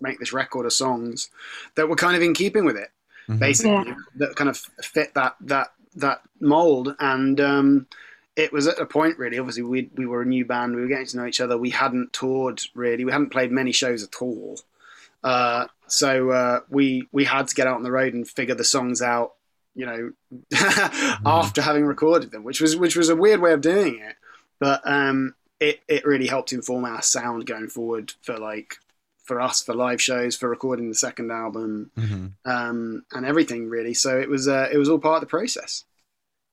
make 0.00 0.20
this 0.20 0.32
record 0.32 0.64
of 0.64 0.72
songs 0.72 1.28
that 1.74 1.88
were 1.88 1.96
kind 1.96 2.16
of 2.16 2.22
in 2.22 2.34
keeping 2.34 2.64
with 2.64 2.76
it 2.76 2.90
mm-hmm. 3.28 3.38
basically 3.38 3.72
yeah. 3.72 3.94
that 4.16 4.36
kind 4.36 4.50
of 4.50 4.56
fit 4.82 5.14
that 5.14 5.36
that 5.40 5.72
that 5.96 6.22
mold 6.40 6.94
and 7.00 7.40
um, 7.40 7.86
it 8.36 8.52
was 8.52 8.66
at 8.66 8.78
a 8.78 8.86
point 8.86 9.18
really 9.18 9.38
obviously 9.38 9.62
we 9.62 9.90
we 9.94 10.06
were 10.06 10.22
a 10.22 10.26
new 10.26 10.44
band 10.44 10.74
we 10.74 10.80
were 10.80 10.88
getting 10.88 11.06
to 11.06 11.16
know 11.16 11.26
each 11.26 11.40
other 11.40 11.58
we 11.58 11.70
hadn't 11.70 12.12
toured 12.12 12.62
really 12.74 13.04
we 13.04 13.12
hadn't 13.12 13.30
played 13.30 13.50
many 13.50 13.72
shows 13.72 14.02
at 14.02 14.22
all 14.22 14.58
uh, 15.24 15.66
so 15.86 16.30
uh, 16.30 16.60
we 16.68 17.08
we 17.12 17.24
had 17.24 17.48
to 17.48 17.54
get 17.54 17.66
out 17.66 17.76
on 17.76 17.82
the 17.82 17.92
road 17.92 18.14
and 18.14 18.28
figure 18.28 18.54
the 18.54 18.64
songs 18.64 19.02
out 19.02 19.34
you 19.74 19.86
know 19.86 20.12
mm-hmm. 20.52 21.26
after 21.26 21.60
having 21.60 21.84
recorded 21.84 22.30
them 22.30 22.44
which 22.44 22.60
was 22.60 22.76
which 22.76 22.96
was 22.96 23.08
a 23.08 23.16
weird 23.16 23.40
way 23.40 23.52
of 23.52 23.60
doing 23.60 23.98
it 23.98 24.16
but 24.60 24.80
um, 24.84 25.34
it 25.60 25.80
it 25.88 26.04
really 26.04 26.26
helped 26.26 26.52
inform 26.52 26.84
our 26.84 27.02
sound 27.02 27.46
going 27.46 27.68
forward 27.68 28.12
for 28.22 28.38
like 28.38 28.76
for 29.28 29.40
us 29.40 29.62
for 29.62 29.74
live 29.74 30.02
shows, 30.02 30.36
for 30.36 30.48
recording 30.48 30.88
the 30.88 30.94
second 30.94 31.30
album, 31.30 31.92
mm-hmm. 31.96 32.50
um, 32.50 33.04
and 33.12 33.26
everything 33.26 33.68
really. 33.68 33.94
So 33.94 34.18
it 34.18 34.28
was 34.28 34.48
uh, 34.48 34.68
it 34.72 34.78
was 34.78 34.88
all 34.88 34.98
part 34.98 35.16
of 35.16 35.20
the 35.20 35.26
process. 35.26 35.84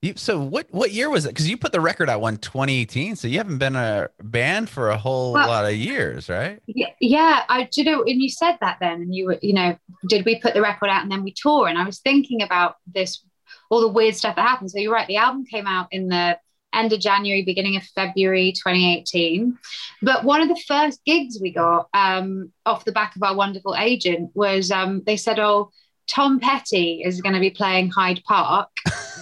You, 0.02 0.14
so 0.16 0.40
what 0.40 0.68
what 0.70 0.92
year 0.92 1.10
was 1.10 1.26
it? 1.26 1.30
Because 1.30 1.50
you 1.50 1.58
put 1.58 1.72
the 1.72 1.82
record 1.82 2.10
out 2.10 2.22
one 2.22 2.38
2018, 2.38 3.16
so 3.16 3.28
you 3.28 3.38
haven't 3.38 3.58
been 3.58 3.76
a 3.76 4.10
band 4.22 4.70
for 4.70 4.90
a 4.90 4.98
whole 4.98 5.34
well, 5.34 5.48
lot 5.48 5.66
of 5.66 5.74
years, 5.74 6.30
right? 6.30 6.62
Yeah, 6.68 6.92
yeah. 7.00 7.44
I 7.50 7.68
you 7.74 7.86
know, 7.86 8.04
and 8.04 8.22
you 8.22 8.30
said 8.30 8.58
that 8.62 8.78
then, 8.80 9.02
and 9.02 9.16
you 9.16 9.26
were, 9.26 9.40
you 9.42 9.54
know, 9.54 9.76
did 10.08 10.26
we 10.26 10.40
put 10.40 10.54
the 10.54 10.62
record 10.62 10.90
out 10.90 11.02
and 11.02 11.12
then 11.12 11.24
we 11.24 11.34
tour? 11.36 11.68
And 11.68 11.80
I 11.80 11.86
was 11.86 12.00
thinking 12.00 12.44
about 12.44 12.76
this, 12.86 13.24
all 13.72 13.82
the 13.82 13.88
weird 13.88 14.16
stuff 14.16 14.36
that 14.36 14.48
happened. 14.48 14.70
So 14.70 14.80
you're 14.80 14.94
right, 14.94 15.08
the 15.08 15.18
album 15.18 15.46
came 15.46 15.66
out 15.66 15.88
in 15.92 16.10
the 16.10 16.38
end 16.76 16.94
of 16.94 17.00
January, 17.00 17.44
beginning 17.44 17.76
of 17.76 17.84
February 17.84 18.52
2018. 18.52 19.58
But 20.02 20.24
one 20.24 20.42
of 20.42 20.50
the 20.50 20.62
first 20.68 21.04
gigs 21.06 21.40
we 21.42 21.52
got 21.52 21.88
um, 21.94 22.52
off 22.66 22.86
the 22.86 22.92
back 22.92 23.16
of 23.16 23.24
our 23.24 23.36
wonderful 23.36 23.76
agent 23.76 24.32
was 24.34 24.72
um, 24.72 25.02
they 25.06 25.18
said, 25.18 25.40
Oh, 25.40 25.72
Tom 26.08 26.40
Petty 26.40 27.02
is 27.04 27.22
going 27.22 27.34
to 27.34 27.40
be 27.40 27.50
playing 27.50 27.90
Hyde 27.90 28.22
Park. 28.26 28.70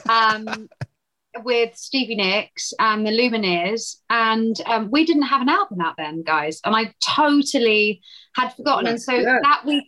Um, 0.09 0.67
with 1.43 1.75
Stevie 1.75 2.15
Nicks 2.15 2.73
and 2.79 3.05
the 3.05 3.11
Lumineers, 3.11 3.97
and 4.09 4.55
um, 4.65 4.91
we 4.91 5.05
didn't 5.05 5.23
have 5.23 5.41
an 5.41 5.49
album 5.49 5.81
out 5.81 5.95
then, 5.97 6.23
guys. 6.23 6.61
And 6.63 6.75
I 6.75 6.93
totally 7.03 8.01
had 8.35 8.49
forgotten. 8.49 8.87
And 8.87 9.01
so 9.01 9.21
that 9.23 9.63
week, 9.65 9.85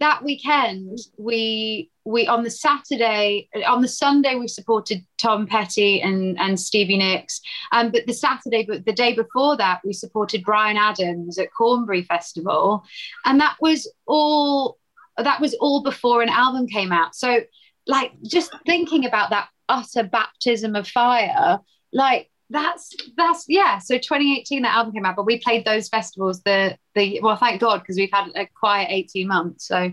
that 0.00 0.22
weekend, 0.22 0.98
we 1.16 1.90
we 2.04 2.26
on 2.26 2.42
the 2.42 2.50
Saturday, 2.50 3.48
on 3.66 3.82
the 3.82 3.88
Sunday, 3.88 4.36
we 4.36 4.48
supported 4.48 5.04
Tom 5.18 5.46
Petty 5.46 6.00
and, 6.00 6.38
and 6.38 6.58
Stevie 6.58 6.96
Nicks. 6.96 7.40
Um, 7.70 7.90
but 7.90 8.06
the 8.06 8.14
Saturday, 8.14 8.64
but 8.66 8.86
the 8.86 8.94
day 8.94 9.12
before 9.12 9.56
that, 9.58 9.80
we 9.84 9.92
supported 9.92 10.42
Bryan 10.42 10.78
Adams 10.78 11.38
at 11.38 11.52
Cornbury 11.52 12.02
Festival. 12.04 12.82
And 13.26 13.38
that 13.40 13.56
was 13.60 13.92
all 14.06 14.78
that 15.18 15.40
was 15.40 15.54
all 15.54 15.82
before 15.82 16.22
an 16.22 16.28
album 16.28 16.66
came 16.68 16.92
out. 16.92 17.14
So 17.14 17.40
like 17.86 18.12
just 18.22 18.54
thinking 18.66 19.04
about 19.04 19.30
that 19.30 19.48
utter 19.68 20.04
baptism 20.04 20.76
of 20.76 20.86
fire, 20.88 21.58
like 21.92 22.30
that's 22.50 22.94
that's 23.16 23.44
yeah. 23.48 23.78
So 23.78 23.96
2018 23.96 24.62
that 24.62 24.74
album 24.74 24.92
came 24.92 25.04
out, 25.04 25.16
but 25.16 25.26
we 25.26 25.38
played 25.38 25.64
those 25.64 25.88
festivals 25.88 26.42
the 26.42 26.76
the 26.94 27.20
well, 27.22 27.36
thank 27.36 27.60
God, 27.60 27.80
because 27.80 27.96
we've 27.96 28.10
had 28.12 28.30
a 28.34 28.46
quiet 28.46 28.88
18 28.90 29.28
months. 29.28 29.66
So 29.66 29.92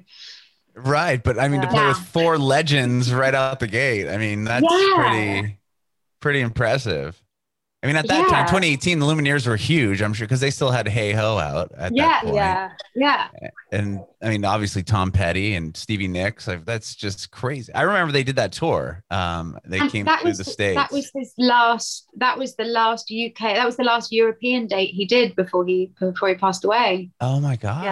Right, 0.77 1.23
but 1.23 1.39
I 1.39 1.47
mean 1.47 1.61
to 1.61 1.67
play 1.67 1.87
with 1.87 1.97
four 1.97 2.37
legends 2.37 3.13
right 3.13 3.33
out 3.33 3.59
the 3.59 3.67
gate. 3.67 4.09
I 4.09 4.17
mean 4.17 4.43
that's 4.43 4.65
yeah. 4.69 4.95
pretty 4.95 5.59
pretty 6.19 6.41
impressive. 6.41 7.21
I 7.85 7.87
mean, 7.87 7.97
at 7.97 8.07
that 8.07 8.21
yeah. 8.21 8.35
time, 8.35 8.45
2018, 8.47 8.97
the 8.97 9.05
Lumineers 9.05 9.45
were 9.45 9.55
huge. 9.55 10.01
I'm 10.01 10.11
sure 10.11 10.25
because 10.25 10.39
they 10.39 10.49
still 10.49 10.71
had 10.71 10.87
Hey 10.87 11.11
Ho 11.11 11.37
out 11.37 11.71
at 11.77 11.95
yeah, 11.95 12.07
that 12.07 12.23
point. 12.23 12.35
Yeah, 12.35 12.71
yeah, 12.95 13.27
And 13.71 13.99
I 14.23 14.29
mean, 14.29 14.43
obviously 14.43 14.81
Tom 14.81 15.11
Petty 15.11 15.53
and 15.53 15.77
Stevie 15.77 16.07
Nicks. 16.07 16.47
Like, 16.47 16.65
that's 16.65 16.95
just 16.95 17.29
crazy. 17.29 17.71
I 17.75 17.83
remember 17.83 18.11
they 18.11 18.23
did 18.23 18.37
that 18.37 18.53
tour. 18.53 19.03
Um, 19.11 19.59
they 19.65 19.77
and 19.77 19.91
came 19.91 20.07
through 20.07 20.29
was, 20.29 20.39
the 20.39 20.45
states. 20.45 20.77
That 20.77 20.91
was 20.91 21.11
his 21.13 21.31
last. 21.37 22.07
That 22.15 22.39
was 22.39 22.55
the 22.55 22.65
last 22.65 23.13
UK. 23.13 23.53
That 23.53 23.67
was 23.67 23.77
the 23.77 23.83
last 23.83 24.11
European 24.11 24.65
date 24.65 24.89
he 24.95 25.05
did 25.05 25.35
before 25.35 25.63
he 25.63 25.91
before 25.99 26.29
he 26.29 26.35
passed 26.35 26.65
away. 26.65 27.11
Oh 27.21 27.39
my 27.39 27.55
gosh. 27.55 27.83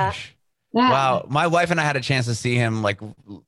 Yeah. 0.73 0.81
Yeah. 0.81 0.89
Wow. 0.89 1.27
My 1.29 1.45
wife 1.45 1.69
and 1.69 1.79
I 1.79 1.83
had 1.83 1.97
a 1.97 2.01
chance 2.01 2.25
to 2.25 2.33
see 2.33 2.55
him 2.55 2.81
like 2.81 2.99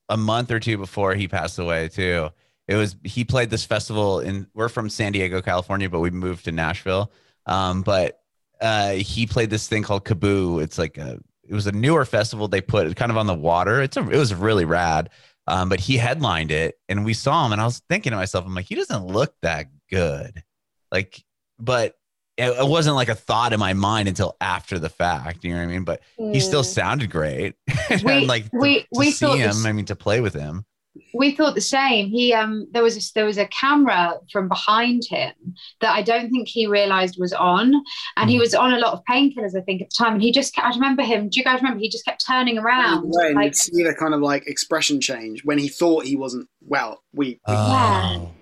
a 0.08 0.16
month 0.16 0.52
or 0.52 0.60
two 0.60 0.78
before 0.78 1.16
he 1.16 1.26
passed 1.26 1.58
away 1.58 1.88
too. 1.88 2.30
It 2.68 2.74
was 2.74 2.96
he 3.04 3.24
played 3.24 3.50
this 3.50 3.64
festival 3.64 4.20
in 4.20 4.46
we're 4.54 4.68
from 4.68 4.88
San 4.88 5.12
Diego, 5.12 5.40
California, 5.40 5.88
but 5.88 6.00
we 6.00 6.10
moved 6.10 6.44
to 6.46 6.52
Nashville. 6.52 7.12
Um, 7.46 7.82
but 7.82 8.20
uh, 8.60 8.92
he 8.92 9.26
played 9.26 9.50
this 9.50 9.68
thing 9.68 9.82
called 9.82 10.04
KAABOO. 10.04 10.62
It's 10.62 10.78
like 10.78 10.98
a 10.98 11.20
it 11.48 11.54
was 11.54 11.66
a 11.66 11.72
newer 11.72 12.04
festival 12.04 12.48
they 12.48 12.60
put 12.60 12.94
kind 12.96 13.10
of 13.10 13.16
on 13.16 13.26
the 13.26 13.34
water. 13.34 13.80
It's 13.82 13.96
a 13.96 14.00
it 14.00 14.18
was 14.18 14.34
really 14.34 14.64
rad. 14.64 15.10
Um, 15.48 15.68
but 15.68 15.78
he 15.78 15.96
headlined 15.96 16.50
it 16.50 16.76
and 16.88 17.04
we 17.04 17.14
saw 17.14 17.46
him 17.46 17.52
and 17.52 17.60
I 17.60 17.64
was 17.64 17.80
thinking 17.88 18.10
to 18.10 18.16
myself, 18.16 18.44
I'm 18.44 18.54
like, 18.54 18.66
he 18.66 18.74
doesn't 18.74 19.06
look 19.06 19.32
that 19.42 19.66
good. 19.88 20.42
Like, 20.90 21.24
but 21.58 21.96
it, 22.36 22.68
wasn't 22.68 22.96
like 22.96 23.08
a 23.08 23.14
thought 23.14 23.52
in 23.52 23.60
my 23.60 23.72
mind 23.72 24.08
until 24.08 24.36
after 24.40 24.78
the 24.78 24.88
fact. 24.88 25.44
You 25.44 25.52
know 25.52 25.58
what 25.58 25.62
I 25.64 25.66
mean? 25.66 25.84
But 25.84 26.02
mm. 26.18 26.34
he 26.34 26.40
still 26.40 26.62
mm. 26.62 26.66
sounded 26.66 27.10
great. 27.10 27.54
We, 28.04 28.12
and 28.12 28.26
like 28.26 28.46
we, 28.52 28.80
to, 28.80 28.86
we 28.92 29.10
see 29.12 29.26
him. 29.26 29.38
This, 29.38 29.64
I 29.64 29.72
mean, 29.72 29.84
to 29.86 29.96
play 29.96 30.20
with 30.20 30.34
him. 30.34 30.66
We 31.14 31.32
thought 31.32 31.54
the 31.54 31.60
same. 31.60 32.08
He 32.08 32.32
um 32.32 32.66
there 32.72 32.82
was 32.82 32.96
a, 32.96 33.12
there 33.14 33.24
was 33.24 33.38
a 33.38 33.46
camera 33.46 34.14
from 34.32 34.48
behind 34.48 35.04
him 35.08 35.32
that 35.80 35.92
I 35.92 36.02
don't 36.02 36.30
think 36.30 36.48
he 36.48 36.66
realized 36.66 37.16
was 37.18 37.32
on, 37.32 37.74
and 38.16 38.28
mm. 38.28 38.30
he 38.30 38.38
was 38.38 38.54
on 38.54 38.72
a 38.72 38.78
lot 38.78 38.92
of 38.92 39.02
painkillers 39.08 39.56
I 39.56 39.60
think 39.62 39.82
at 39.82 39.90
the 39.90 39.94
time. 39.96 40.14
And 40.14 40.22
he 40.22 40.32
just 40.32 40.58
I 40.58 40.70
remember 40.70 41.02
him. 41.02 41.28
Do 41.28 41.38
you 41.38 41.44
guys 41.44 41.60
remember? 41.60 41.80
He 41.80 41.88
just 41.88 42.04
kept 42.04 42.24
turning 42.26 42.58
around. 42.58 43.12
Yeah, 43.18 43.34
like, 43.34 43.44
you'd 43.44 43.56
see 43.56 43.82
the 43.82 43.94
kind 43.94 44.14
of 44.14 44.20
like 44.20 44.46
expression 44.46 45.00
change 45.00 45.44
when 45.44 45.58
he 45.58 45.68
thought 45.68 46.04
he 46.04 46.16
wasn't 46.16 46.48
well. 46.60 47.02
We, 47.12 47.26
we 47.26 47.40
oh. 47.48 48.32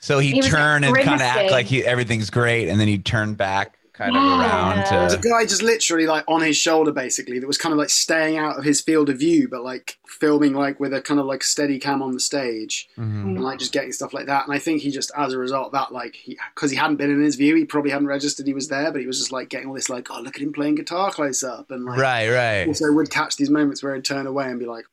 So 0.00 0.18
he'd 0.18 0.34
he 0.34 0.42
turn 0.42 0.84
and 0.84 0.94
kind 0.94 1.14
of 1.14 1.22
act 1.22 1.50
like 1.50 1.64
he, 1.64 1.82
everything's 1.82 2.28
great, 2.28 2.68
and 2.68 2.78
then 2.78 2.88
he'd 2.88 3.06
turn 3.06 3.32
back 3.32 3.78
kind 3.94 4.12
yeah. 4.12 4.34
of 4.34 4.40
around 4.40 5.08
to. 5.08 5.16
The 5.16 5.28
guy 5.28 5.46
just 5.46 5.62
literally 5.62 6.06
like 6.06 6.24
on 6.28 6.42
his 6.42 6.56
shoulder, 6.56 6.92
basically, 6.92 7.38
that 7.38 7.46
was 7.46 7.56
kind 7.56 7.72
of 7.72 7.78
like 7.78 7.88
staying 7.88 8.36
out 8.36 8.58
of 8.58 8.64
his 8.64 8.80
field 8.80 9.08
of 9.08 9.18
view, 9.18 9.48
but 9.48 9.62
like 9.62 9.98
filming 10.06 10.52
like 10.52 10.78
with 10.80 10.92
a 10.92 11.00
kind 11.00 11.20
of 11.20 11.26
like 11.26 11.42
steady 11.42 11.78
cam 11.78 12.02
on 12.02 12.12
the 12.12 12.20
stage, 12.20 12.88
mm-hmm. 12.98 13.28
and 13.28 13.42
like 13.42 13.58
just 13.58 13.72
getting 13.72 13.92
stuff 13.92 14.12
like 14.12 14.26
that. 14.26 14.46
And 14.46 14.54
I 14.54 14.58
think 14.58 14.82
he 14.82 14.90
just, 14.90 15.10
as 15.16 15.32
a 15.32 15.38
result, 15.38 15.72
that 15.72 15.92
like 15.92 16.16
because 16.54 16.70
he, 16.70 16.76
he, 16.76 16.80
hadn't 16.80 16.96
been 16.96 17.10
in 17.10 17.22
his 17.22 17.36
view, 17.36 17.54
he 17.54 17.64
probably 17.64 17.92
hadn't 17.92 18.08
registered 18.08 18.46
he 18.46 18.52
was 18.52 18.68
there, 18.68 18.90
but 18.90 19.00
he 19.00 19.06
was 19.06 19.18
just 19.18 19.32
like 19.32 19.48
getting 19.48 19.68
all 19.68 19.74
this 19.74 19.88
like, 19.88 20.10
oh 20.10 20.20
look 20.20 20.36
at 20.36 20.42
him 20.42 20.52
playing 20.52 20.74
guitar 20.74 21.10
close 21.10 21.42
up, 21.42 21.70
and 21.70 21.84
like 21.84 21.98
right, 21.98 22.28
right. 22.28 22.68
Also 22.68 22.92
would 22.92 23.10
catch 23.10 23.36
these 23.36 23.50
moments 23.50 23.82
where 23.82 23.94
he'd 23.94 24.04
turn 24.04 24.26
away 24.26 24.50
and 24.50 24.58
be 24.58 24.66
like, 24.66 24.84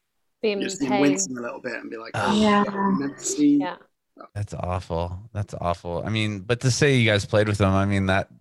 being 0.41 0.61
just 0.61 0.81
wincing 0.81 1.37
a 1.37 1.41
little 1.41 1.59
bit 1.59 1.75
and 1.75 1.89
be 1.89 1.97
like, 1.97 2.11
oh, 2.15 2.41
yeah. 2.41 2.63
yeah. 3.37 3.75
That's 4.33 4.53
awful. 4.55 5.19
That's 5.33 5.53
awful. 5.59 6.03
I 6.05 6.09
mean, 6.09 6.39
but 6.39 6.61
to 6.61 6.71
say 6.71 6.95
you 6.95 7.09
guys 7.09 7.25
played 7.25 7.47
with 7.47 7.57
them, 7.57 7.73
I 7.73 7.85
mean 7.85 8.05
that's 8.07 8.31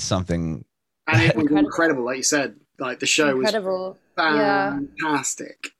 something. 0.00 0.64
And 1.06 1.22
it 1.22 1.36
was 1.36 1.50
incredible, 1.50 2.04
like 2.04 2.18
you 2.18 2.22
said. 2.22 2.56
Like 2.78 2.98
the 2.98 3.06
show 3.06 3.30
incredible. 3.30 3.98
was 4.16 4.88
fantastic. 4.96 5.58
Yeah. 5.62 5.70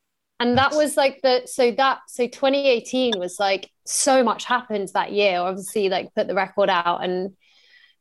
And 0.40 0.58
that 0.58 0.72
was 0.74 0.96
like 0.96 1.20
the 1.22 1.42
so 1.46 1.72
that 1.72 2.00
so 2.08 2.26
2018 2.26 3.18
was 3.18 3.40
like 3.40 3.70
so 3.84 4.22
much 4.22 4.44
happened 4.44 4.90
that 4.94 5.12
year. 5.12 5.38
Obviously, 5.40 5.88
like 5.88 6.14
put 6.14 6.28
the 6.28 6.34
record 6.34 6.68
out, 6.68 7.02
and 7.02 7.34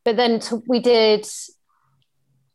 but 0.04 0.16
then 0.16 0.40
t- 0.40 0.56
we 0.68 0.80
did 0.80 1.26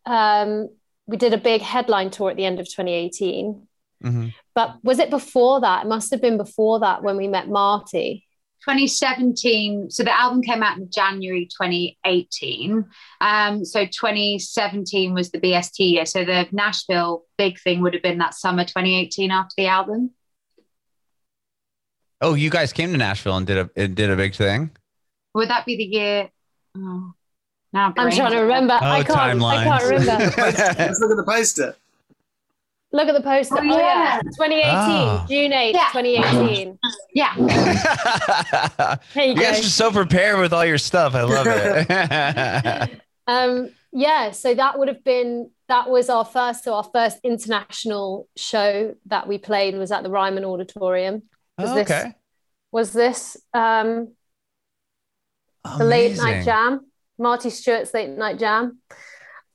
um 0.06 0.70
we 1.08 1.18
did 1.18 1.34
a 1.34 1.38
big 1.38 1.62
headline 1.62 2.10
tour 2.10 2.30
at 2.30 2.38
the 2.38 2.46
end 2.46 2.60
of 2.60 2.68
2018 2.68 3.68
Mm-hmm. 4.04 4.28
But 4.56 4.76
was 4.84 5.00
it 5.00 5.10
before 5.10 5.62
that? 5.62 5.86
It 5.86 5.90
must 5.90 6.12
have 6.12 6.22
been 6.22 6.38
before 6.38 6.80
that 6.82 7.04
when 7.04 7.18
we 7.18 7.28
met 7.28 7.50
Marty. 7.50 8.26
2017 8.62 9.90
so 9.90 10.04
the 10.04 10.20
album 10.20 10.42
came 10.42 10.62
out 10.62 10.78
in 10.78 10.90
january 10.92 11.46
2018 11.46 12.86
um, 13.22 13.66
so 13.66 13.86
2017 13.86 15.14
was 15.14 15.32
the 15.32 15.40
bst 15.40 15.80
year. 15.80 16.06
So 16.06 16.24
the 16.26 16.48
nashville 16.52 17.26
big 17.38 17.60
thing 17.60 17.82
would 17.82 17.94
have 17.94 18.04
been 18.04 18.20
that 18.20 18.34
summer 18.34 18.64
2018 18.64 19.32
after 19.32 19.54
the 19.58 19.68
album. 19.68 20.12
Oh 22.22 22.34
you 22.34 22.50
guys 22.50 22.74
came 22.74 22.92
to 22.92 22.98
nashville 22.98 23.38
and 23.38 23.48
did 23.48 23.70
a 23.76 23.88
did 23.88 24.10
a 24.10 24.16
big 24.16 24.36
thing? 24.36 24.72
Would 25.34 25.50
that 25.50 25.66
be 25.66 25.78
the 25.78 25.84
year? 25.84 26.30
Oh, 26.78 27.14
now 27.74 27.94
i'm 27.98 28.12
trying 28.12 28.32
to 28.32 28.40
remember. 28.40 28.78
Oh, 28.82 28.86
i 28.86 29.04
can't 29.04 29.42
i 29.42 29.64
can't 29.64 29.84
remember. 29.84 30.34
Let's 30.38 31.00
look 31.00 31.12
at 31.12 31.18
the 31.18 31.26
poster 31.26 31.76
Look 32.92 33.08
at 33.08 33.14
the 33.14 33.22
poster. 33.22 33.58
Oh, 33.58 33.72
oh 33.72 33.78
yeah. 33.78 34.20
2018, 34.24 34.64
oh. 34.66 35.26
June 35.30 35.52
8th, 35.52 35.74
yeah. 35.74 35.90
2018. 35.94 36.80
Yeah. 37.14 37.36
you, 39.16 39.34
you 39.34 39.40
guys 39.40 39.60
are 39.60 39.64
so 39.64 39.92
prepared 39.92 40.40
with 40.40 40.54
all 40.54 40.66
your 40.66 40.80
stuff. 40.80 41.14
I 41.14 41.22
love 41.22 41.46
it. 41.48 43.02
um, 43.28 43.70
yeah, 43.92 44.32
so 44.32 44.56
that 44.56 44.80
would 44.80 44.88
have 44.88 45.04
been 45.04 45.52
that 45.68 45.90
was 45.90 46.10
our 46.10 46.26
first 46.26 46.64
so 46.64 46.74
our 46.74 46.84
first 46.84 47.20
international 47.24 48.28
show 48.36 48.96
that 49.06 49.28
we 49.28 49.38
played 49.38 49.76
was 49.76 49.92
at 49.92 50.04
the 50.04 50.10
Ryman 50.10 50.46
Auditorium. 50.46 51.24
Was 51.58 51.70
oh, 51.70 51.80
okay. 51.80 52.04
This, 52.04 52.14
was 52.72 52.94
this 52.94 53.38
um 53.54 54.14
the 55.78 55.86
late 55.86 56.18
night 56.18 56.44
jam? 56.44 56.88
Marty 57.18 57.50
Stuart's 57.50 57.94
late 57.94 58.10
night 58.10 58.40
jam. 58.40 58.80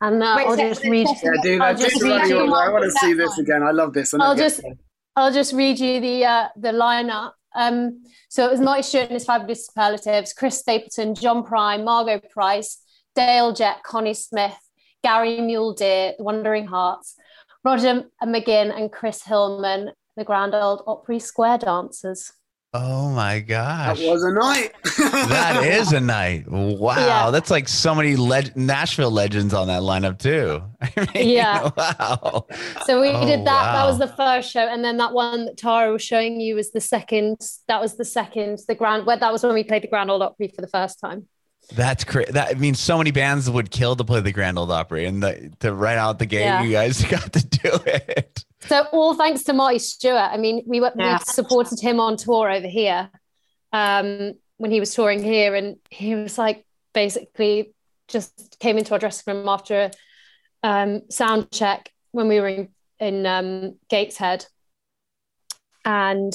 And 0.01 0.23
uh, 0.23 0.35
Wait, 0.37 0.47
I'll 0.47 0.57
just 0.57 0.85
read. 0.85 1.07
Yeah, 1.23 1.31
do 1.43 1.59
that. 1.59 1.79
Just 1.79 2.03
read 2.03 2.29
you, 2.29 2.39
I 2.39 2.69
want 2.69 2.85
to 2.85 2.91
see 2.91 3.15
this 3.15 3.39
again. 3.39 3.63
I 3.63 3.71
love 3.71 3.93
this. 3.93 4.13
I'll 4.15 4.37
just, 4.37 4.61
I'll 5.17 5.33
just 5.33 5.53
read 5.53 5.79
you 5.79 6.01
the 6.01 6.25
uh, 6.25 6.49
the 6.57 6.73
lineup. 6.73 7.33
Um, 7.55 8.03
so 8.29 8.47
it 8.47 8.51
was 8.51 8.61
Marty 8.61 8.83
Stuart 8.83 9.05
and 9.05 9.13
his 9.13 9.25
fabulous 9.25 9.67
superlatives, 9.67 10.33
Chris 10.33 10.59
Stapleton, 10.59 11.15
John 11.15 11.45
Prine, 11.45 11.85
Margo 11.85 12.21
Price, 12.31 12.79
Dale 13.15 13.53
Jett, 13.53 13.83
Connie 13.85 14.15
Smith, 14.15 14.59
Gary 15.05 15.41
Mule 15.41 15.73
Deer, 15.73 16.15
The 16.19 16.25
Wandering 16.25 16.67
Hearts, 16.67 17.15
Roger 17.65 18.05
McGuinn, 18.23 18.77
and 18.77 18.91
Chris 18.91 19.23
Hillman, 19.23 19.93
the 20.17 20.25
Grand 20.25 20.55
Ole 20.55 20.83
Opry 20.87 21.21
Square 21.21 21.59
Dancers. 21.59 22.33
Oh 22.77 23.09
my 23.11 23.39
gosh. 23.39 24.01
That 24.01 24.11
was 24.11 24.25
a 24.25 24.33
night. 24.33 24.73
that 25.29 25.63
is 25.65 25.93
a 25.93 26.01
night. 26.01 26.51
Wow. 26.51 26.97
Yeah. 26.97 27.31
That's 27.31 27.49
like 27.49 27.69
so 27.69 27.95
many 27.95 28.17
le- 28.17 28.51
Nashville 28.57 29.13
legends 29.13 29.55
on 29.55 29.69
that 29.69 29.83
lineup 29.83 30.19
too. 30.19 30.61
I 30.83 31.09
mean, 31.15 31.29
yeah. 31.29 31.71
Wow. 31.77 32.47
So 32.85 33.01
we 33.01 33.11
oh, 33.11 33.25
did 33.25 33.47
that. 33.47 33.63
Wow. 33.63 33.73
That 33.75 33.87
was 33.87 33.99
the 34.01 34.17
first 34.17 34.51
show. 34.51 34.67
And 34.67 34.85
then 34.85 34.97
that 34.97 35.13
one 35.13 35.45
that 35.45 35.57
Tara 35.57 35.93
was 35.93 36.03
showing 36.03 36.41
you 36.41 36.57
was 36.57 36.73
the 36.73 36.81
second. 36.81 37.37
That 37.69 37.81
was 37.81 37.97
the 37.97 38.05
second, 38.05 38.59
the 38.67 38.75
grand, 38.75 39.07
where 39.07 39.19
that 39.19 39.31
was 39.31 39.45
when 39.45 39.55
we 39.55 39.63
played 39.63 39.85
the 39.85 39.89
Grand 39.89 40.11
Ole 40.11 40.25
Opry 40.25 40.49
for 40.49 40.61
the 40.61 40.67
first 40.67 40.99
time. 40.99 41.29
That's 41.73 42.05
crazy. 42.05 42.33
That 42.33 42.59
means 42.59 42.81
so 42.81 42.99
many 42.99 43.11
bands 43.11 43.49
would 43.49 43.71
kill 43.71 43.97
to 43.97 44.05
play 44.05 44.21
the 44.21 44.33
Grand 44.33 44.59
Ole 44.59 44.71
Opry, 44.71 45.07
and 45.07 45.23
the, 45.23 45.53
to 45.61 45.73
right 45.73 45.97
out 45.97 46.19
the 46.19 46.27
gate, 46.27 46.41
yeah. 46.41 46.63
you 46.63 46.73
guys 46.73 47.03
got 47.11 47.33
to 47.33 47.47
do 47.47 47.71
it. 47.87 48.45
So 48.67 48.87
all 48.93 49.15
thanks 49.15 49.43
to 49.45 49.53
Marty 49.53 49.79
Stuart. 49.79 50.31
I 50.33 50.39
mean, 50.39 50.65
we, 50.67 50.81
yeah. 50.81 51.19
we 51.19 51.25
supported 51.25 51.81
him 51.81 52.01
on 52.01 52.17
tour 52.17 52.51
over 52.51 52.67
here 52.67 53.11
um, 53.73 54.33
when 54.57 54.71
he 54.71 54.81
was 54.81 54.95
touring 54.95 55.23
here, 55.23 55.55
and 55.55 55.77
he 55.91 56.15
was 56.15 56.39
like 56.39 56.65
basically 56.95 57.75
just 58.09 58.57
came 58.61 58.79
into 58.79 58.93
our 58.93 58.99
dressing 58.99 59.35
room 59.35 59.49
after 59.49 59.91
a 60.63 60.69
um, 60.69 61.03
sound 61.11 61.51
check 61.51 61.91
when 62.13 62.29
we 62.29 62.41
were 62.41 62.49
in, 62.49 62.69
in 63.01 63.27
um, 63.27 63.77
Gateshead, 63.91 64.47
and 65.85 66.33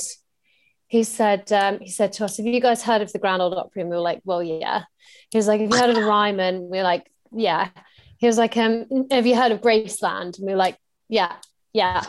he 0.87 1.03
said 1.03 1.51
um, 1.51 1.79
he 1.79 1.89
said 1.89 2.13
to 2.13 2.25
us, 2.25 2.37
"Have 2.37 2.45
you 2.45 2.61
guys 2.61 2.83
heard 2.83 3.01
of 3.01 3.11
the 3.11 3.19
Grand 3.19 3.41
Ole 3.41 3.57
Opry?" 3.57 3.81
And 3.81 3.89
we 3.89 3.95
were 3.95 4.03
like, 4.03 4.21
"Well, 4.23 4.43
yeah." 4.43 4.83
He 5.31 5.37
was 5.37 5.47
like, 5.47 5.61
"Have 5.61 5.71
you 5.71 5.77
heard 5.77 5.89
of 5.89 5.95
the 5.95 6.03
Ryman?" 6.05 6.69
We 6.69 6.77
were 6.77 6.83
like, 6.83 7.09
"Yeah." 7.31 7.69
He 8.17 8.27
was 8.27 8.37
like, 8.37 8.55
um, 8.57 8.85
"Have 9.09 9.25
you 9.25 9.35
heard 9.35 9.51
of 9.51 9.61
Graceland?" 9.61 10.37
And 10.37 10.45
we 10.45 10.51
were 10.51 10.57
like, 10.57 10.77
"Yeah, 11.07 11.33
yeah." 11.73 12.03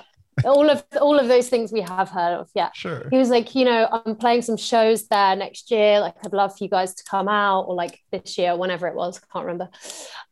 All 0.45 0.69
of 0.71 0.85
all 1.01 1.19
of 1.19 1.29
those 1.29 1.49
things 1.49 1.73
we 1.73 1.81
have 1.83 2.09
heard 2.09 2.35
of. 2.35 2.49
Yeah. 2.55 2.71
Sure. 2.75 3.09
He 3.11 3.19
was 3.19 3.31
like, 3.31 3.55
you 3.55 3.65
know, 3.65 3.89
I'm 3.91 4.17
playing 4.17 4.43
some 4.43 4.57
shows 4.57 5.07
there 5.09 5.37
next 5.37 5.71
year. 5.71 6.01
Like, 6.01 6.15
I'd 6.25 6.33
love 6.33 6.57
for 6.57 6.65
you 6.65 6.71
guys 6.71 6.95
to 6.95 7.05
come 7.05 7.29
out, 7.29 7.63
or 7.63 7.75
like 7.75 8.01
this 8.11 8.39
year, 8.39 8.57
whenever 8.57 8.87
it 8.89 8.95
was, 8.95 9.19
I 9.19 9.33
can't 9.33 9.47
remember. 9.47 9.71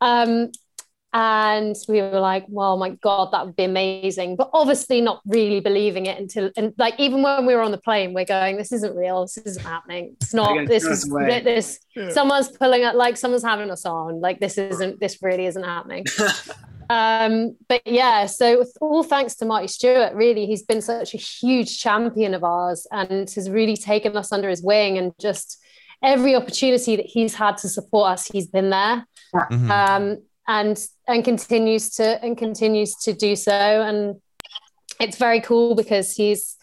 Um, 0.01 0.51
and 1.15 1.75
we 1.89 2.03
were 2.03 2.21
like, 2.21 2.45
well, 2.49 2.77
my 2.77 2.91
God, 2.91 3.33
that 3.33 3.47
would 3.47 3.57
be 3.57 3.65
amazing. 3.65 4.37
But 4.37 4.51
obviously 4.53 5.01
not 5.01 5.23
really 5.27 5.61
believing 5.61 6.07
it 6.07 6.19
until 6.19 6.51
and 6.57 6.75
like 6.77 6.95
even 6.99 7.23
when 7.23 7.47
we 7.47 7.55
were 7.55 7.63
on 7.63 7.71
the 7.71 7.79
plane, 7.79 8.13
we're 8.13 8.27
going, 8.27 8.57
this 8.57 8.73
isn't 8.73 8.95
real, 8.95 9.23
this 9.23 9.39
isn't 9.39 9.65
happening. 9.65 10.17
It's 10.21 10.35
not 10.35 10.67
this 10.67 10.85
is 10.85 11.09
this 11.09 11.79
yeah. 11.97 12.11
someone's 12.11 12.49
pulling 12.49 12.83
it 12.83 12.95
like 12.95 13.17
someone's 13.17 13.45
having 13.45 13.71
us 13.71 13.87
on. 13.87 14.21
Like 14.21 14.39
this 14.39 14.59
isn't 14.59 15.01
this 15.01 15.23
really 15.23 15.47
isn't 15.47 15.65
happening. 15.65 16.05
Um, 16.91 17.55
but 17.69 17.83
yeah, 17.87 18.25
so 18.27 18.65
all 18.81 19.03
thanks 19.03 19.35
to 19.37 19.45
Marty 19.45 19.69
Stuart. 19.69 20.15
really, 20.15 20.47
he's 20.47 20.63
been 20.63 20.81
such 20.81 21.13
a 21.13 21.19
huge 21.19 21.79
champion 21.79 22.33
of 22.33 22.43
ours 22.43 22.87
and 22.91 23.29
has 23.29 23.51
really 23.51 23.77
taken 23.77 24.17
us 24.17 24.33
under 24.33 24.49
his 24.49 24.63
wing 24.63 24.97
and 24.97 25.13
just 25.21 25.63
every 26.03 26.35
opportunity 26.35 26.97
that 26.97 27.07
he's 27.07 27.35
had 27.35 27.59
to 27.59 27.69
support 27.69 28.13
us, 28.13 28.27
he's 28.27 28.47
been 28.47 28.71
there. 28.71 29.07
Mm-hmm. 29.35 29.71
Um, 29.71 30.23
and 30.49 30.85
and 31.07 31.25
continues 31.25 31.91
to 31.91 32.25
and 32.25 32.37
continues 32.37 32.95
to 32.97 33.13
do 33.13 33.37
so. 33.37 33.53
And 33.53 34.21
it's 34.99 35.17
very 35.17 35.41
cool 35.41 35.75
because 35.75 36.15
he's 36.15 36.57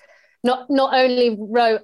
not 0.44 0.70
not 0.70 0.94
only 0.94 1.38
wrote 1.40 1.82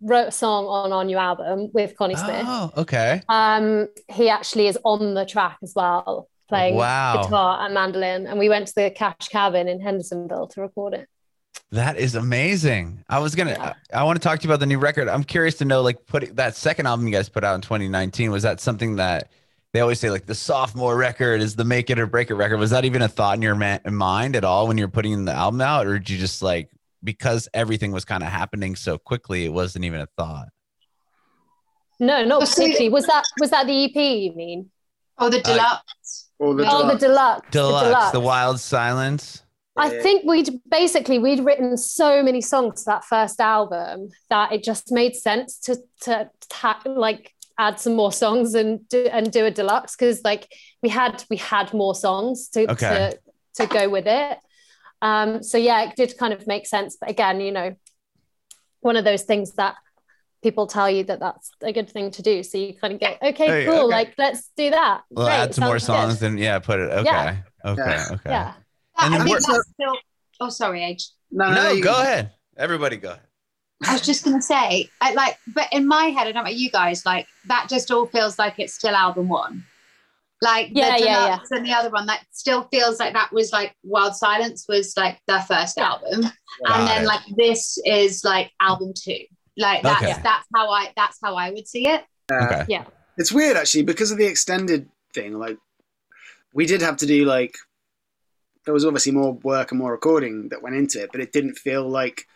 wrote 0.00 0.28
a 0.28 0.32
song 0.32 0.66
on 0.66 0.92
our 0.92 1.04
new 1.04 1.18
album 1.18 1.68
with 1.74 1.96
Connie 1.96 2.14
Smith. 2.14 2.44
Oh, 2.46 2.70
okay. 2.78 3.20
Um, 3.28 3.88
he 4.08 4.28
actually 4.30 4.68
is 4.68 4.78
on 4.84 5.14
the 5.14 5.26
track 5.26 5.58
as 5.62 5.72
well 5.74 6.28
playing 6.52 6.74
wow. 6.74 7.22
guitar 7.22 7.64
and 7.64 7.72
mandolin. 7.72 8.26
And 8.26 8.38
we 8.38 8.48
went 8.48 8.66
to 8.68 8.74
the 8.74 8.90
Cash 8.90 9.28
Cabin 9.30 9.68
in 9.68 9.80
Hendersonville 9.80 10.48
to 10.48 10.60
record 10.60 10.92
it. 10.94 11.08
That 11.70 11.96
is 11.96 12.14
amazing. 12.14 13.02
I 13.08 13.18
was 13.20 13.34
gonna. 13.34 13.52
Yeah. 13.52 13.72
I, 13.92 14.00
I, 14.00 14.02
want 14.04 14.20
to 14.20 14.22
talk 14.22 14.38
to 14.40 14.44
you 14.44 14.50
about 14.50 14.60
the 14.60 14.66
new 14.66 14.78
record. 14.78 15.08
I'm 15.08 15.24
curious 15.24 15.54
to 15.56 15.64
know, 15.64 15.80
like, 15.80 16.06
put 16.06 16.36
that 16.36 16.54
second 16.54 16.86
album 16.86 17.06
you 17.06 17.12
guys 17.12 17.30
put 17.30 17.44
out 17.44 17.54
in 17.54 17.62
2019. 17.62 18.30
Was 18.30 18.42
that 18.42 18.60
something 18.60 18.96
that 18.96 19.30
they 19.72 19.80
always 19.80 19.98
say, 19.98 20.10
like, 20.10 20.26
the 20.26 20.34
sophomore 20.34 20.96
record 20.96 21.40
is 21.40 21.56
the 21.56 21.64
make 21.64 21.88
it 21.88 21.98
or 21.98 22.06
break 22.06 22.30
it 22.30 22.34
record? 22.34 22.58
Was 22.58 22.70
that 22.70 22.84
even 22.84 23.02
a 23.02 23.08
thought 23.08 23.36
in 23.36 23.42
your 23.42 23.54
ma- 23.54 23.78
mind 23.86 24.36
at 24.36 24.44
all 24.44 24.68
when 24.68 24.76
you're 24.76 24.88
putting 24.88 25.24
the 25.24 25.32
album 25.32 25.60
out, 25.60 25.86
or 25.86 25.98
did 25.98 26.10
you 26.10 26.18
just 26.18 26.42
like 26.42 26.70
because 27.04 27.48
everything 27.54 27.90
was 27.90 28.04
kind 28.04 28.22
of 28.22 28.28
happening 28.28 28.76
so 28.76 28.98
quickly, 28.98 29.44
it 29.44 29.52
wasn't 29.52 29.84
even 29.84 30.00
a 30.00 30.06
thought? 30.16 30.48
No, 31.98 32.24
not 32.24 32.40
particularly. 32.40 32.88
Was 32.88 33.06
that 33.06 33.24
was 33.40 33.50
that 33.50 33.66
the 33.66 33.84
EP? 33.84 33.94
You 33.94 34.32
mean? 34.34 34.70
Oh, 35.18 35.28
the 35.28 35.38
uh, 35.38 35.42
deluxe. 35.42 36.30
Or 36.38 36.54
the 36.54 36.66
oh, 36.68 36.88
the 36.88 36.98
deluxe. 36.98 37.48
Deluxe, 37.50 37.84
the, 37.84 37.88
deluxe. 37.88 38.10
the 38.12 38.20
Wild 38.20 38.60
Silence. 38.60 39.42
I 39.74 39.88
think 39.88 40.24
we'd 40.26 40.60
basically 40.70 41.18
we'd 41.18 41.40
written 41.40 41.78
so 41.78 42.22
many 42.22 42.40
songs 42.42 42.80
to 42.80 42.90
that 42.90 43.04
first 43.04 43.40
album 43.40 44.10
that 44.28 44.52
it 44.52 44.62
just 44.62 44.92
made 44.92 45.16
sense 45.16 45.58
to 45.60 45.78
to 46.02 46.28
ta- 46.50 46.82
like 46.84 47.31
add 47.58 47.80
some 47.80 47.94
more 47.94 48.12
songs 48.12 48.54
and 48.54 48.88
do 48.88 49.06
and 49.10 49.30
do 49.30 49.44
a 49.44 49.50
deluxe 49.50 49.96
because 49.96 50.22
like 50.24 50.52
we 50.82 50.88
had 50.88 51.24
we 51.30 51.36
had 51.36 51.72
more 51.72 51.94
songs 51.94 52.48
to 52.48 52.70
okay. 52.72 53.12
to, 53.56 53.66
to 53.66 53.72
go 53.72 53.88
with 53.88 54.06
it. 54.06 54.38
Um, 55.00 55.42
so 55.42 55.58
yeah, 55.58 55.82
it 55.88 55.96
did 55.96 56.16
kind 56.16 56.32
of 56.32 56.46
make 56.46 56.66
sense. 56.66 56.96
But 56.98 57.10
again, 57.10 57.40
you 57.40 57.52
know, 57.52 57.76
one 58.80 58.96
of 58.96 59.04
those 59.04 59.22
things 59.22 59.52
that 59.52 59.74
people 60.42 60.66
tell 60.66 60.90
you 60.90 61.04
that 61.04 61.20
that's 61.20 61.50
a 61.62 61.72
good 61.72 61.90
thing 61.90 62.10
to 62.12 62.22
do. 62.22 62.42
So 62.42 62.58
you 62.58 62.74
kind 62.74 62.94
of 62.94 63.00
get, 63.00 63.22
okay, 63.22 63.46
hey, 63.46 63.64
cool, 63.64 63.74
okay. 63.74 63.84
like 63.84 64.14
let's 64.18 64.50
do 64.56 64.70
that. 64.70 65.02
We'll 65.10 65.26
Great, 65.26 65.34
add 65.34 65.54
some 65.54 65.64
more 65.64 65.78
songs 65.78 66.20
good. 66.20 66.30
and 66.30 66.38
yeah, 66.38 66.58
put 66.58 66.80
it. 66.80 66.90
Okay, 66.90 67.04
yeah. 67.04 67.36
okay, 67.64 67.82
yeah. 67.86 68.06
okay. 68.12 68.30
Yeah. 68.30 68.52
And 68.98 69.14
I 69.14 69.24
think 69.24 69.38
that's 69.46 69.68
still. 69.72 69.96
Oh, 70.40 70.48
sorry, 70.48 70.80
AJ. 70.80 71.04
No, 71.30 71.52
no, 71.52 71.80
go 71.80 72.00
ahead. 72.00 72.32
Everybody, 72.56 72.96
go 72.96 73.10
ahead. 73.10 73.22
I 73.86 73.92
was 73.92 74.02
just 74.02 74.24
gonna 74.24 74.42
say, 74.42 74.88
I, 75.00 75.12
like, 75.14 75.38
but 75.54 75.68
in 75.72 75.86
my 75.86 76.06
head, 76.06 76.22
I 76.22 76.24
don't 76.24 76.34
know 76.34 76.40
about 76.42 76.56
you 76.56 76.70
guys. 76.70 77.04
Like 77.04 77.26
that, 77.46 77.68
just 77.68 77.90
all 77.90 78.06
feels 78.06 78.38
like 78.38 78.58
it's 78.58 78.74
still 78.74 78.94
album 78.94 79.28
one. 79.28 79.64
Like 80.40 80.70
yeah, 80.72 80.98
the 80.98 81.04
yeah, 81.04 81.26
yeah. 81.26 81.38
and 81.50 81.64
the 81.64 81.72
other 81.72 81.90
one, 81.90 82.06
that 82.06 82.24
still 82.32 82.68
feels 82.72 82.98
like 82.98 83.12
that 83.12 83.32
was 83.32 83.52
like 83.52 83.76
Wild 83.84 84.16
Silence 84.16 84.66
was 84.68 84.92
like 84.96 85.20
their 85.28 85.40
first 85.42 85.78
album, 85.78 86.24
and 86.64 86.88
then 86.88 87.04
like 87.04 87.22
this 87.36 87.78
is 87.84 88.24
like 88.24 88.50
album 88.60 88.92
two. 88.96 89.24
Like 89.56 89.82
that's 89.82 90.02
okay. 90.02 90.20
that's 90.22 90.46
how 90.54 90.70
I 90.70 90.92
that's 90.96 91.18
how 91.22 91.36
I 91.36 91.50
would 91.50 91.68
see 91.68 91.88
it. 91.88 92.04
Uh, 92.30 92.44
okay. 92.44 92.64
Yeah. 92.68 92.84
It's 93.18 93.30
weird 93.30 93.56
actually 93.56 93.82
because 93.82 94.10
of 94.10 94.18
the 94.18 94.26
extended 94.26 94.88
thing. 95.14 95.38
Like 95.38 95.58
we 96.52 96.66
did 96.66 96.82
have 96.82 96.96
to 96.98 97.06
do 97.06 97.24
like 97.24 97.54
there 98.64 98.74
was 98.74 98.84
obviously 98.84 99.12
more 99.12 99.34
work 99.34 99.70
and 99.70 99.78
more 99.78 99.92
recording 99.92 100.48
that 100.48 100.62
went 100.62 100.76
into 100.76 101.02
it, 101.02 101.10
but 101.12 101.20
it 101.20 101.32
didn't 101.32 101.54
feel 101.54 101.88
like 101.88 102.26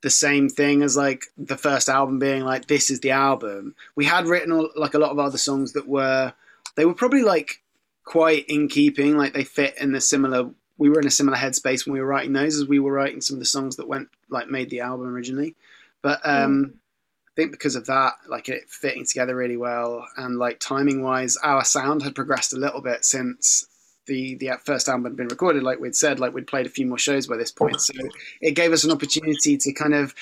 the 0.00 0.10
same 0.10 0.48
thing 0.48 0.82
as 0.82 0.96
like 0.96 1.26
the 1.36 1.56
first 1.56 1.88
album 1.88 2.18
being 2.18 2.44
like 2.44 2.66
this 2.66 2.90
is 2.90 3.00
the 3.00 3.10
album. 3.10 3.74
We 3.96 4.04
had 4.04 4.26
written 4.26 4.68
like 4.76 4.94
a 4.94 4.98
lot 4.98 5.10
of 5.10 5.18
other 5.18 5.38
songs 5.38 5.72
that 5.72 5.88
were 5.88 6.32
they 6.76 6.84
were 6.84 6.94
probably 6.94 7.22
like 7.22 7.62
quite 8.04 8.46
in 8.48 8.68
keeping, 8.68 9.16
like 9.16 9.34
they 9.34 9.44
fit 9.44 9.76
in 9.80 9.92
the 9.92 10.00
similar 10.00 10.50
we 10.78 10.88
were 10.88 11.00
in 11.00 11.06
a 11.06 11.10
similar 11.10 11.36
headspace 11.36 11.84
when 11.84 11.92
we 11.92 12.00
were 12.00 12.06
writing 12.06 12.32
those 12.32 12.56
as 12.56 12.68
we 12.68 12.78
were 12.78 12.92
writing 12.92 13.20
some 13.20 13.34
of 13.34 13.40
the 13.40 13.46
songs 13.46 13.76
that 13.76 13.88
went 13.88 14.08
like 14.30 14.48
made 14.48 14.70
the 14.70 14.80
album 14.80 15.08
originally. 15.08 15.56
But 16.02 16.20
um, 16.24 16.64
mm. 16.64 16.70
I 16.70 17.30
think 17.34 17.50
because 17.50 17.74
of 17.74 17.86
that, 17.86 18.14
like 18.28 18.48
it 18.48 18.70
fitting 18.70 19.04
together 19.04 19.34
really 19.34 19.56
well, 19.56 20.06
and 20.16 20.38
like 20.38 20.60
timing 20.60 21.02
wise, 21.02 21.36
our 21.38 21.64
sound 21.64 22.02
had 22.02 22.14
progressed 22.14 22.52
a 22.52 22.58
little 22.58 22.80
bit 22.80 23.04
since 23.04 23.66
the 24.08 24.34
the 24.34 24.50
first 24.64 24.88
album 24.88 25.04
had 25.04 25.16
been 25.16 25.28
recorded. 25.28 25.62
Like 25.62 25.78
we'd 25.78 25.94
said, 25.94 26.18
like 26.18 26.34
we'd 26.34 26.48
played 26.48 26.66
a 26.66 26.70
few 26.70 26.86
more 26.86 26.98
shows 26.98 27.28
by 27.28 27.36
this 27.36 27.52
point, 27.52 27.80
so 27.80 27.92
it 28.40 28.52
gave 28.52 28.72
us 28.72 28.82
an 28.82 28.90
opportunity 28.90 29.56
to 29.56 29.72
kind 29.72 29.94
of 29.94 30.14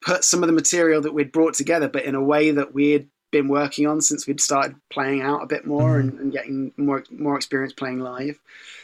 put 0.00 0.24
some 0.24 0.42
of 0.42 0.48
the 0.48 0.52
material 0.52 1.02
that 1.02 1.14
we'd 1.14 1.32
brought 1.32 1.54
together, 1.54 1.88
but 1.88 2.04
in 2.04 2.14
a 2.14 2.22
way 2.22 2.50
that 2.50 2.74
we 2.74 2.90
had 2.90 3.08
been 3.30 3.48
working 3.48 3.86
on 3.86 4.00
since 4.00 4.26
we'd 4.26 4.40
started 4.40 4.76
playing 4.90 5.20
out 5.20 5.42
a 5.42 5.46
bit 5.46 5.66
more 5.66 5.98
mm-hmm. 5.98 6.08
and, 6.08 6.20
and, 6.20 6.32
getting 6.32 6.72
more 6.76 7.04
more 7.10 7.36
experience 7.36 7.72
playing 7.72 8.00
live. 8.00 8.38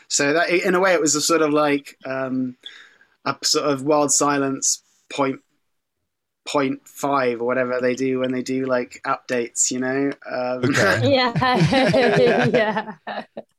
So 0.09 0.33
that 0.35 0.51
in 0.51 0.75
a 0.75 0.81
way, 0.81 0.93
it 0.93 1.01
was 1.01 1.15
a 1.15 1.21
sort 1.21 1.43
of 1.43 1.53
like 1.53 1.97
um, 2.05 2.57
a 3.25 3.37
sort 3.43 3.67
of 3.67 3.83
wild 3.83 4.13
silence 4.13 4.83
point 5.11 5.41
point 6.45 6.87
five 6.87 7.41
or 7.41 7.45
whatever 7.45 7.81
they 7.81 7.95
do 7.95 8.19
when 8.19 8.33
they 8.33 8.43
do 8.43 8.67
like 8.67 9.01
updates, 9.07 9.71
you 9.71 9.79
know. 9.79 10.13
Um, 10.31 10.65
okay. 10.65 11.15
yeah, 11.15 12.47
yeah. 13.07 13.25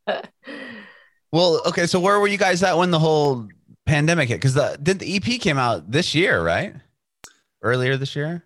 well, 1.32 1.62
okay. 1.66 1.86
So 1.88 2.00
where 2.00 2.20
were 2.20 2.28
you 2.28 2.38
guys 2.38 2.64
at 2.64 2.78
when 2.78 2.92
the 2.92 3.00
whole 3.00 3.48
pandemic 3.86 4.30
hit? 4.30 4.36
Because 4.36 4.54
the 4.54 4.78
did 4.82 5.00
the 5.00 5.16
EP 5.16 5.40
came 5.40 5.58
out 5.58 5.90
this 5.90 6.14
year, 6.16 6.44
right? 6.44 6.76
Earlier 7.62 7.98
this 7.98 8.16
year 8.16 8.46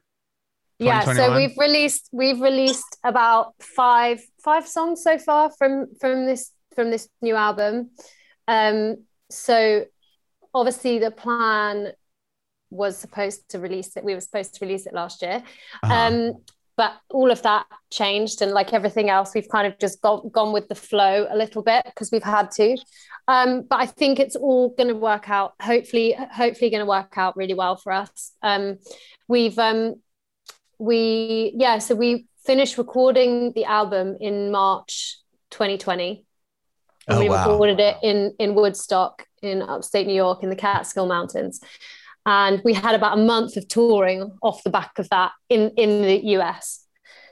yeah 0.80 1.04
so 1.04 1.36
we've 1.36 1.58
released 1.58 2.10
we've 2.12 2.40
released 2.40 2.98
about 3.04 3.54
five 3.60 4.22
five 4.44 4.68
songs 4.68 5.04
so 5.04 5.18
far 5.18 5.52
from 5.58 5.88
from 6.00 6.26
this 6.26 6.52
from 6.76 6.92
this 6.92 7.10
new 7.22 7.36
album 7.36 7.90
um 8.48 8.98
so 9.30 9.86
obviously 10.54 11.00
the 11.00 11.12
plan 11.12 11.92
was 12.70 12.98
supposed 12.98 13.50
to 13.50 13.60
release 13.60 13.96
it 13.98 14.04
we 14.04 14.14
were 14.14 14.22
supposed 14.22 14.54
to 14.54 14.66
release 14.66 14.86
it 14.86 14.94
last 14.94 15.22
year 15.22 15.42
uh-huh. 15.84 15.94
um 15.94 16.34
but 16.78 16.94
all 17.10 17.32
of 17.32 17.42
that 17.42 17.66
changed 17.90 18.42
and 18.42 18.52
like 18.52 18.72
everything 18.72 19.10
else 19.10 19.34
we've 19.34 19.50
kind 19.50 19.68
of 19.68 19.78
just 19.80 20.00
gone 20.02 20.54
with 20.54 20.68
the 20.70 20.76
flow 20.76 21.28
a 21.30 21.36
little 21.36 21.64
bit 21.64 21.84
because 21.86 22.12
we've 22.12 22.24
had 22.24 22.52
to. 22.52 22.78
Um, 23.28 23.64
but 23.70 23.82
i 23.82 23.86
think 23.86 24.20
it's 24.20 24.38
all 24.38 24.70
going 24.70 24.88
to 24.88 24.96
work 24.96 25.30
out 25.30 25.54
hopefully 25.62 26.16
hopefully 26.32 26.70
going 26.70 26.86
to 26.86 26.86
work 26.86 27.18
out 27.18 27.36
really 27.36 27.56
well 27.56 27.76
for 27.76 27.92
us. 27.92 28.32
Um, 28.42 28.78
we've 29.28 29.60
um, 29.60 29.96
we 30.80 31.54
yeah 31.56 31.80
so 31.80 31.96
we 31.96 32.28
finished 32.46 32.78
recording 32.78 33.52
the 33.54 33.66
album 33.66 34.16
in 34.22 34.52
march 34.52 35.18
2020 35.52 36.26
and 37.08 37.18
oh, 37.18 37.20
we 37.20 37.30
wow. 37.30 37.50
recorded 37.50 37.80
it 37.80 37.98
in 38.04 38.34
in 38.40 38.54
woodstock 38.54 39.26
in 39.42 39.62
upstate 39.62 40.06
new 40.08 40.14
york 40.14 40.44
in 40.44 40.50
the 40.50 40.56
catskill 40.56 41.08
mountains 41.08 41.60
and 42.28 42.62
we 42.64 42.74
had 42.74 42.94
about 42.94 43.18
a 43.18 43.22
month 43.22 43.56
of 43.58 43.68
touring 43.68 44.30
off 44.44 44.62
the 44.64 44.70
back 44.70 45.00
of 45.00 45.10
that 45.10 45.32
in 45.50 45.72
in 45.78 46.04
the 46.04 46.20
us 46.36 46.86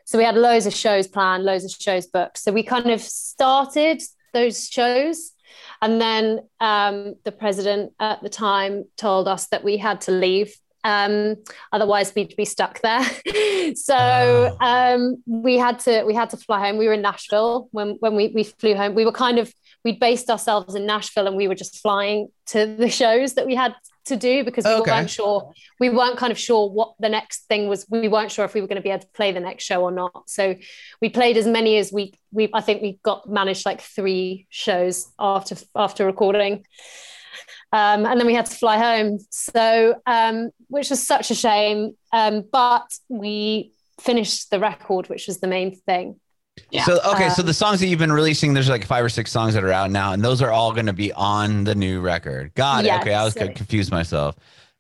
so 0.06 0.18
we 0.18 0.24
had 0.24 0.36
loads 0.36 0.66
of 0.66 0.74
shows 0.74 1.08
planned 1.08 1.44
loads 1.44 1.66
of 1.66 1.72
shows 1.72 2.08
booked 2.08 2.38
so 2.38 2.52
we 2.52 2.64
kind 2.64 2.90
of 2.90 3.02
started 3.02 4.02
those 4.34 4.68
shows 4.68 5.34
and 5.82 6.02
then 6.02 6.40
um, 6.60 7.16
the 7.24 7.32
president 7.32 7.92
at 8.00 8.22
the 8.24 8.30
time 8.30 8.86
told 8.98 9.28
us 9.28 9.48
that 9.48 9.64
we 9.64 9.78
had 9.78 10.02
to 10.02 10.12
leave 10.12 10.54
um, 10.86 11.38
otherwise, 11.72 12.14
we'd 12.14 12.36
be 12.36 12.46
stuck 12.46 12.80
there. 12.82 13.02
so 13.76 13.96
oh. 13.98 14.58
um, 14.62 15.24
we 15.26 15.58
had 15.58 15.80
to 15.80 16.04
we 16.04 16.14
had 16.14 16.30
to 16.30 16.38
fly 16.38 16.60
home. 16.60 16.78
We 16.78 16.86
were 16.88 16.94
in 16.94 17.02
Nashville 17.02 17.70
when 17.72 17.98
when 18.02 18.16
we 18.16 18.28
we 18.28 18.44
flew 18.44 18.76
home. 18.76 18.94
We 18.94 19.04
were 19.04 19.12
kind 19.12 19.40
of 19.40 19.52
we 19.84 19.94
based 19.94 20.30
ourselves 20.30 20.76
in 20.76 20.86
Nashville, 20.86 21.26
and 21.26 21.36
we 21.36 21.48
were 21.48 21.56
just 21.56 21.80
flying 21.80 22.28
to 22.48 22.68
the 22.68 22.90
shows 23.02 23.34
that 23.34 23.48
we 23.48 23.56
had 23.56 23.74
to 24.06 24.16
do 24.16 24.44
because 24.44 24.66
we 24.66 24.72
okay. 24.72 24.92
weren't 24.92 25.10
sure 25.10 25.52
we 25.80 25.90
weren't 25.90 26.18
kind 26.18 26.32
of 26.32 26.38
sure 26.38 26.70
what 26.70 26.94
the 27.00 27.10
next 27.10 27.48
thing 27.48 27.68
was 27.68 27.86
we 27.90 28.08
weren't 28.08 28.32
sure 28.32 28.46
if 28.46 28.54
we 28.54 28.62
were 28.62 28.68
going 28.68 28.76
to 28.76 28.82
be 28.82 28.90
able 28.90 29.02
to 29.02 29.08
play 29.10 29.32
the 29.32 29.40
next 29.40 29.64
show 29.64 29.82
or 29.82 29.92
not 29.92 30.30
so 30.30 30.56
we 31.02 31.10
played 31.10 31.38
as 31.38 31.48
many 31.48 31.78
as 31.78 31.92
we 31.92 32.14
we 32.32 32.50
i 32.54 32.62
think 32.62 32.82
we 32.82 33.00
got 33.04 33.28
managed 33.30 33.66
like 33.66 33.82
three 33.82 34.46
shows 34.50 35.12
after 35.20 35.56
after 35.76 36.06
recording 36.06 36.64
um, 37.72 38.06
and 38.06 38.18
then 38.20 38.26
we 38.26 38.34
had 38.34 38.46
to 38.46 38.56
fly 38.56 38.78
home. 38.78 39.20
So, 39.32 39.96
um, 40.06 40.52
which 40.68 40.90
was 40.90 41.06
such 41.06 41.30
a 41.30 41.36
shame. 41.36 41.98
Um, 42.14 42.46
but 42.50 42.88
we 43.10 43.74
finished 44.00 44.50
the 44.50 44.60
record, 44.60 45.10
which 45.10 45.28
was 45.28 45.40
the 45.40 45.48
main 45.48 45.76
thing. 45.76 46.20
Yeah. 46.72 46.84
So 46.86 47.00
okay, 47.14 47.30
so 47.30 47.42
um, 47.42 47.48
the 47.48 47.54
songs 47.54 47.80
that 47.80 47.88
you've 47.88 48.00
been 48.00 48.12
releasing, 48.12 48.54
there's 48.54 48.70
like 48.70 48.86
five 48.86 49.04
or 49.04 49.10
six 49.10 49.32
songs 49.32 49.54
that 49.54 49.64
are 49.64 49.72
out 49.72 49.92
now, 49.92 50.14
and 50.14 50.24
those 50.24 50.42
are 50.42 50.52
all 50.52 50.74
going 50.74 50.86
to 50.86 50.94
be 50.94 51.12
on 51.14 51.64
the 51.64 51.76
new 51.76 52.02
record. 52.02 52.54
Got 52.56 52.86
it. 52.86 52.88
Yes, 52.88 53.02
okay, 53.02 53.14
I 53.14 53.24
was 53.24 53.34
confused 53.34 53.92
myself. 53.92 54.36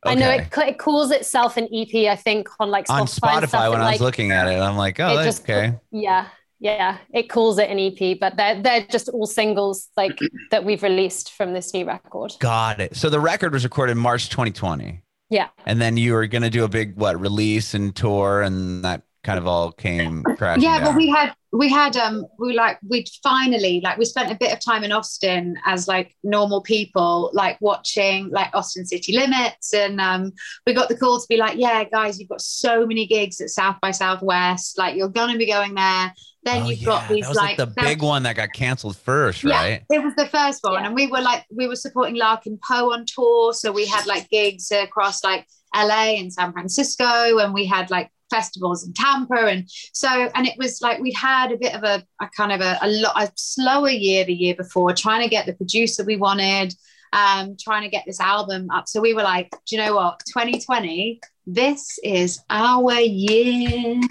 Okay. 0.05 0.13
I 0.13 0.15
know 0.15 0.29
it, 0.29 0.47
it 0.69 0.77
calls 0.77 1.11
itself 1.11 1.57
an 1.57 1.67
EP. 1.73 2.09
I 2.09 2.15
think 2.15 2.47
on 2.59 2.69
like 2.69 2.87
Spotify 2.87 2.99
on 2.99 3.07
Spotify 3.07 3.71
when 3.71 3.81
I 3.81 3.91
was 3.91 4.01
looking 4.01 4.31
at 4.31 4.47
it, 4.47 4.59
I'm 4.59 4.77
like, 4.77 4.99
oh, 4.99 5.15
that's 5.17 5.41
okay. 5.41 5.73
Yeah, 5.91 6.27
yeah 6.59 6.97
it 7.13 7.29
calls 7.29 7.59
it 7.59 7.69
an 7.69 7.79
ep 7.79 8.19
but 8.19 8.37
they're, 8.37 8.61
they're 8.61 8.87
just 8.87 9.09
all 9.09 9.27
singles 9.27 9.89
like 9.97 10.17
that 10.51 10.63
we've 10.63 10.83
released 10.83 11.33
from 11.33 11.53
this 11.53 11.73
new 11.73 11.85
record 11.85 12.33
got 12.39 12.79
it 12.79 12.95
so 12.95 13.09
the 13.09 13.19
record 13.19 13.53
was 13.53 13.63
recorded 13.63 13.95
march 13.95 14.29
2020 14.29 15.01
yeah 15.29 15.49
and 15.65 15.81
then 15.81 15.97
you 15.97 16.13
were 16.13 16.27
going 16.27 16.41
to 16.41 16.49
do 16.49 16.63
a 16.63 16.67
big 16.67 16.95
what 16.95 17.19
release 17.19 17.73
and 17.73 17.95
tour 17.95 18.41
and 18.41 18.83
that 18.83 19.03
kind 19.25 19.39
of 19.39 19.47
all 19.47 19.71
came 19.71 20.23
crashing 20.37 20.63
yeah 20.63 20.79
down. 20.79 20.91
but 20.91 20.95
we 20.95 21.09
had 21.09 21.33
we 21.51 21.67
had 21.67 21.97
um 21.97 22.25
we 22.37 22.53
like 22.53 22.77
we'd 22.87 23.09
finally 23.23 23.81
like 23.83 23.97
we 23.97 24.05
spent 24.05 24.31
a 24.31 24.35
bit 24.35 24.53
of 24.53 24.59
time 24.59 24.83
in 24.83 24.91
austin 24.91 25.57
as 25.65 25.87
like 25.87 26.15
normal 26.23 26.61
people 26.61 27.31
like 27.33 27.57
watching 27.59 28.29
like 28.29 28.49
austin 28.53 28.85
city 28.85 29.17
limits 29.17 29.73
and 29.73 29.99
um 29.99 30.31
we 30.67 30.73
got 30.73 30.89
the 30.89 30.97
call 30.97 31.19
to 31.19 31.25
be 31.27 31.37
like 31.37 31.57
yeah 31.57 31.83
guys 31.85 32.19
you've 32.19 32.29
got 32.29 32.41
so 32.41 32.85
many 32.85 33.07
gigs 33.07 33.41
at 33.41 33.49
south 33.49 33.77
by 33.81 33.89
southwest 33.89 34.77
like 34.77 34.95
you're 34.95 35.09
gonna 35.09 35.37
be 35.37 35.47
going 35.47 35.73
there 35.73 36.13
then 36.43 36.61
oh, 36.61 36.69
you've 36.69 36.79
yeah. 36.81 36.85
got 36.85 37.09
these 37.09 37.23
that 37.23 37.29
was 37.29 37.37
like, 37.37 37.57
like 37.57 37.75
the 37.75 37.81
big 37.81 38.03
one 38.03 38.21
that 38.23 38.35
got 38.35 38.53
canceled 38.53 38.95
first, 38.95 39.43
right? 39.43 39.83
Yeah, 39.89 39.97
it 39.97 40.03
was 40.03 40.13
the 40.13 40.27
first 40.27 40.63
one, 40.63 40.73
yeah. 40.73 40.85
and 40.85 40.93
we 40.93 41.07
were 41.07 41.19
like 41.19 41.43
we 41.49 41.67
were 41.67 41.75
supporting 41.75 42.15
Larkin 42.15 42.59
Poe 42.65 42.93
on 42.93 43.05
tour, 43.07 43.51
so 43.51 43.71
we 43.71 43.87
had 43.87 44.05
like 44.05 44.29
gigs 44.29 44.71
across 44.71 45.23
like 45.23 45.47
LA 45.75 46.19
and 46.19 46.31
San 46.31 46.53
Francisco, 46.53 47.39
and 47.39 47.51
we 47.51 47.65
had 47.65 47.89
like 47.89 48.11
festivals 48.29 48.85
in 48.85 48.93
Tampa, 48.93 49.47
and 49.47 49.69
so 49.93 50.09
and 50.09 50.47
it 50.47 50.57
was 50.57 50.81
like 50.81 50.99
we'd 50.99 51.15
had 51.15 51.51
a 51.51 51.57
bit 51.57 51.75
of 51.75 51.83
a, 51.83 52.03
a 52.21 52.29
kind 52.35 52.51
of 52.51 52.61
a, 52.61 52.77
a 52.81 52.89
lot 52.89 53.21
a 53.21 53.31
slower 53.35 53.89
year 53.89 54.25
the 54.25 54.33
year 54.33 54.55
before, 54.55 54.93
trying 54.93 55.21
to 55.21 55.29
get 55.29 55.45
the 55.45 55.53
producer 55.53 56.03
we 56.03 56.17
wanted 56.17 56.73
um, 57.15 57.55
trying 57.59 57.83
to 57.83 57.89
get 57.89 58.03
this 58.05 58.19
album 58.19 58.69
up. 58.69 58.87
So 58.87 59.01
we 59.01 59.13
were 59.13 59.23
like, 59.23 59.49
do 59.65 59.75
you 59.75 59.83
know 59.83 59.95
what? 59.95 60.21
2020, 60.27 61.21
this 61.47 61.97
is 62.03 62.41
our 62.49 62.93
year. 62.99 64.01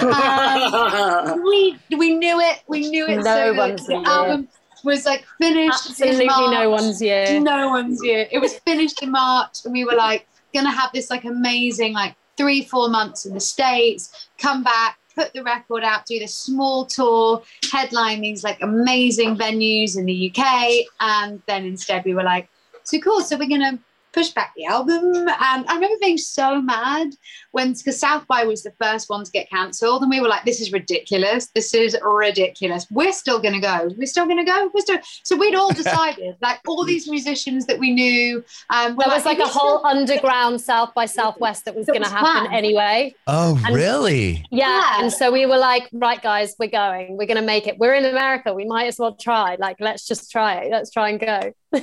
um, 0.00 1.42
we 1.44 1.78
we 1.96 2.14
knew 2.14 2.40
it. 2.40 2.62
We 2.66 2.88
knew 2.88 3.06
it. 3.06 3.16
No 3.18 3.22
so 3.22 3.54
one's 3.54 3.86
the 3.86 4.02
album 4.06 4.48
was 4.84 5.06
like 5.06 5.24
finished. 5.40 5.90
Absolutely 5.90 6.26
no 6.26 6.70
one's 6.70 7.00
year. 7.00 7.38
No 7.40 7.68
one's 7.68 8.02
year. 8.02 8.26
It 8.30 8.40
was 8.40 8.54
finished 8.60 9.02
in 9.02 9.12
March, 9.12 9.64
and 9.64 9.72
we 9.72 9.84
were 9.84 9.94
like 9.94 10.26
gonna 10.52 10.72
have 10.72 10.90
this 10.92 11.10
like 11.10 11.24
amazing 11.24 11.92
like 11.92 12.16
three 12.38 12.64
four 12.64 12.88
months 12.88 13.26
in 13.26 13.34
the 13.34 13.40
states. 13.40 14.28
Come 14.38 14.62
back, 14.62 14.98
put 15.14 15.34
the 15.34 15.42
record 15.42 15.84
out, 15.84 16.06
do 16.06 16.18
this 16.18 16.34
small 16.34 16.86
tour, 16.86 17.42
headline 17.70 18.22
these 18.22 18.42
like 18.44 18.62
amazing 18.62 19.36
venues 19.36 19.98
in 19.98 20.06
the 20.06 20.32
UK. 20.32 20.86
And 21.00 21.42
then 21.46 21.66
instead 21.66 22.04
we 22.06 22.14
were 22.14 22.22
like, 22.22 22.48
so 22.84 22.98
cool. 23.00 23.20
So 23.20 23.36
we're 23.36 23.48
going 23.48 23.60
to 23.60 23.78
push 24.12 24.30
back 24.30 24.52
the 24.56 24.66
album. 24.66 25.14
And 25.14 25.66
I 25.66 25.74
remember 25.74 25.96
being 26.00 26.18
so 26.18 26.60
mad 26.60 27.10
when, 27.52 27.72
because 27.72 27.98
South 27.98 28.26
by 28.26 28.44
was 28.44 28.62
the 28.62 28.72
first 28.80 29.08
one 29.08 29.24
to 29.24 29.30
get 29.30 29.48
cancelled. 29.50 30.02
And 30.02 30.10
we 30.10 30.20
were 30.20 30.28
like, 30.28 30.44
this 30.44 30.60
is 30.60 30.72
ridiculous. 30.72 31.48
This 31.54 31.74
is 31.74 31.96
ridiculous. 32.02 32.86
We're 32.90 33.12
still 33.12 33.38
going 33.38 33.54
to 33.54 33.60
go. 33.60 33.90
We're 33.96 34.06
still 34.06 34.26
going 34.26 34.38
to 34.38 34.44
go. 34.44 34.70
We're 34.72 34.80
still. 34.80 34.98
So 35.24 35.36
we'd 35.36 35.54
all 35.54 35.72
decided, 35.72 36.36
like 36.42 36.60
all 36.66 36.84
these 36.84 37.08
musicians 37.08 37.66
that 37.66 37.78
we 37.78 37.92
knew. 37.92 38.44
Um, 38.70 38.96
there 38.96 39.08
was 39.08 39.24
like, 39.24 39.38
like 39.38 39.46
a 39.46 39.50
whole 39.50 39.84
underground 39.84 40.60
South 40.60 40.94
by 40.94 41.06
Southwest 41.06 41.64
that 41.66 41.74
was 41.74 41.86
going 41.86 42.02
to 42.02 42.08
happen 42.08 42.46
planned. 42.46 42.54
anyway. 42.54 43.14
Oh, 43.26 43.60
and, 43.64 43.74
really? 43.74 44.44
Yeah. 44.50 44.68
yeah. 44.68 45.02
And 45.02 45.12
so 45.12 45.30
we 45.30 45.46
were 45.46 45.58
like, 45.58 45.88
right, 45.92 46.20
guys, 46.20 46.54
we're 46.58 46.70
going. 46.70 47.16
We're 47.16 47.26
going 47.26 47.36
to 47.36 47.42
make 47.42 47.66
it. 47.66 47.78
We're 47.78 47.94
in 47.94 48.04
America. 48.04 48.52
We 48.54 48.64
might 48.64 48.86
as 48.86 48.98
well 48.98 49.14
try. 49.14 49.56
Like, 49.58 49.76
let's 49.80 50.06
just 50.06 50.30
try 50.30 50.62
it. 50.62 50.70
Let's 50.70 50.90
try 50.90 51.10
and 51.10 51.20
go. 51.20 51.52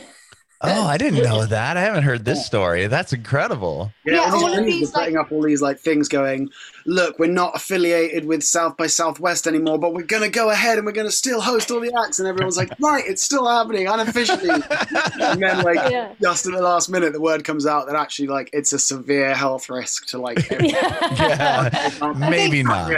Oh, 0.62 0.88
I 0.88 0.98
didn't 0.98 1.24
know 1.24 1.46
that. 1.50 1.78
I 1.78 1.82
haven't 1.82 2.04
heard 2.04 2.26
this 2.26 2.46
story. 2.46 2.88
That's 2.88 3.14
incredible. 3.14 3.92
Yeah, 4.06 4.14
yeah 4.14 4.34
all 4.34 4.58
of 4.58 4.66
these 4.66 4.92
putting 4.92 5.16
like, 5.16 5.26
up 5.26 5.32
all 5.32 5.42
these 5.42 5.62
like 5.62 5.80
things 5.80 6.08
going, 6.08 6.50
look, 6.86 7.20
we're 7.20 7.28
not 7.28 7.56
affiliated 7.56 8.26
with 8.26 8.44
South 8.44 8.78
by 8.78 8.88
Southwest 8.88 9.48
anymore, 9.48 9.78
but 9.78 9.94
we're 9.94 10.04
gonna 10.04 10.30
go 10.30 10.50
ahead 10.50 10.78
and 10.78 10.86
we're 10.86 10.94
gonna 10.94 11.12
still 11.12 11.42
host 11.42 11.72
all 11.72 11.80
the 11.80 11.94
acts. 12.06 12.20
And 12.20 12.28
everyone's 12.28 12.58
like, 12.58 12.72
right, 12.80 13.04
it's 13.06 13.22
still 13.22 13.48
happening 13.48 13.88
unofficially. 13.88 14.50
and 14.50 15.42
then 15.42 15.64
like 15.64 15.92
yeah. 15.92 16.14
just 16.22 16.46
at 16.46 16.54
the 16.54 16.62
last 16.62 16.90
minute, 16.90 17.14
the 17.14 17.22
word 17.22 17.44
comes 17.44 17.66
out 17.66 17.88
that 17.88 17.96
actually 17.96 18.28
like 18.28 18.50
it's 18.54 18.74
a 18.74 18.80
severe 18.80 19.36
health 19.36 19.70
risk 19.70 20.08
to 20.08 20.18
like. 20.18 20.50
yeah, 20.62 22.14
maybe 22.30 22.64
not. 22.64 22.92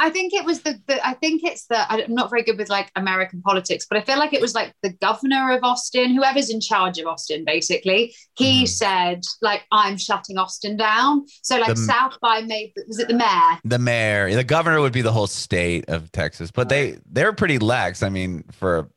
I 0.00 0.10
think 0.10 0.32
it 0.32 0.44
was 0.44 0.62
the, 0.62 0.80
the 0.86 1.06
I 1.06 1.14
think 1.14 1.42
it's 1.44 1.66
the 1.66 1.90
I'm 1.90 2.14
not 2.14 2.30
very 2.30 2.42
good 2.42 2.58
with 2.58 2.68
like 2.68 2.90
American 2.96 3.42
politics, 3.42 3.86
but 3.88 3.98
I 3.98 4.02
feel 4.02 4.18
like 4.18 4.32
it 4.32 4.40
was 4.40 4.54
like 4.54 4.72
the 4.82 4.90
governor 4.90 5.52
of 5.52 5.64
Austin, 5.64 6.14
whoever's 6.14 6.50
in 6.50 6.60
charge 6.60 6.98
of 6.98 7.06
Austin, 7.06 7.44
basically. 7.44 8.14
He 8.36 8.64
mm-hmm. 8.64 8.66
said 8.66 9.22
like 9.42 9.64
I'm 9.72 9.96
shutting 9.96 10.38
Austin 10.38 10.76
down. 10.76 11.26
So 11.42 11.58
like 11.58 11.74
the, 11.74 11.76
South 11.76 12.18
by 12.20 12.42
made 12.42 12.72
was 12.86 12.98
it 12.98 13.08
the 13.08 13.14
mayor? 13.14 13.58
The 13.64 13.78
mayor, 13.78 14.34
the 14.34 14.44
governor 14.44 14.80
would 14.80 14.92
be 14.92 15.02
the 15.02 15.12
whole 15.12 15.26
state 15.26 15.88
of 15.88 16.12
Texas, 16.12 16.50
but 16.50 16.68
they 16.68 16.98
they're 17.10 17.32
pretty 17.32 17.58
lax. 17.58 18.02
I 18.02 18.08
mean, 18.08 18.44
for 18.52 18.90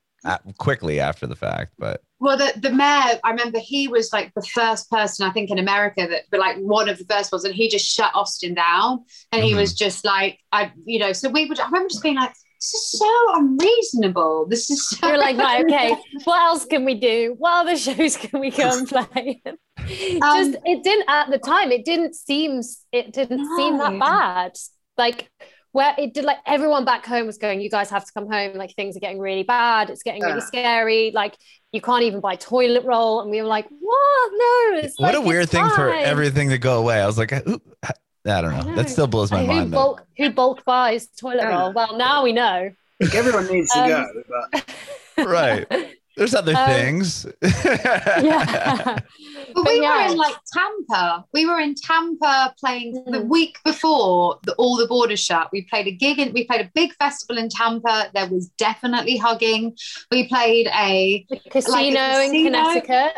quickly 0.58 1.00
after 1.00 1.28
the 1.28 1.36
fact, 1.36 1.74
but 1.78 2.02
well, 2.22 2.38
the, 2.38 2.54
the 2.56 2.70
mayor, 2.70 3.20
I 3.24 3.32
remember 3.32 3.58
he 3.58 3.88
was 3.88 4.14
like 4.14 4.32
the 4.36 4.44
first 4.44 4.92
person, 4.92 5.28
I 5.28 5.32
think, 5.32 5.50
in 5.50 5.58
America 5.58 6.06
that, 6.08 6.26
but 6.30 6.40
like 6.40 6.56
one 6.58 6.88
of 6.88 7.00
the 7.00 7.06
first 7.06 7.32
ones, 7.32 7.46
and 7.46 7.56
he 7.56 7.68
just 7.68 7.92
shut 7.92 8.12
Austin 8.14 8.54
down. 8.54 9.06
And 9.32 9.44
he 9.44 9.50
mm-hmm. 9.50 9.60
was 9.60 9.74
just 9.74 10.06
like, 10.06 10.38
I, 10.52 10.72
you 10.86 11.00
know, 11.00 11.14
so 11.14 11.30
we 11.30 11.48
would, 11.48 11.60
I 11.60 11.66
remember 11.66 11.90
just 11.90 12.04
being 12.04 12.18
like, 12.18 12.30
this 12.60 12.76
is 12.76 13.00
so 13.00 13.12
unreasonable. 13.34 14.46
This 14.48 14.70
is 14.70 14.88
so 14.88 15.08
You're 15.08 15.18
like, 15.18 15.36
right, 15.36 15.66
okay, 15.66 15.96
what 16.26 16.44
else 16.44 16.66
can 16.66 16.86
we 16.86 16.94
do? 16.94 17.34
What 17.40 17.66
other 17.66 17.76
shows 17.76 18.18
can 18.18 18.40
we 18.40 18.52
go 18.52 18.70
and 18.70 18.88
play? 18.88 19.42
um, 19.48 19.56
just, 19.80 20.58
it 20.64 20.84
didn't, 20.84 21.10
at 21.10 21.32
the 21.32 21.40
time, 21.40 21.72
it 21.72 21.86
didn't 21.86 22.14
seem, 22.14 22.62
it 22.92 23.14
didn't 23.14 23.42
no. 23.42 23.58
seem 23.58 23.80
that 23.80 24.00
bad. 24.00 24.52
Like, 24.96 25.32
where 25.72 25.96
it 25.98 26.14
did 26.14 26.26
like 26.26 26.38
everyone 26.46 26.86
back 26.86 27.06
home 27.06 27.28
was 27.28 27.38
going, 27.38 27.62
you 27.62 27.70
guys 27.70 27.90
have 27.90 28.06
to 28.06 28.12
come 28.12 28.30
home. 28.30 28.56
Like 28.56 28.76
things 28.76 28.98
are 28.98 29.00
getting 29.00 29.20
really 29.20 29.44
bad. 29.44 29.90
It's 29.90 30.04
getting 30.04 30.22
really 30.22 30.42
scary. 30.42 31.12
Like 31.14 31.38
you 31.72 31.82
can't 31.82 32.04
even 32.04 32.20
buy 32.20 32.36
toilet 32.36 32.84
roll. 32.84 33.22
And 33.22 33.32
we 33.32 33.42
were 33.42 33.48
like, 33.48 33.68
what? 33.80 34.32
No. 34.34 34.80
It's 34.80 35.00
what 35.00 35.14
like, 35.14 35.24
a 35.24 35.28
weird 35.28 35.50
thing 35.50 35.66
fine. 35.66 35.76
for 35.76 35.90
everything 35.94 36.50
to 36.50 36.58
go 36.58 36.80
away. 36.80 37.02
I 37.02 37.06
was 37.06 37.18
like, 37.18 37.32
Ooh. 37.48 37.62
I 37.84 38.42
don't 38.42 38.52
know. 38.52 38.58
I 38.58 38.64
know. 38.64 38.76
That 38.76 38.90
still 38.90 39.08
blows 39.08 39.32
my 39.32 39.42
who 39.42 39.48
mind. 39.48 39.72
Bulk, 39.72 40.06
who 40.18 40.30
bulk 40.32 40.64
buys 40.66 41.08
toilet 41.08 41.38
yeah. 41.38 41.58
roll? 41.58 41.74
Well, 41.74 41.98
now 41.98 42.24
we 42.24 42.34
know. 42.34 42.70
everyone 43.14 43.48
needs 43.48 43.72
to 43.72 43.80
um, 43.80 43.90
go. 43.90 44.24
But... 44.52 44.76
right. 45.26 45.96
There's 46.18 46.36
other 46.36 46.56
um, 46.56 46.68
things. 46.68 47.26
yeah. 47.42 49.00
But 49.54 49.66
we 49.66 49.82
yeah. 49.82 50.06
were 50.06 50.12
in 50.14 50.18
like 50.18 50.36
Tampa. 50.54 51.26
We 51.34 51.46
were 51.46 51.60
in 51.60 51.76
Tampa 51.76 52.54
playing 52.58 53.04
mm. 53.06 53.12
the 53.12 53.22
week 53.22 53.58
before 53.66 54.40
the, 54.44 54.54
all 54.54 54.78
the 54.78 54.88
borders 54.88 55.20
shut. 55.20 55.50
We 55.52 55.64
played 55.64 55.88
a 55.88 55.92
gig 55.92 56.20
and 56.20 56.34
we 56.34 56.46
played 56.46 56.62
a 56.62 56.72
big 56.74 56.94
festival 56.94 57.38
in 57.38 57.50
Tampa. 57.50 58.10
There 58.14 58.28
was 58.28 58.48
definitely 58.58 59.18
hugging. 59.18 59.76
We 60.10 60.30
played 60.30 60.68
a, 60.68 61.26
a 61.30 61.50
casino, 61.50 61.74
like 61.74 61.88
a 61.88 61.92
casino 61.92 62.20
in 62.22 62.46
Connecticut. 62.46 63.14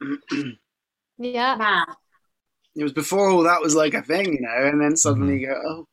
yeah. 1.18 1.56
Man. 1.56 1.84
It 2.76 2.82
was 2.82 2.92
before 2.92 3.28
all 3.28 3.42
that 3.42 3.60
was 3.60 3.74
like 3.74 3.92
a 3.92 4.02
thing, 4.02 4.32
you 4.32 4.40
know, 4.40 4.68
and 4.68 4.80
then 4.80 4.96
suddenly 4.96 5.34
mm-hmm. 5.34 5.40
you 5.40 5.48
go, 5.48 5.60
oh, 5.66 5.86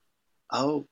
oh, 0.53 0.87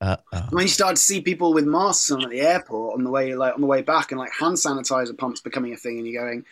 uh-oh. 0.00 0.46
When 0.50 0.62
you 0.62 0.68
start 0.68 0.96
to 0.96 1.02
see 1.02 1.20
people 1.20 1.52
with 1.52 1.64
masks 1.64 2.10
on 2.10 2.22
at 2.22 2.30
the 2.30 2.40
airport 2.40 2.94
on 2.94 3.04
the 3.04 3.10
way, 3.10 3.34
like 3.34 3.54
on 3.54 3.60
the 3.60 3.66
way 3.66 3.82
back, 3.82 4.12
and 4.12 4.18
like 4.18 4.32
hand 4.32 4.56
sanitizer 4.56 5.16
pumps 5.16 5.40
becoming 5.40 5.72
a 5.72 5.76
thing, 5.76 5.98
and 5.98 6.06
you're 6.06 6.22
going, 6.22 6.44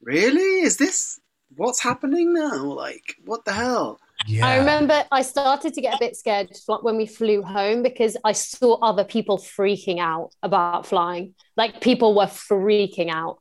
"Really? 0.00 0.60
Is 0.60 0.76
this 0.76 1.20
what's 1.56 1.80
happening 1.80 2.32
now? 2.32 2.64
Like, 2.64 3.16
what 3.24 3.44
the 3.44 3.52
hell?" 3.52 4.00
Yeah. 4.26 4.46
I 4.46 4.58
remember 4.58 5.04
I 5.10 5.22
started 5.22 5.74
to 5.74 5.80
get 5.80 5.94
a 5.94 5.98
bit 5.98 6.16
scared 6.16 6.50
when 6.82 6.96
we 6.96 7.06
flew 7.06 7.42
home 7.42 7.82
because 7.82 8.16
I 8.24 8.32
saw 8.32 8.78
other 8.80 9.04
people 9.04 9.38
freaking 9.38 9.98
out 9.98 10.30
about 10.42 10.86
flying. 10.86 11.34
Like 11.56 11.80
people 11.80 12.14
were 12.14 12.26
freaking 12.26 13.10
out 13.12 13.38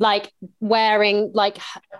like 0.00 0.32
wearing 0.60 1.30
like 1.34 1.58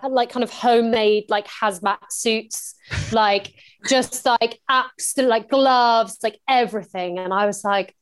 like 0.09 0.31
kind 0.31 0.43
of 0.43 0.49
homemade 0.51 1.25
like 1.29 1.47
hazmat 1.47 1.99
suits 2.09 2.73
like 3.11 3.53
just 3.87 4.25
like 4.25 4.59
absolute 4.67 5.29
like 5.29 5.49
gloves 5.49 6.17
like 6.23 6.37
everything. 6.49 7.19
And 7.19 7.31
i 7.31 7.45
was 7.45 7.63
like 7.63 7.95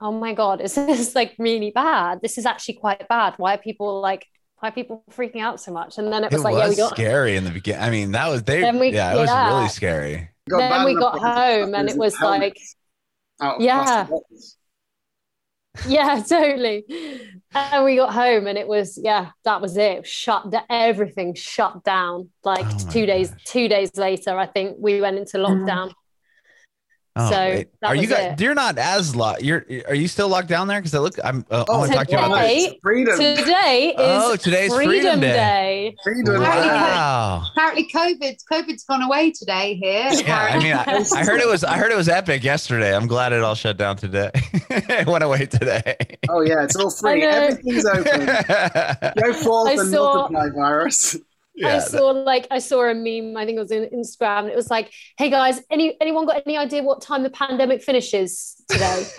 oh 0.00 0.12
my 0.12 0.34
god 0.34 0.60
is 0.60 0.74
this 0.74 1.14
like 1.14 1.34
really 1.38 1.70
bad? 1.70 2.20
This 2.20 2.36
is 2.36 2.44
actually 2.44 2.74
quite 2.74 3.08
bad. 3.08 3.34
Why 3.36 3.54
are 3.54 3.58
people 3.58 4.00
like 4.00 4.26
why 4.58 4.70
are 4.70 4.72
people 4.72 5.04
freaking 5.12 5.40
out 5.40 5.60
so 5.60 5.72
much? 5.72 5.98
And 5.98 6.12
then 6.12 6.24
it 6.24 6.32
was 6.32 6.40
it 6.40 6.44
like 6.44 6.54
was 6.54 6.62
yeah 6.62 6.68
we 6.70 6.76
got 6.76 6.96
scary 6.96 7.36
in 7.36 7.44
the 7.44 7.50
beginning 7.50 7.82
i 7.82 7.90
mean 7.90 8.12
that 8.12 8.28
was 8.28 8.42
they 8.42 8.70
we, 8.72 8.88
yeah 8.88 9.12
it 9.12 9.24
yeah. 9.24 9.50
was 9.50 9.54
really 9.54 9.68
scary. 9.68 10.30
Then 10.46 10.84
we 10.84 10.94
got 10.94 11.18
home 11.20 11.74
and 11.74 11.88
it 11.88 11.96
was 11.96 12.20
like 12.20 12.58
yeah 13.60 14.08
yeah, 15.88 16.22
totally. 16.28 16.84
And 17.54 17.84
we 17.84 17.96
got 17.96 18.12
home 18.12 18.46
and 18.46 18.58
it 18.58 18.66
was, 18.66 18.98
yeah, 19.02 19.30
that 19.44 19.60
was 19.60 19.76
it. 19.76 20.06
Shut 20.06 20.50
down, 20.50 20.62
everything 20.70 21.34
shut 21.34 21.84
down. 21.84 22.30
Like 22.44 22.66
oh 22.66 22.90
two 22.90 23.06
days, 23.06 23.30
gosh. 23.30 23.44
two 23.44 23.68
days 23.68 23.96
later, 23.96 24.38
I 24.38 24.46
think 24.46 24.76
we 24.78 25.00
went 25.00 25.18
into 25.18 25.38
mm. 25.38 25.46
lockdown. 25.46 25.92
Oh, 27.16 27.30
so 27.30 27.64
are 27.84 27.94
you 27.94 28.08
guys? 28.08 28.32
It. 28.32 28.40
You're 28.40 28.54
not 28.54 28.76
as 28.76 29.14
locked. 29.14 29.42
You're 29.42 29.64
are 29.86 29.94
you 29.94 30.08
still 30.08 30.28
locked 30.28 30.48
down 30.48 30.66
there? 30.66 30.80
Because 30.80 30.94
I 30.94 30.98
look, 30.98 31.14
I'm. 31.22 31.46
Uh, 31.48 31.64
oh, 31.68 31.74
I 31.74 31.78
want 31.78 31.92
to 31.92 31.96
talk 31.96 32.06
to 32.08 32.12
you 32.12 32.18
about 32.18 32.40
this. 32.40 32.74
Freedom. 32.82 33.16
Today 33.16 33.94
is 33.96 34.22
oh, 34.24 34.34
today's 34.34 34.74
Freedom, 34.74 34.90
freedom 34.90 35.20
Day. 35.20 35.32
Day. 35.32 35.96
Freedom. 36.02 36.42
Wow. 36.42 37.46
Apparently, 37.52 37.88
COVID 37.94 38.36
COVID's 38.50 38.82
gone 38.82 39.02
away 39.02 39.30
today 39.30 39.76
here. 39.76 40.10
Yeah, 40.24 40.48
I 40.50 40.58
mean, 40.58 40.72
I, 40.72 41.04
I, 41.20 41.24
heard 41.24 41.40
it 41.40 41.46
was 41.46 41.62
I 41.62 41.76
heard 41.76 41.92
it 41.92 41.96
was 41.96 42.08
epic 42.08 42.42
yesterday. 42.42 42.96
I'm 42.96 43.06
glad 43.06 43.32
it 43.32 43.42
all 43.42 43.54
shut 43.54 43.76
down 43.76 43.96
today. 43.96 44.30
it 44.34 45.06
went 45.06 45.22
away 45.22 45.46
today. 45.46 45.96
Oh 46.28 46.40
yeah, 46.40 46.64
it's 46.64 46.74
all 46.74 46.90
free. 46.90 47.22
Everything's 47.22 47.86
open. 47.86 48.26
Go 49.22 49.32
forth 49.34 49.68
I 49.68 49.72
and 49.74 49.90
saw... 49.92 50.14
multiply, 50.14 50.48
virus. 50.48 51.16
Yeah, 51.54 51.76
I 51.76 51.78
saw 51.78 52.10
like 52.10 52.48
I 52.50 52.58
saw 52.58 52.82
a 52.90 52.94
meme. 52.94 53.36
I 53.36 53.46
think 53.46 53.56
it 53.56 53.60
was 53.60 53.70
in 53.70 53.84
Instagram. 53.90 54.40
And 54.40 54.48
it 54.48 54.56
was 54.56 54.70
like, 54.70 54.92
"Hey 55.16 55.30
guys, 55.30 55.60
any 55.70 55.96
anyone 56.00 56.26
got 56.26 56.42
any 56.46 56.56
idea 56.56 56.82
what 56.82 57.00
time 57.00 57.22
the 57.22 57.30
pandemic 57.30 57.82
finishes 57.82 58.56
today?" 58.68 59.06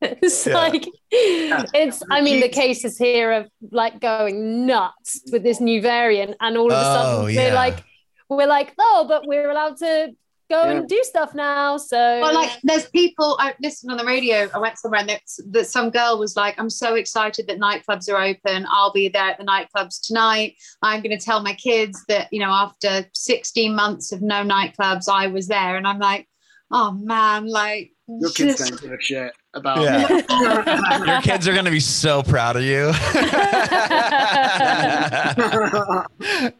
it's 0.00 0.46
yeah. 0.46 0.54
like 0.54 0.86
it's. 1.10 2.02
I 2.10 2.22
mean, 2.22 2.40
the 2.40 2.48
cases 2.48 2.96
here 2.96 3.30
are 3.32 3.46
like 3.70 4.00
going 4.00 4.66
nuts 4.66 5.20
with 5.30 5.42
this 5.42 5.60
new 5.60 5.82
variant, 5.82 6.36
and 6.40 6.56
all 6.56 6.72
of 6.72 6.78
a 6.78 6.82
sudden 6.82 7.22
oh, 7.22 7.24
we're 7.26 7.54
like, 7.54 7.84
we're 8.30 8.46
like, 8.46 8.72
oh, 8.78 9.04
but 9.06 9.26
we're 9.26 9.50
allowed 9.50 9.76
to 9.78 10.14
go 10.50 10.64
yeah. 10.64 10.72
and 10.72 10.88
do 10.88 11.00
stuff 11.04 11.34
now. 11.34 11.76
So, 11.76 11.96
well, 11.96 12.34
like 12.34 12.50
there's 12.62 12.88
people. 12.90 13.36
I 13.40 13.54
listened 13.60 13.92
on 13.92 13.98
the 13.98 14.04
radio. 14.04 14.48
I 14.54 14.58
went 14.58 14.78
somewhere 14.78 15.00
and 15.00 15.18
that 15.50 15.66
some 15.66 15.90
girl 15.90 16.18
was 16.18 16.36
like, 16.36 16.58
"I'm 16.58 16.70
so 16.70 16.94
excited 16.94 17.46
that 17.48 17.58
nightclubs 17.58 18.12
are 18.12 18.20
open. 18.20 18.66
I'll 18.70 18.92
be 18.92 19.08
there 19.08 19.30
at 19.30 19.38
the 19.38 19.44
nightclubs 19.44 20.06
tonight. 20.06 20.56
I'm 20.82 21.02
going 21.02 21.16
to 21.16 21.24
tell 21.24 21.42
my 21.42 21.54
kids 21.54 22.02
that 22.08 22.28
you 22.32 22.40
know 22.40 22.50
after 22.50 23.06
16 23.14 23.74
months 23.74 24.12
of 24.12 24.22
no 24.22 24.44
nightclubs, 24.44 25.08
I 25.08 25.28
was 25.28 25.48
there." 25.48 25.76
And 25.76 25.86
I'm 25.86 25.98
like, 25.98 26.28
"Oh 26.70 26.92
man, 26.92 27.46
like." 27.46 27.90
Your 28.06 28.30
kids 28.32 28.58
just... 28.58 28.70
don't 28.70 28.82
give 28.82 28.92
a 28.92 29.00
shit 29.00 29.32
about 29.54 29.80
yeah. 29.80 30.06
your 31.06 31.22
kids 31.22 31.48
are 31.48 31.54
going 31.54 31.64
to 31.64 31.70
be 31.70 31.80
so 31.80 32.22
proud 32.22 32.56
of 32.56 32.62
you 32.62 32.88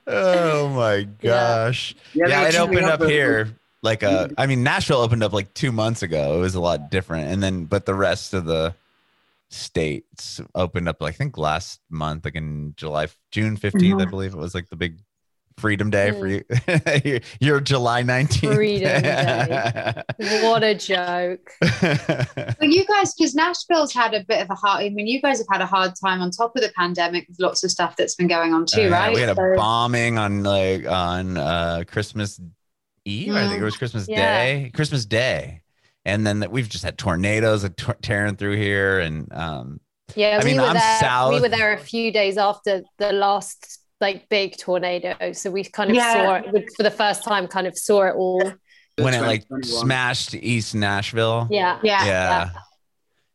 oh 0.07 0.71
my 0.71 1.07
gosh 1.21 1.95
yeah, 2.15 2.27
yeah, 2.27 2.41
yeah 2.41 2.49
it 2.49 2.55
opened 2.55 2.87
up, 2.87 3.03
up 3.03 3.11
here 3.11 3.55
like 3.85 4.03
uh 4.03 4.29
I 4.37 4.47
mean 4.47 4.65
Nashville 4.65 4.99
opened 4.99 5.23
up 5.23 5.33
like 5.33 5.55
two 5.55 5.71
months 5.71 6.03
ago. 6.03 6.37
It 6.37 6.41
was 6.41 6.55
a 6.55 6.61
lot 6.61 6.91
different. 6.91 7.31
And 7.31 7.43
then 7.43 7.67
but 7.67 7.87
the 7.87 7.95
rest 7.95 8.35
of 8.35 8.47
the 8.47 8.75
states 9.51 10.41
opened 10.55 10.89
up 10.89 11.01
like 11.01 11.15
I 11.15 11.17
think 11.17 11.39
last 11.39 11.81
month, 11.91 12.25
like 12.25 12.35
in 12.35 12.75
July 12.77 13.09
June 13.31 13.57
15th, 13.57 13.73
mm-hmm. 13.73 14.01
I 14.01 14.05
believe 14.07 14.33
it 14.33 14.39
was 14.39 14.55
like 14.55 14.71
the 14.71 14.77
big 14.77 14.99
freedom 15.59 15.91
day 15.91 16.11
mm. 16.11 16.19
for 16.19 17.07
you. 17.07 17.21
Your 17.41 17.61
July 17.61 18.03
19th. 18.03 18.55
Freedom 18.55 19.03
day. 19.03 20.03
what 20.43 20.65
a 20.65 20.75
joke. 20.75 21.53
well, 21.61 22.71
you 22.71 22.85
guys, 22.87 23.15
because 23.15 23.35
Nashville's 23.35 23.93
had 23.93 24.15
a 24.15 24.25
bit 24.25 24.43
of 24.43 24.51
a 24.51 24.55
hard, 24.55 24.83
I 24.83 24.89
mean, 24.89 25.07
you 25.07 25.21
guys 25.21 25.39
have 25.39 25.47
had 25.51 25.61
a 25.61 25.67
hard 25.67 25.93
time 26.03 26.21
on 26.21 26.31
top 26.31 26.57
of 26.57 26.63
the 26.63 26.73
pandemic 26.77 27.29
with 27.29 27.39
lots 27.39 27.63
of 27.63 27.71
stuff 27.71 27.97
that's 27.97 28.15
been 28.15 28.29
going 28.29 28.53
on 28.53 28.67
too, 28.67 28.87
uh, 28.87 28.91
right? 28.91 29.15
We 29.15 29.21
had 29.21 29.31
a 29.31 29.55
bombing 29.57 30.19
on 30.19 30.43
like 30.43 30.87
on 30.87 31.37
uh 31.37 31.85
Christmas 31.87 32.41
Eve. 33.05 33.33
Mm. 33.33 33.37
I 33.37 33.49
think 33.49 33.61
it 33.61 33.65
was 33.65 33.77
Christmas 33.77 34.09
yeah. 34.09 34.17
Day. 34.17 34.71
Christmas 34.75 35.07
Day, 35.07 35.63
and 36.05 36.27
then 36.27 36.45
we've 36.51 36.69
just 36.69 36.85
had 36.85 36.99
tornadoes 36.99 37.69
t- 37.77 37.93
tearing 38.03 38.37
through 38.37 38.57
here, 38.57 39.01
and 39.01 39.33
um, 39.33 39.81
yeah, 40.15 40.39
I 40.41 40.45
mean, 40.45 40.57
we 40.57 40.61
were 40.61 40.69
I'm 40.69 40.75
there. 40.75 41.01
south. 41.01 41.35
We 41.35 41.41
were 41.41 41.49
there 41.49 41.73
a 41.73 41.79
few 41.79 42.13
days 42.13 42.39
after 42.39 42.83
the 42.99 43.13
last 43.13 43.81
like 44.01 44.29
big 44.29 44.57
tornado, 44.57 45.33
so 45.33 45.51
we 45.51 45.65
kind 45.65 45.91
of 45.91 45.97
yeah. 45.97 46.13
saw 46.13 46.35
it 46.37 46.73
for 46.77 46.83
the 46.83 46.91
first 46.91 47.25
time. 47.25 47.47
Kind 47.47 47.67
of 47.67 47.77
saw 47.77 48.05
it 48.05 48.15
all 48.15 48.53
when 48.97 49.15
it 49.15 49.23
like 49.23 49.45
smashed 49.63 50.35
East 50.35 50.75
Nashville. 50.75 51.49
Yeah, 51.51 51.79
yeah, 51.83 52.05
yeah. 52.05 52.51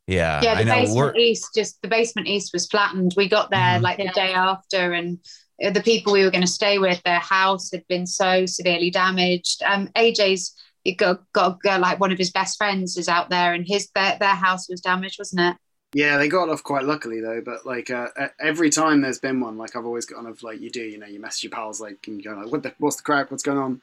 Yeah, 0.07 0.41
yeah. 0.41 0.55
The 0.55 0.65
basement 0.65 0.97
We're... 0.97 1.15
east, 1.17 1.49
just 1.53 1.79
the 1.83 1.87
basement 1.87 2.27
east 2.27 2.49
was 2.51 2.65
flattened. 2.65 3.13
We 3.15 3.29
got 3.29 3.51
there 3.51 3.59
mm-hmm. 3.59 3.83
like 3.83 3.97
the 3.97 4.09
day 4.15 4.33
after, 4.33 4.93
and 4.93 5.19
the 5.61 5.81
people 5.83 6.13
we 6.13 6.23
were 6.23 6.31
going 6.31 6.41
to 6.41 6.47
stay 6.47 6.79
with, 6.79 7.01
their 7.03 7.19
house 7.19 7.71
had 7.71 7.85
been 7.87 8.07
so 8.07 8.45
severely 8.45 8.89
damaged. 8.89 9.61
Um, 9.63 9.87
AJ's 9.95 10.55
got, 10.97 11.21
got, 11.33 11.61
got 11.61 11.81
like 11.81 11.99
one 11.99 12.11
of 12.11 12.17
his 12.17 12.31
best 12.31 12.57
friends 12.57 12.97
is 12.97 13.09
out 13.09 13.29
there, 13.29 13.53
and 13.53 13.65
his 13.67 13.89
their, 13.93 14.17
their 14.19 14.35
house 14.35 14.69
was 14.69 14.81
damaged, 14.81 15.19
wasn't 15.19 15.41
it? 15.41 15.57
Yeah, 15.93 16.17
they 16.17 16.27
got 16.27 16.49
off 16.49 16.63
quite 16.63 16.83
luckily 16.83 17.19
though. 17.19 17.41
But 17.41 17.65
like 17.65 17.89
uh, 17.89 18.07
every 18.39 18.69
time 18.69 19.01
there's 19.01 19.19
been 19.19 19.39
one, 19.39 19.57
like 19.57 19.75
I've 19.75 19.85
always 19.85 20.05
kind 20.05 20.27
of 20.27 20.41
like 20.43 20.61
you 20.61 20.69
do, 20.69 20.81
you 20.81 20.97
know, 20.97 21.07
you 21.07 21.19
message 21.19 21.45
your 21.45 21.51
pals 21.51 21.81
like 21.81 21.97
and 22.07 22.17
you 22.17 22.23
go 22.23 22.39
like, 22.39 22.51
what 22.51 22.63
the, 22.63 22.73
what's 22.77 22.97
the 22.97 23.03
crack, 23.03 23.31
what's 23.31 23.43
going 23.43 23.57
on, 23.57 23.81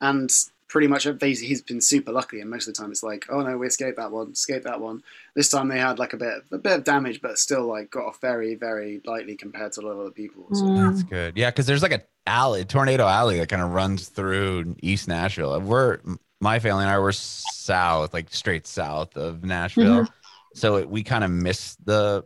and 0.00 0.30
pretty 0.68 0.86
much 0.86 1.04
he's 1.20 1.62
been 1.62 1.80
super 1.80 2.12
lucky, 2.12 2.40
and 2.40 2.50
most 2.50 2.68
of 2.68 2.74
the 2.74 2.80
time 2.80 2.90
it's 2.90 3.02
like, 3.02 3.26
oh 3.30 3.40
no, 3.40 3.56
we 3.56 3.66
escaped 3.66 3.96
that 3.96 4.12
one, 4.12 4.30
escaped 4.30 4.64
that 4.64 4.80
one. 4.80 5.02
This 5.34 5.48
time 5.48 5.68
they 5.68 5.78
had 5.78 5.98
like 5.98 6.12
a 6.12 6.18
bit, 6.18 6.44
a 6.52 6.58
bit 6.58 6.78
of 6.78 6.84
damage, 6.84 7.20
but 7.20 7.38
still 7.38 7.66
like 7.66 7.90
got 7.90 8.04
off 8.04 8.20
very, 8.20 8.54
very 8.54 9.00
lightly 9.04 9.34
compared 9.34 9.72
to 9.72 9.80
a 9.80 9.82
lot 9.82 9.92
of 9.92 10.00
other 10.00 10.10
people. 10.10 10.46
So. 10.52 10.64
Mm. 10.64 10.90
That's 10.90 11.02
good. 11.02 11.36
Yeah, 11.36 11.50
because 11.50 11.66
there's 11.66 11.82
like 11.82 11.92
a 11.92 12.02
alley, 12.26 12.64
tornado 12.64 13.06
alley 13.06 13.38
that 13.38 13.48
kind 13.48 13.62
of 13.62 13.72
runs 13.72 14.08
through 14.08 14.76
East 14.82 15.08
Nashville. 15.08 15.58
We're 15.60 16.00
my 16.40 16.58
family 16.58 16.84
and 16.84 16.92
I 16.92 16.98
were 16.98 17.12
south, 17.12 18.12
like 18.12 18.28
straight 18.30 18.66
south 18.66 19.16
of 19.16 19.44
Nashville, 19.44 20.02
mm-hmm. 20.02 20.12
so 20.54 20.76
it, 20.76 20.88
we 20.88 21.02
kind 21.02 21.24
of 21.24 21.30
missed 21.30 21.84
the 21.84 22.24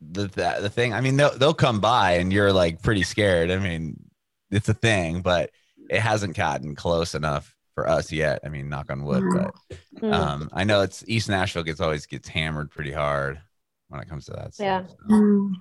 the 0.00 0.28
the, 0.28 0.56
the 0.62 0.70
thing. 0.70 0.94
I 0.94 1.02
mean, 1.02 1.16
they'll 1.16 1.36
they'll 1.36 1.54
come 1.54 1.80
by 1.80 2.12
and 2.12 2.32
you're 2.32 2.52
like 2.52 2.82
pretty 2.82 3.02
scared. 3.02 3.50
I 3.50 3.58
mean, 3.58 4.02
it's 4.50 4.68
a 4.68 4.74
thing, 4.74 5.20
but 5.20 5.50
it 5.90 6.00
hasn't 6.00 6.36
gotten 6.36 6.74
close 6.74 7.14
enough 7.14 7.55
for 7.76 7.88
us 7.88 8.10
yet. 8.10 8.40
I 8.42 8.48
mean, 8.48 8.68
knock 8.70 8.90
on 8.90 9.04
wood, 9.04 9.22
mm. 9.22 9.52
but 9.70 9.78
mm. 10.00 10.12
um, 10.12 10.48
I 10.52 10.64
know 10.64 10.80
it's 10.80 11.04
East 11.06 11.28
Nashville 11.28 11.62
gets 11.62 11.80
always 11.80 12.06
gets 12.06 12.26
hammered 12.26 12.70
pretty 12.70 12.90
hard 12.90 13.38
when 13.88 14.00
it 14.00 14.08
comes 14.08 14.24
to 14.24 14.32
that. 14.32 14.54
Yeah. 14.58 14.86
Stuff, 14.86 14.96
so. 15.08 15.14
Mm. 15.14 15.52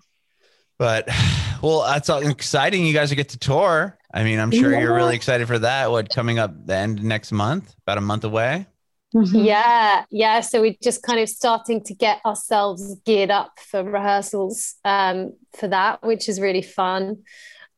But 0.80 1.09
well, 1.61 1.84
that's 1.84 2.09
all 2.09 2.26
exciting. 2.26 2.86
You 2.86 2.93
guys 2.93 3.13
get 3.13 3.30
to 3.30 3.38
tour. 3.38 3.97
I 4.13 4.24
mean, 4.24 4.39
I'm 4.39 4.49
sure 4.49 4.72
yeah. 4.72 4.80
you're 4.80 4.95
really 4.95 5.16
excited 5.16 5.45
for 5.45 5.59
that. 5.59 5.91
What 5.91 6.09
coming 6.09 6.39
up 6.39 6.66
the 6.66 6.76
end 6.76 7.03
next 7.03 7.34
month? 7.34 7.76
About 7.84 7.97
a 7.97 8.01
month 8.01 8.24
away. 8.24 8.66
Mm-hmm. 9.13 9.39
Yeah, 9.39 10.05
yeah. 10.09 10.39
So 10.39 10.61
we're 10.61 10.76
just 10.82 11.03
kind 11.03 11.20
of 11.20 11.28
starting 11.28 11.84
to 11.84 11.93
get 11.93 12.20
ourselves 12.26 12.95
geared 13.05 13.30
up 13.30 13.59
for 13.59 13.84
rehearsals 13.84 14.76
um, 14.86 15.34
for 15.57 15.68
that, 15.68 16.01
which 16.01 16.30
is 16.30 16.39
really 16.39 16.61
fun. 16.61 17.24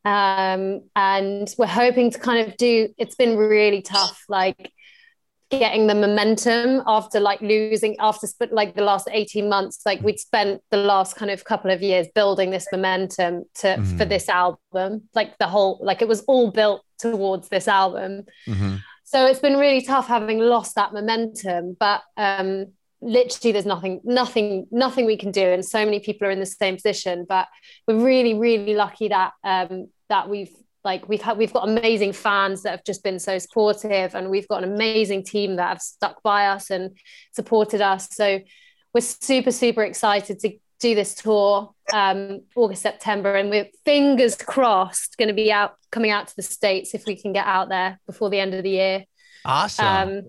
Um, 0.06 0.84
and 0.96 1.54
we're 1.58 1.66
hoping 1.68 2.12
to 2.12 2.20
kind 2.20 2.48
of 2.48 2.56
do 2.56 2.90
it's 2.98 3.16
been 3.16 3.36
really 3.38 3.82
tough 3.82 4.24
like 4.30 4.72
getting 5.50 5.88
the 5.88 5.96
momentum 5.96 6.84
after 6.86 7.20
like 7.22 7.40
losing 7.42 7.96
after 8.00 8.28
like 8.52 8.76
the 8.76 8.84
last 8.84 9.08
18 9.10 9.48
months 9.48 9.82
like 9.86 10.02
we'd 10.02 10.20
spent 10.20 10.62
the 10.72 10.78
last 10.78 11.16
kind 11.16 11.32
of 11.32 11.46
couple 11.46 11.72
of 11.72 11.82
years 11.82 12.08
building 12.14 12.52
this 12.52 12.68
momentum 12.72 13.46
to 13.56 13.68
mm-hmm. 13.68 13.98
for 13.98 14.04
this 14.04 14.28
album 14.28 15.04
like 15.16 15.38
the 15.38 15.48
whole 15.48 15.80
like 15.82 16.02
it 16.02 16.08
was 16.08 16.22
all 16.28 16.52
built 16.52 16.84
towards 17.00 17.48
this 17.48 17.68
album 17.70 18.24
mm-hmm. 18.46 18.76
so 19.06 19.26
it's 19.26 19.40
been 19.40 19.58
really 19.58 19.82
tough 19.82 20.08
having 20.08 20.40
lost 20.40 20.76
that 20.76 20.92
momentum 20.92 21.78
but 21.80 22.02
um 22.18 22.66
literally 23.02 23.52
there's 23.52 23.66
nothing 23.66 24.02
nothing 24.04 24.68
nothing 24.72 25.06
we 25.06 25.18
can 25.18 25.32
do. 25.32 25.44
And 25.44 25.64
so 25.64 25.86
many 25.86 26.00
people 26.00 26.28
are 26.28 26.32
in 26.32 26.40
the 26.40 26.46
same 26.46 26.76
position 26.76 27.26
but 27.28 27.48
we're 27.88 28.04
really 28.04 28.34
really 28.34 28.74
lucky 28.74 29.10
that 29.10 29.34
um 29.44 29.88
that 30.10 30.30
we've 30.30 30.56
like 30.84 31.08
we've 31.10 31.22
had 31.22 31.38
we've 31.38 31.54
got 31.54 31.68
amazing 31.68 32.14
fans 32.14 32.64
that 32.64 32.72
have 32.72 32.84
just 32.84 33.04
been 33.04 33.20
so 33.20 33.38
supportive 33.38 34.16
and 34.16 34.30
we've 34.30 34.48
got 34.48 34.64
an 34.64 34.74
amazing 34.74 35.24
team 35.24 35.58
that 35.58 35.70
have 35.70 35.82
stuck 35.82 36.24
by 36.24 36.48
us 36.48 36.70
and 36.70 36.98
supported 37.34 37.82
us. 37.82 38.08
So 38.12 38.40
we're 38.94 39.02
super 39.02 39.52
super 39.52 39.84
excited 39.84 40.40
to 40.40 40.58
do 40.80 40.94
this 40.96 41.16
tour 41.16 41.74
um 41.92 42.42
august 42.56 42.84
september 42.84 43.34
and 43.34 43.50
we're 43.50 43.68
fingers 43.84 44.36
crossed 44.36 45.18
going 45.18 45.28
to 45.28 45.34
be 45.34 45.52
out 45.52 45.74
coming 45.92 46.12
out 46.12 46.28
to 46.28 46.36
the 46.36 46.44
states 46.44 46.94
if 46.94 47.06
we 47.08 47.20
can 47.20 47.34
get 47.34 47.48
out 47.48 47.68
there 47.68 48.00
before 48.06 48.30
the 48.30 48.40
end 48.40 48.54
of 48.54 48.64
the 48.64 48.70
year. 48.70 49.06
Awesome. 49.46 49.86
Um 49.86 50.22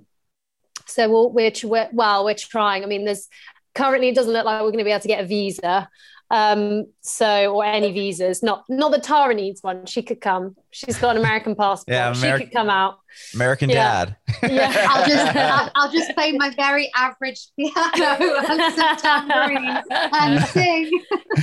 so 0.88 1.08
we'll, 1.08 1.30
we're, 1.30 1.52
we're 1.64 1.88
well 1.92 2.24
we're 2.24 2.34
trying 2.34 2.82
i 2.82 2.86
mean 2.86 3.04
there's 3.04 3.28
currently 3.74 4.08
it 4.08 4.14
doesn't 4.14 4.32
look 4.32 4.44
like 4.44 4.60
we're 4.62 4.70
going 4.70 4.78
to 4.78 4.84
be 4.84 4.90
able 4.90 5.00
to 5.00 5.08
get 5.08 5.22
a 5.22 5.26
visa 5.26 5.88
um, 6.30 6.86
so 7.00 7.54
or 7.54 7.64
any 7.64 7.92
visas. 7.92 8.42
Not 8.42 8.64
not 8.68 8.92
that 8.92 9.02
Tara 9.02 9.34
needs 9.34 9.62
one. 9.62 9.86
She 9.86 10.02
could 10.02 10.20
come. 10.20 10.56
She's 10.70 10.98
got 10.98 11.16
an 11.16 11.22
American 11.22 11.54
passport. 11.54 11.94
yeah, 11.94 12.12
Ameri- 12.12 12.38
she 12.38 12.44
could 12.44 12.52
come 12.52 12.68
out. 12.68 12.98
American 13.34 13.70
yeah. 13.70 14.04
dad. 14.04 14.16
Yeah, 14.42 14.86
I'll 14.90 15.08
just 15.08 15.36
I'll, 15.36 15.70
I'll, 15.74 15.92
just 15.92 16.14
play 16.14 16.32
my 16.32 16.50
very 16.50 16.90
average 16.94 17.48
piano 17.56 17.74
and 18.48 18.74
some 18.74 18.96
tambourine 18.96 19.82
and 19.92 20.44
sing. 20.44 21.00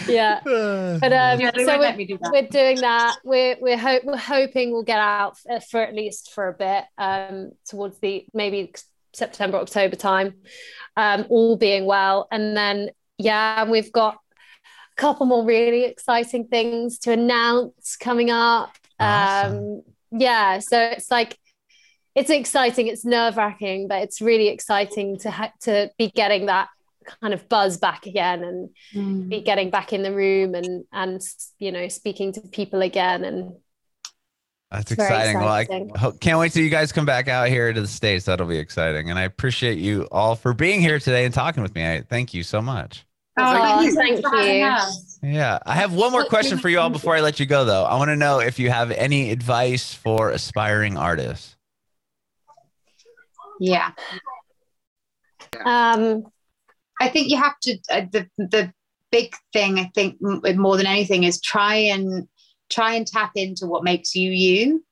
Yeah, 0.07 0.41
but 0.43 1.11
um, 1.11 1.39
yeah, 1.39 1.51
so 1.55 1.79
we're, 1.79 2.05
do 2.05 2.19
we're 2.31 2.47
doing 2.47 2.79
that. 2.81 3.17
We're 3.23 3.57
we're 3.59 3.77
ho- 3.77 4.01
we're 4.03 4.17
hoping 4.17 4.71
we'll 4.71 4.83
get 4.83 4.99
out 4.99 5.37
for 5.69 5.81
at 5.81 5.95
least 5.95 6.31
for 6.31 6.47
a 6.47 6.53
bit 6.53 6.85
um, 6.99 7.51
towards 7.65 7.97
the 7.99 8.25
maybe 8.33 8.71
September 9.16 9.57
October 9.57 9.95
time, 9.95 10.36
um, 10.97 11.26
all 11.30 11.57
being 11.57 11.86
well, 11.86 12.28
and 12.32 12.55
then 12.55 12.89
yeah, 13.18 13.70
we've 13.70 13.91
got 13.91 14.16
a 14.16 15.01
couple 15.01 15.26
more 15.26 15.45
really 15.45 15.86
exciting 15.86 16.47
things 16.47 16.99
to 16.99 17.11
announce 17.11 17.95
coming 17.95 18.30
up. 18.30 18.76
Awesome. 18.99 19.57
Um, 19.57 19.82
yeah, 20.11 20.59
so 20.59 20.80
it's 20.80 21.11
like 21.11 21.38
it's 22.16 22.30
exciting. 22.30 22.88
It's 22.88 23.03
nerve 23.03 23.38
wracking, 23.38 23.88
but 23.88 24.01
it's 24.03 24.22
really 24.22 24.47
exciting 24.47 25.18
to 25.20 25.32
ha- 25.32 25.51
to 25.61 25.91
be 25.97 26.09
getting 26.09 26.45
that 26.45 26.70
kind 27.22 27.34
of 27.34 27.47
buzz 27.49 27.78
back 27.78 28.05
again 28.05 28.43
and 28.43 28.70
mm. 28.93 29.30
be 29.30 29.41
getting 29.41 29.70
back 29.70 29.93
in 29.93 30.01
the 30.01 30.13
room 30.13 30.55
and 30.55 30.86
and 30.91 31.22
you 31.59 31.72
know 31.72 31.88
speaking 31.88 32.34
to 32.34 32.41
people 32.41 32.82
again 32.82 33.24
and 33.24 33.53
that's 34.72 34.91
exciting. 34.91 35.38
exciting. 35.38 35.88
Well, 35.89 36.13
I 36.13 36.18
can't 36.18 36.39
wait 36.39 36.51
till 36.51 36.63
you 36.63 36.70
guys 36.70 36.91
come 36.91 37.05
back 37.05 37.28
out 37.28 37.47
here 37.49 37.72
to 37.72 37.82
the 37.82 37.88
States. 37.88 38.26
That'll 38.26 38.47
be 38.47 38.57
exciting. 38.57 39.09
And 39.09 39.18
I 39.18 39.24
appreciate 39.24 39.78
you 39.78 40.07
all 40.11 40.36
for 40.36 40.53
being 40.53 40.82
here 40.82 40.99
today 40.99 41.26
and 41.26 41.34
talking 41.34 41.63
with 41.63 41.76
me. 41.76 41.86
I 41.86 42.01
thank 42.01 42.34
you 42.34 42.43
so 42.43 42.61
much. 42.61 43.05
Oh, 43.38 43.91
thank 43.95 44.20
you. 44.20 45.30
Yeah. 45.30 45.59
I 45.66 45.76
have 45.76 45.93
one 45.93 46.11
more 46.11 46.26
question 46.26 46.57
for 46.57 46.70
you 46.70 46.80
all 46.80 46.89
before 46.89 47.16
I 47.16 47.22
let 47.22 47.39
you 47.39 47.45
go, 47.45 47.66
though. 47.66 47.84
I 47.84 47.97
want 47.97 48.09
to 48.09 48.16
know 48.16 48.39
if 48.39 48.59
you 48.59 48.70
have 48.70 48.91
any 48.91 49.32
advice 49.32 49.93
for 49.93 50.30
aspiring 50.30 50.97
artists. 50.97 51.55
Yeah. 53.59 53.91
Um, 55.63 56.26
I 56.99 57.09
think 57.09 57.30
you 57.30 57.38
have 57.38 57.59
to, 57.61 57.78
uh, 57.89 58.01
the, 58.11 58.30
the 58.38 58.74
big 59.11 59.36
thing, 59.53 59.80
I 59.80 59.91
think, 59.93 60.18
more 60.22 60.78
than 60.78 60.88
anything, 60.88 61.24
is 61.24 61.39
try 61.41 61.76
and 61.76 62.28
try 62.70 62.93
and 62.93 63.05
tap 63.05 63.32
into 63.36 63.68
what 63.68 63.84
makes 63.84 64.16
you 64.16 64.32
you 64.32 64.84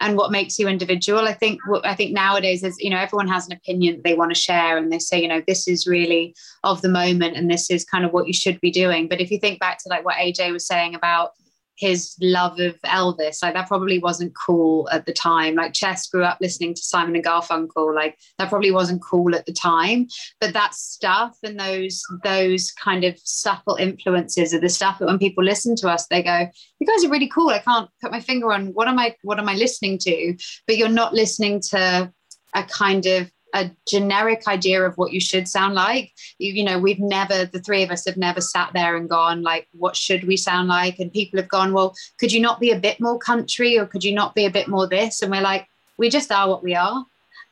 and 0.00 0.16
what 0.16 0.32
makes 0.32 0.58
you 0.58 0.66
individual. 0.66 1.20
I 1.20 1.34
think 1.34 1.60
what 1.66 1.86
I 1.86 1.94
think 1.94 2.12
nowadays 2.12 2.64
is 2.64 2.76
you 2.78 2.90
know 2.90 2.98
everyone 2.98 3.28
has 3.28 3.46
an 3.46 3.52
opinion 3.52 4.00
they 4.02 4.14
want 4.14 4.34
to 4.34 4.40
share 4.40 4.76
and 4.76 4.90
they 4.90 4.98
say 4.98 5.20
you 5.20 5.28
know 5.28 5.42
this 5.46 5.68
is 5.68 5.86
really 5.86 6.34
of 6.64 6.80
the 6.82 6.88
moment 6.88 7.36
and 7.36 7.50
this 7.50 7.70
is 7.70 7.84
kind 7.84 8.04
of 8.04 8.12
what 8.12 8.26
you 8.26 8.32
should 8.32 8.60
be 8.60 8.70
doing. 8.70 9.08
But 9.08 9.20
if 9.20 9.30
you 9.30 9.38
think 9.38 9.60
back 9.60 9.78
to 9.78 9.88
like 9.88 10.04
what 10.04 10.16
AJ 10.16 10.52
was 10.52 10.66
saying 10.66 10.94
about 10.94 11.32
his 11.80 12.14
love 12.20 12.60
of 12.60 12.78
Elvis. 12.82 13.42
Like 13.42 13.54
that 13.54 13.66
probably 13.66 13.98
wasn't 13.98 14.34
cool 14.36 14.88
at 14.92 15.06
the 15.06 15.14
time. 15.14 15.54
Like 15.54 15.72
Chess 15.72 16.06
grew 16.08 16.22
up 16.22 16.36
listening 16.40 16.74
to 16.74 16.82
Simon 16.82 17.16
and 17.16 17.24
Garfunkel. 17.24 17.94
Like 17.94 18.18
that 18.38 18.50
probably 18.50 18.70
wasn't 18.70 19.02
cool 19.02 19.34
at 19.34 19.46
the 19.46 19.52
time. 19.52 20.06
But 20.40 20.52
that 20.52 20.74
stuff 20.74 21.38
and 21.42 21.58
those 21.58 22.02
those 22.22 22.70
kind 22.72 23.02
of 23.04 23.18
subtle 23.24 23.76
influences 23.76 24.52
are 24.52 24.60
the 24.60 24.68
stuff 24.68 24.98
that 24.98 25.06
when 25.06 25.18
people 25.18 25.42
listen 25.42 25.74
to 25.76 25.88
us, 25.88 26.06
they 26.06 26.22
go, 26.22 26.46
"You 26.78 26.86
guys 26.86 27.04
are 27.04 27.10
really 27.10 27.28
cool." 27.28 27.48
I 27.48 27.60
can't 27.60 27.88
put 28.02 28.12
my 28.12 28.20
finger 28.20 28.52
on 28.52 28.74
what 28.74 28.86
am 28.86 28.98
I 28.98 29.16
what 29.22 29.38
am 29.38 29.48
I 29.48 29.54
listening 29.54 29.98
to? 30.00 30.36
But 30.66 30.76
you're 30.76 30.88
not 30.88 31.14
listening 31.14 31.60
to 31.70 32.12
a 32.54 32.62
kind 32.64 33.06
of 33.06 33.30
a 33.54 33.70
generic 33.88 34.46
idea 34.46 34.82
of 34.82 34.96
what 34.96 35.12
you 35.12 35.20
should 35.20 35.48
sound 35.48 35.74
like. 35.74 36.12
You, 36.38 36.52
you, 36.52 36.64
know, 36.64 36.78
we've 36.78 37.00
never, 37.00 37.46
the 37.46 37.60
three 37.60 37.82
of 37.82 37.90
us 37.90 38.04
have 38.06 38.16
never 38.16 38.40
sat 38.40 38.70
there 38.72 38.96
and 38.96 39.08
gone, 39.08 39.42
like, 39.42 39.68
what 39.72 39.96
should 39.96 40.24
we 40.24 40.36
sound 40.36 40.68
like? 40.68 40.98
And 40.98 41.12
people 41.12 41.38
have 41.40 41.48
gone, 41.48 41.72
well, 41.72 41.94
could 42.18 42.32
you 42.32 42.40
not 42.40 42.60
be 42.60 42.70
a 42.70 42.78
bit 42.78 43.00
more 43.00 43.18
country 43.18 43.78
or 43.78 43.86
could 43.86 44.04
you 44.04 44.14
not 44.14 44.34
be 44.34 44.46
a 44.46 44.50
bit 44.50 44.68
more 44.68 44.88
this? 44.88 45.22
And 45.22 45.30
we're 45.30 45.40
like, 45.40 45.66
we 45.98 46.08
just 46.10 46.32
are 46.32 46.48
what 46.48 46.62
we 46.62 46.74
are. 46.74 47.04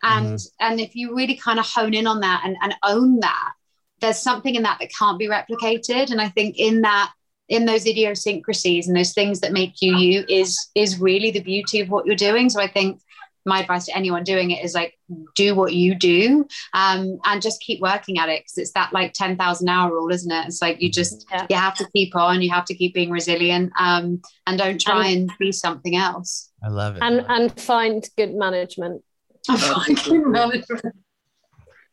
And 0.02 0.38
mm-hmm. 0.38 0.64
and 0.64 0.80
if 0.80 0.94
you 0.94 1.14
really 1.14 1.34
kind 1.34 1.58
of 1.58 1.66
hone 1.66 1.94
in 1.94 2.06
on 2.06 2.20
that 2.20 2.42
and, 2.44 2.56
and 2.62 2.74
own 2.84 3.20
that, 3.20 3.52
there's 4.00 4.18
something 4.18 4.54
in 4.54 4.62
that 4.62 4.78
that 4.80 4.90
can't 4.96 5.18
be 5.18 5.28
replicated. 5.28 6.10
And 6.10 6.20
I 6.20 6.28
think 6.28 6.56
in 6.58 6.82
that, 6.82 7.12
in 7.48 7.64
those 7.64 7.86
idiosyncrasies 7.86 8.86
and 8.86 8.96
those 8.96 9.12
things 9.12 9.40
that 9.40 9.52
make 9.52 9.80
you 9.80 9.96
you 9.96 10.24
is 10.28 10.68
is 10.74 11.00
really 11.00 11.30
the 11.30 11.40
beauty 11.40 11.80
of 11.80 11.88
what 11.88 12.06
you're 12.06 12.14
doing. 12.14 12.48
So 12.48 12.60
I 12.60 12.68
think 12.68 13.00
my 13.48 13.60
advice 13.60 13.86
to 13.86 13.96
anyone 13.96 14.22
doing 14.22 14.50
it 14.50 14.64
is 14.64 14.74
like 14.74 14.98
do 15.34 15.54
what 15.54 15.72
you 15.72 15.94
do 15.94 16.46
um, 16.74 17.18
and 17.24 17.42
just 17.42 17.60
keep 17.60 17.80
working 17.80 18.18
at 18.18 18.28
it 18.28 18.40
because 18.40 18.58
it's 18.58 18.72
that 18.72 18.92
like 18.92 19.12
10,000 19.14 19.68
hour 19.68 19.90
rule 19.90 20.10
isn't 20.10 20.30
it? 20.30 20.46
It's 20.46 20.62
like 20.62 20.80
you 20.80 20.90
just 20.90 21.26
yeah. 21.30 21.46
you 21.48 21.56
have 21.56 21.74
to 21.76 21.88
keep 21.94 22.14
on 22.14 22.42
you 22.42 22.50
have 22.50 22.66
to 22.66 22.74
keep 22.74 22.94
being 22.94 23.10
resilient 23.10 23.72
um, 23.78 24.20
and 24.46 24.58
don't 24.58 24.80
try 24.80 25.08
and, 25.08 25.30
and 25.30 25.38
be 25.38 25.50
something 25.52 25.96
else. 25.96 26.50
I 26.62 26.68
love 26.68 26.96
it. 26.96 27.02
And 27.02 27.24
and 27.28 27.60
find 27.60 28.08
good 28.16 28.34
management. 28.34 29.02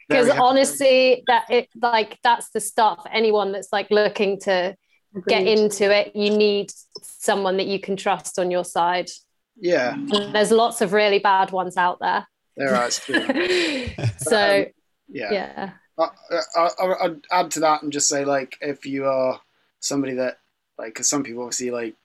Because 0.08 0.30
honestly 0.30 1.24
that 1.26 1.46
it 1.50 1.68
like 1.82 2.20
that's 2.24 2.52
the 2.52 2.60
stuff 2.60 3.04
anyone 3.12 3.52
that's 3.52 3.70
like 3.74 3.90
looking 3.90 4.40
to 4.42 4.76
Agreed. 5.16 5.26
get 5.28 5.48
into 5.48 5.92
it. 5.92 6.16
You 6.16 6.38
need 6.38 6.72
someone 7.02 7.58
that 7.58 7.68
you 7.68 7.80
can 7.80 7.96
trust 7.96 8.38
on 8.38 8.52
your 8.52 8.64
side 8.64 9.10
yeah. 9.58 9.98
There's 10.32 10.52
lots 10.52 10.82
of 10.82 10.94
really 10.94 11.20
bad 11.20 11.52
ones 11.52 11.78
out 11.78 12.00
there. 12.00 12.28
There 12.58 12.76
are. 12.76 12.92
so, 14.18 14.60
um, 14.60 14.66
yeah. 15.10 15.32
yeah. 15.32 15.70
I, 15.98 16.10
I, 16.58 17.06
I'd 17.06 17.22
add 17.32 17.52
to 17.52 17.60
that 17.62 17.84
and 17.84 17.92
just 17.92 18.08
say, 18.08 18.26
like, 18.26 18.58
if 18.62 18.86
you 18.86 19.06
are 19.06 19.40
somebody 19.80 20.16
that, 20.16 20.40
like, 20.78 20.94
because 20.94 21.10
some 21.10 21.24
people 21.24 21.44
obviously, 21.44 21.72
like, 21.72 21.96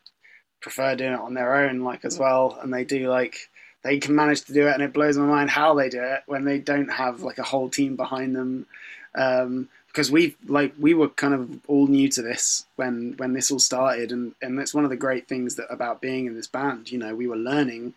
prefer 0.61 0.95
doing 0.95 1.13
it 1.13 1.21
on 1.21 1.35
their 1.35 1.57
own, 1.57 1.81
like, 1.81 2.05
as 2.05 2.19
well, 2.19 2.59
and 2.63 2.73
they 2.73 2.85
do, 2.85 3.09
like, 3.09 3.37
they 3.83 3.99
can 3.99 4.15
manage 4.15 4.43
to 4.43 4.53
do 4.53 4.69
it, 4.69 4.75
and 4.75 4.83
it 4.83 4.93
blows 4.93 5.17
my 5.17 5.25
mind 5.25 5.51
how 5.51 5.75
they 5.75 5.89
do 5.89 6.03
it 6.03 6.23
when 6.27 6.45
they 6.45 6.59
don't 6.59 6.91
have 6.91 7.23
like 7.23 7.39
a 7.39 7.43
whole 7.43 7.69
team 7.69 7.97
behind 7.97 8.37
them. 8.37 8.67
Um, 9.15 9.69
because 9.91 10.11
we 10.11 10.37
like 10.47 10.73
we 10.79 10.95
were 10.95 11.09
kind 11.09 11.35
of 11.35 11.61
all 11.67 11.87
new 11.87 12.09
to 12.11 12.23
this 12.23 12.67
when 12.77 13.15
when 13.17 13.33
this 13.33 13.51
all 13.51 13.59
started, 13.59 14.13
and 14.13 14.35
and 14.41 14.59
that's 14.59 14.75
one 14.75 14.85
of 14.85 14.91
the 14.91 14.97
great 14.97 15.29
things 15.29 15.57
that 15.57 15.67
about 15.71 16.01
being 16.01 16.27
in 16.27 16.35
this 16.35 16.47
band. 16.47 16.91
You 16.91 16.99
know, 16.99 17.15
we 17.15 17.27
were 17.27 17.37
learning 17.37 17.95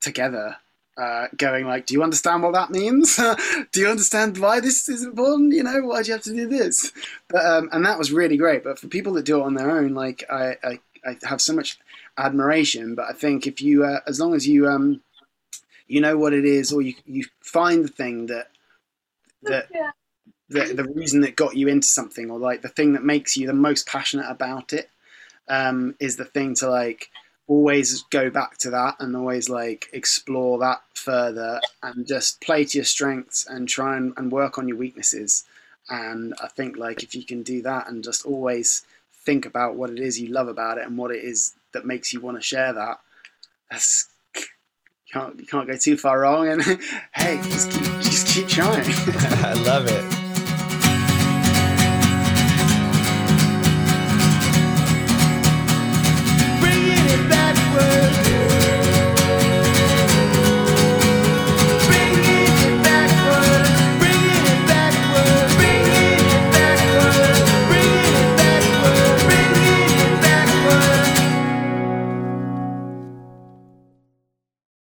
together 0.00 0.56
uh, 0.96 1.28
going 1.36 1.66
like, 1.66 1.86
do 1.86 1.94
you 1.94 2.02
understand 2.02 2.42
what 2.42 2.54
that 2.54 2.70
means? 2.70 3.16
do 3.72 3.80
you 3.80 3.88
understand 3.88 4.38
why 4.38 4.60
this 4.60 4.88
is 4.88 5.04
important? 5.04 5.52
You 5.52 5.62
know, 5.62 5.82
why 5.82 6.02
do 6.02 6.08
you 6.08 6.14
have 6.14 6.24
to 6.24 6.34
do 6.34 6.48
this? 6.48 6.92
But 7.28 7.44
um, 7.44 7.68
and 7.72 7.84
that 7.84 7.98
was 7.98 8.12
really 8.12 8.36
great. 8.36 8.64
But 8.64 8.78
for 8.78 8.88
people 8.88 9.12
that 9.14 9.24
do 9.24 9.40
it 9.40 9.44
on 9.44 9.54
their 9.54 9.70
own, 9.70 9.94
like 9.94 10.24
I, 10.30 10.56
I, 10.64 10.80
I 11.06 11.16
have 11.24 11.40
so 11.40 11.52
much 11.52 11.78
admiration. 12.16 12.94
But 12.94 13.08
I 13.08 13.12
think 13.12 13.46
if 13.46 13.60
you, 13.60 13.84
uh, 13.84 14.00
as 14.06 14.18
long 14.20 14.34
as 14.34 14.48
you, 14.48 14.68
um, 14.68 15.00
you 15.86 16.00
know 16.00 16.16
what 16.16 16.32
it 16.32 16.44
is, 16.44 16.72
or 16.72 16.82
you 16.82 16.94
you 17.06 17.24
find 17.40 17.84
the 17.84 17.88
thing 17.88 18.26
that 18.26 18.48
that. 19.42 19.68
Yeah. 19.72 19.90
The, 20.48 20.74
the 20.74 20.92
reason 20.94 21.22
that 21.22 21.34
got 21.34 21.56
you 21.56 21.68
into 21.68 21.88
something 21.88 22.30
or 22.30 22.38
like 22.38 22.62
the 22.62 22.68
thing 22.68 22.92
that 22.92 23.02
makes 23.02 23.36
you 23.36 23.46
the 23.46 23.52
most 23.52 23.86
passionate 23.86 24.30
about 24.30 24.72
it 24.72 24.90
um, 25.48 25.96
is 25.98 26.16
the 26.16 26.24
thing 26.24 26.54
to 26.56 26.70
like 26.70 27.10
always 27.48 28.02
go 28.10 28.30
back 28.30 28.56
to 28.58 28.70
that 28.70 28.96
and 29.00 29.16
always 29.16 29.48
like 29.48 29.88
explore 29.92 30.58
that 30.58 30.82
further 30.94 31.60
and 31.82 32.06
just 32.06 32.40
play 32.40 32.64
to 32.64 32.78
your 32.78 32.84
strengths 32.84 33.46
and 33.46 33.68
try 33.68 33.96
and, 33.96 34.12
and 34.16 34.30
work 34.30 34.58
on 34.58 34.68
your 34.68 34.76
weaknesses. 34.76 35.44
And 35.88 36.34
i 36.42 36.48
think 36.48 36.76
like 36.76 37.04
if 37.04 37.14
you 37.14 37.24
can 37.24 37.44
do 37.44 37.62
that 37.62 37.88
and 37.88 38.02
just 38.02 38.26
always 38.26 38.82
think 39.24 39.46
about 39.46 39.74
what 39.74 39.90
it 39.90 39.98
is 39.98 40.20
you 40.20 40.28
love 40.28 40.48
about 40.48 40.78
it 40.78 40.86
and 40.86 40.96
what 40.96 41.10
it 41.10 41.22
is 41.22 41.54
that 41.72 41.84
makes 41.84 42.12
you 42.12 42.20
want 42.20 42.36
to 42.36 42.42
share 42.42 42.72
that 42.72 42.98
that's 43.70 44.08
you 44.36 44.42
can't 45.12 45.38
you 45.40 45.46
can't 45.46 45.68
go 45.68 45.76
too 45.76 45.96
far 45.96 46.20
wrong 46.20 46.48
and 46.48 46.62
hey 47.14 47.40
just 47.44 47.70
keep 47.70 47.82
just 48.00 48.26
keep 48.28 48.48
trying. 48.48 48.84
I 48.86 49.52
love 49.64 49.86
it 49.86 50.25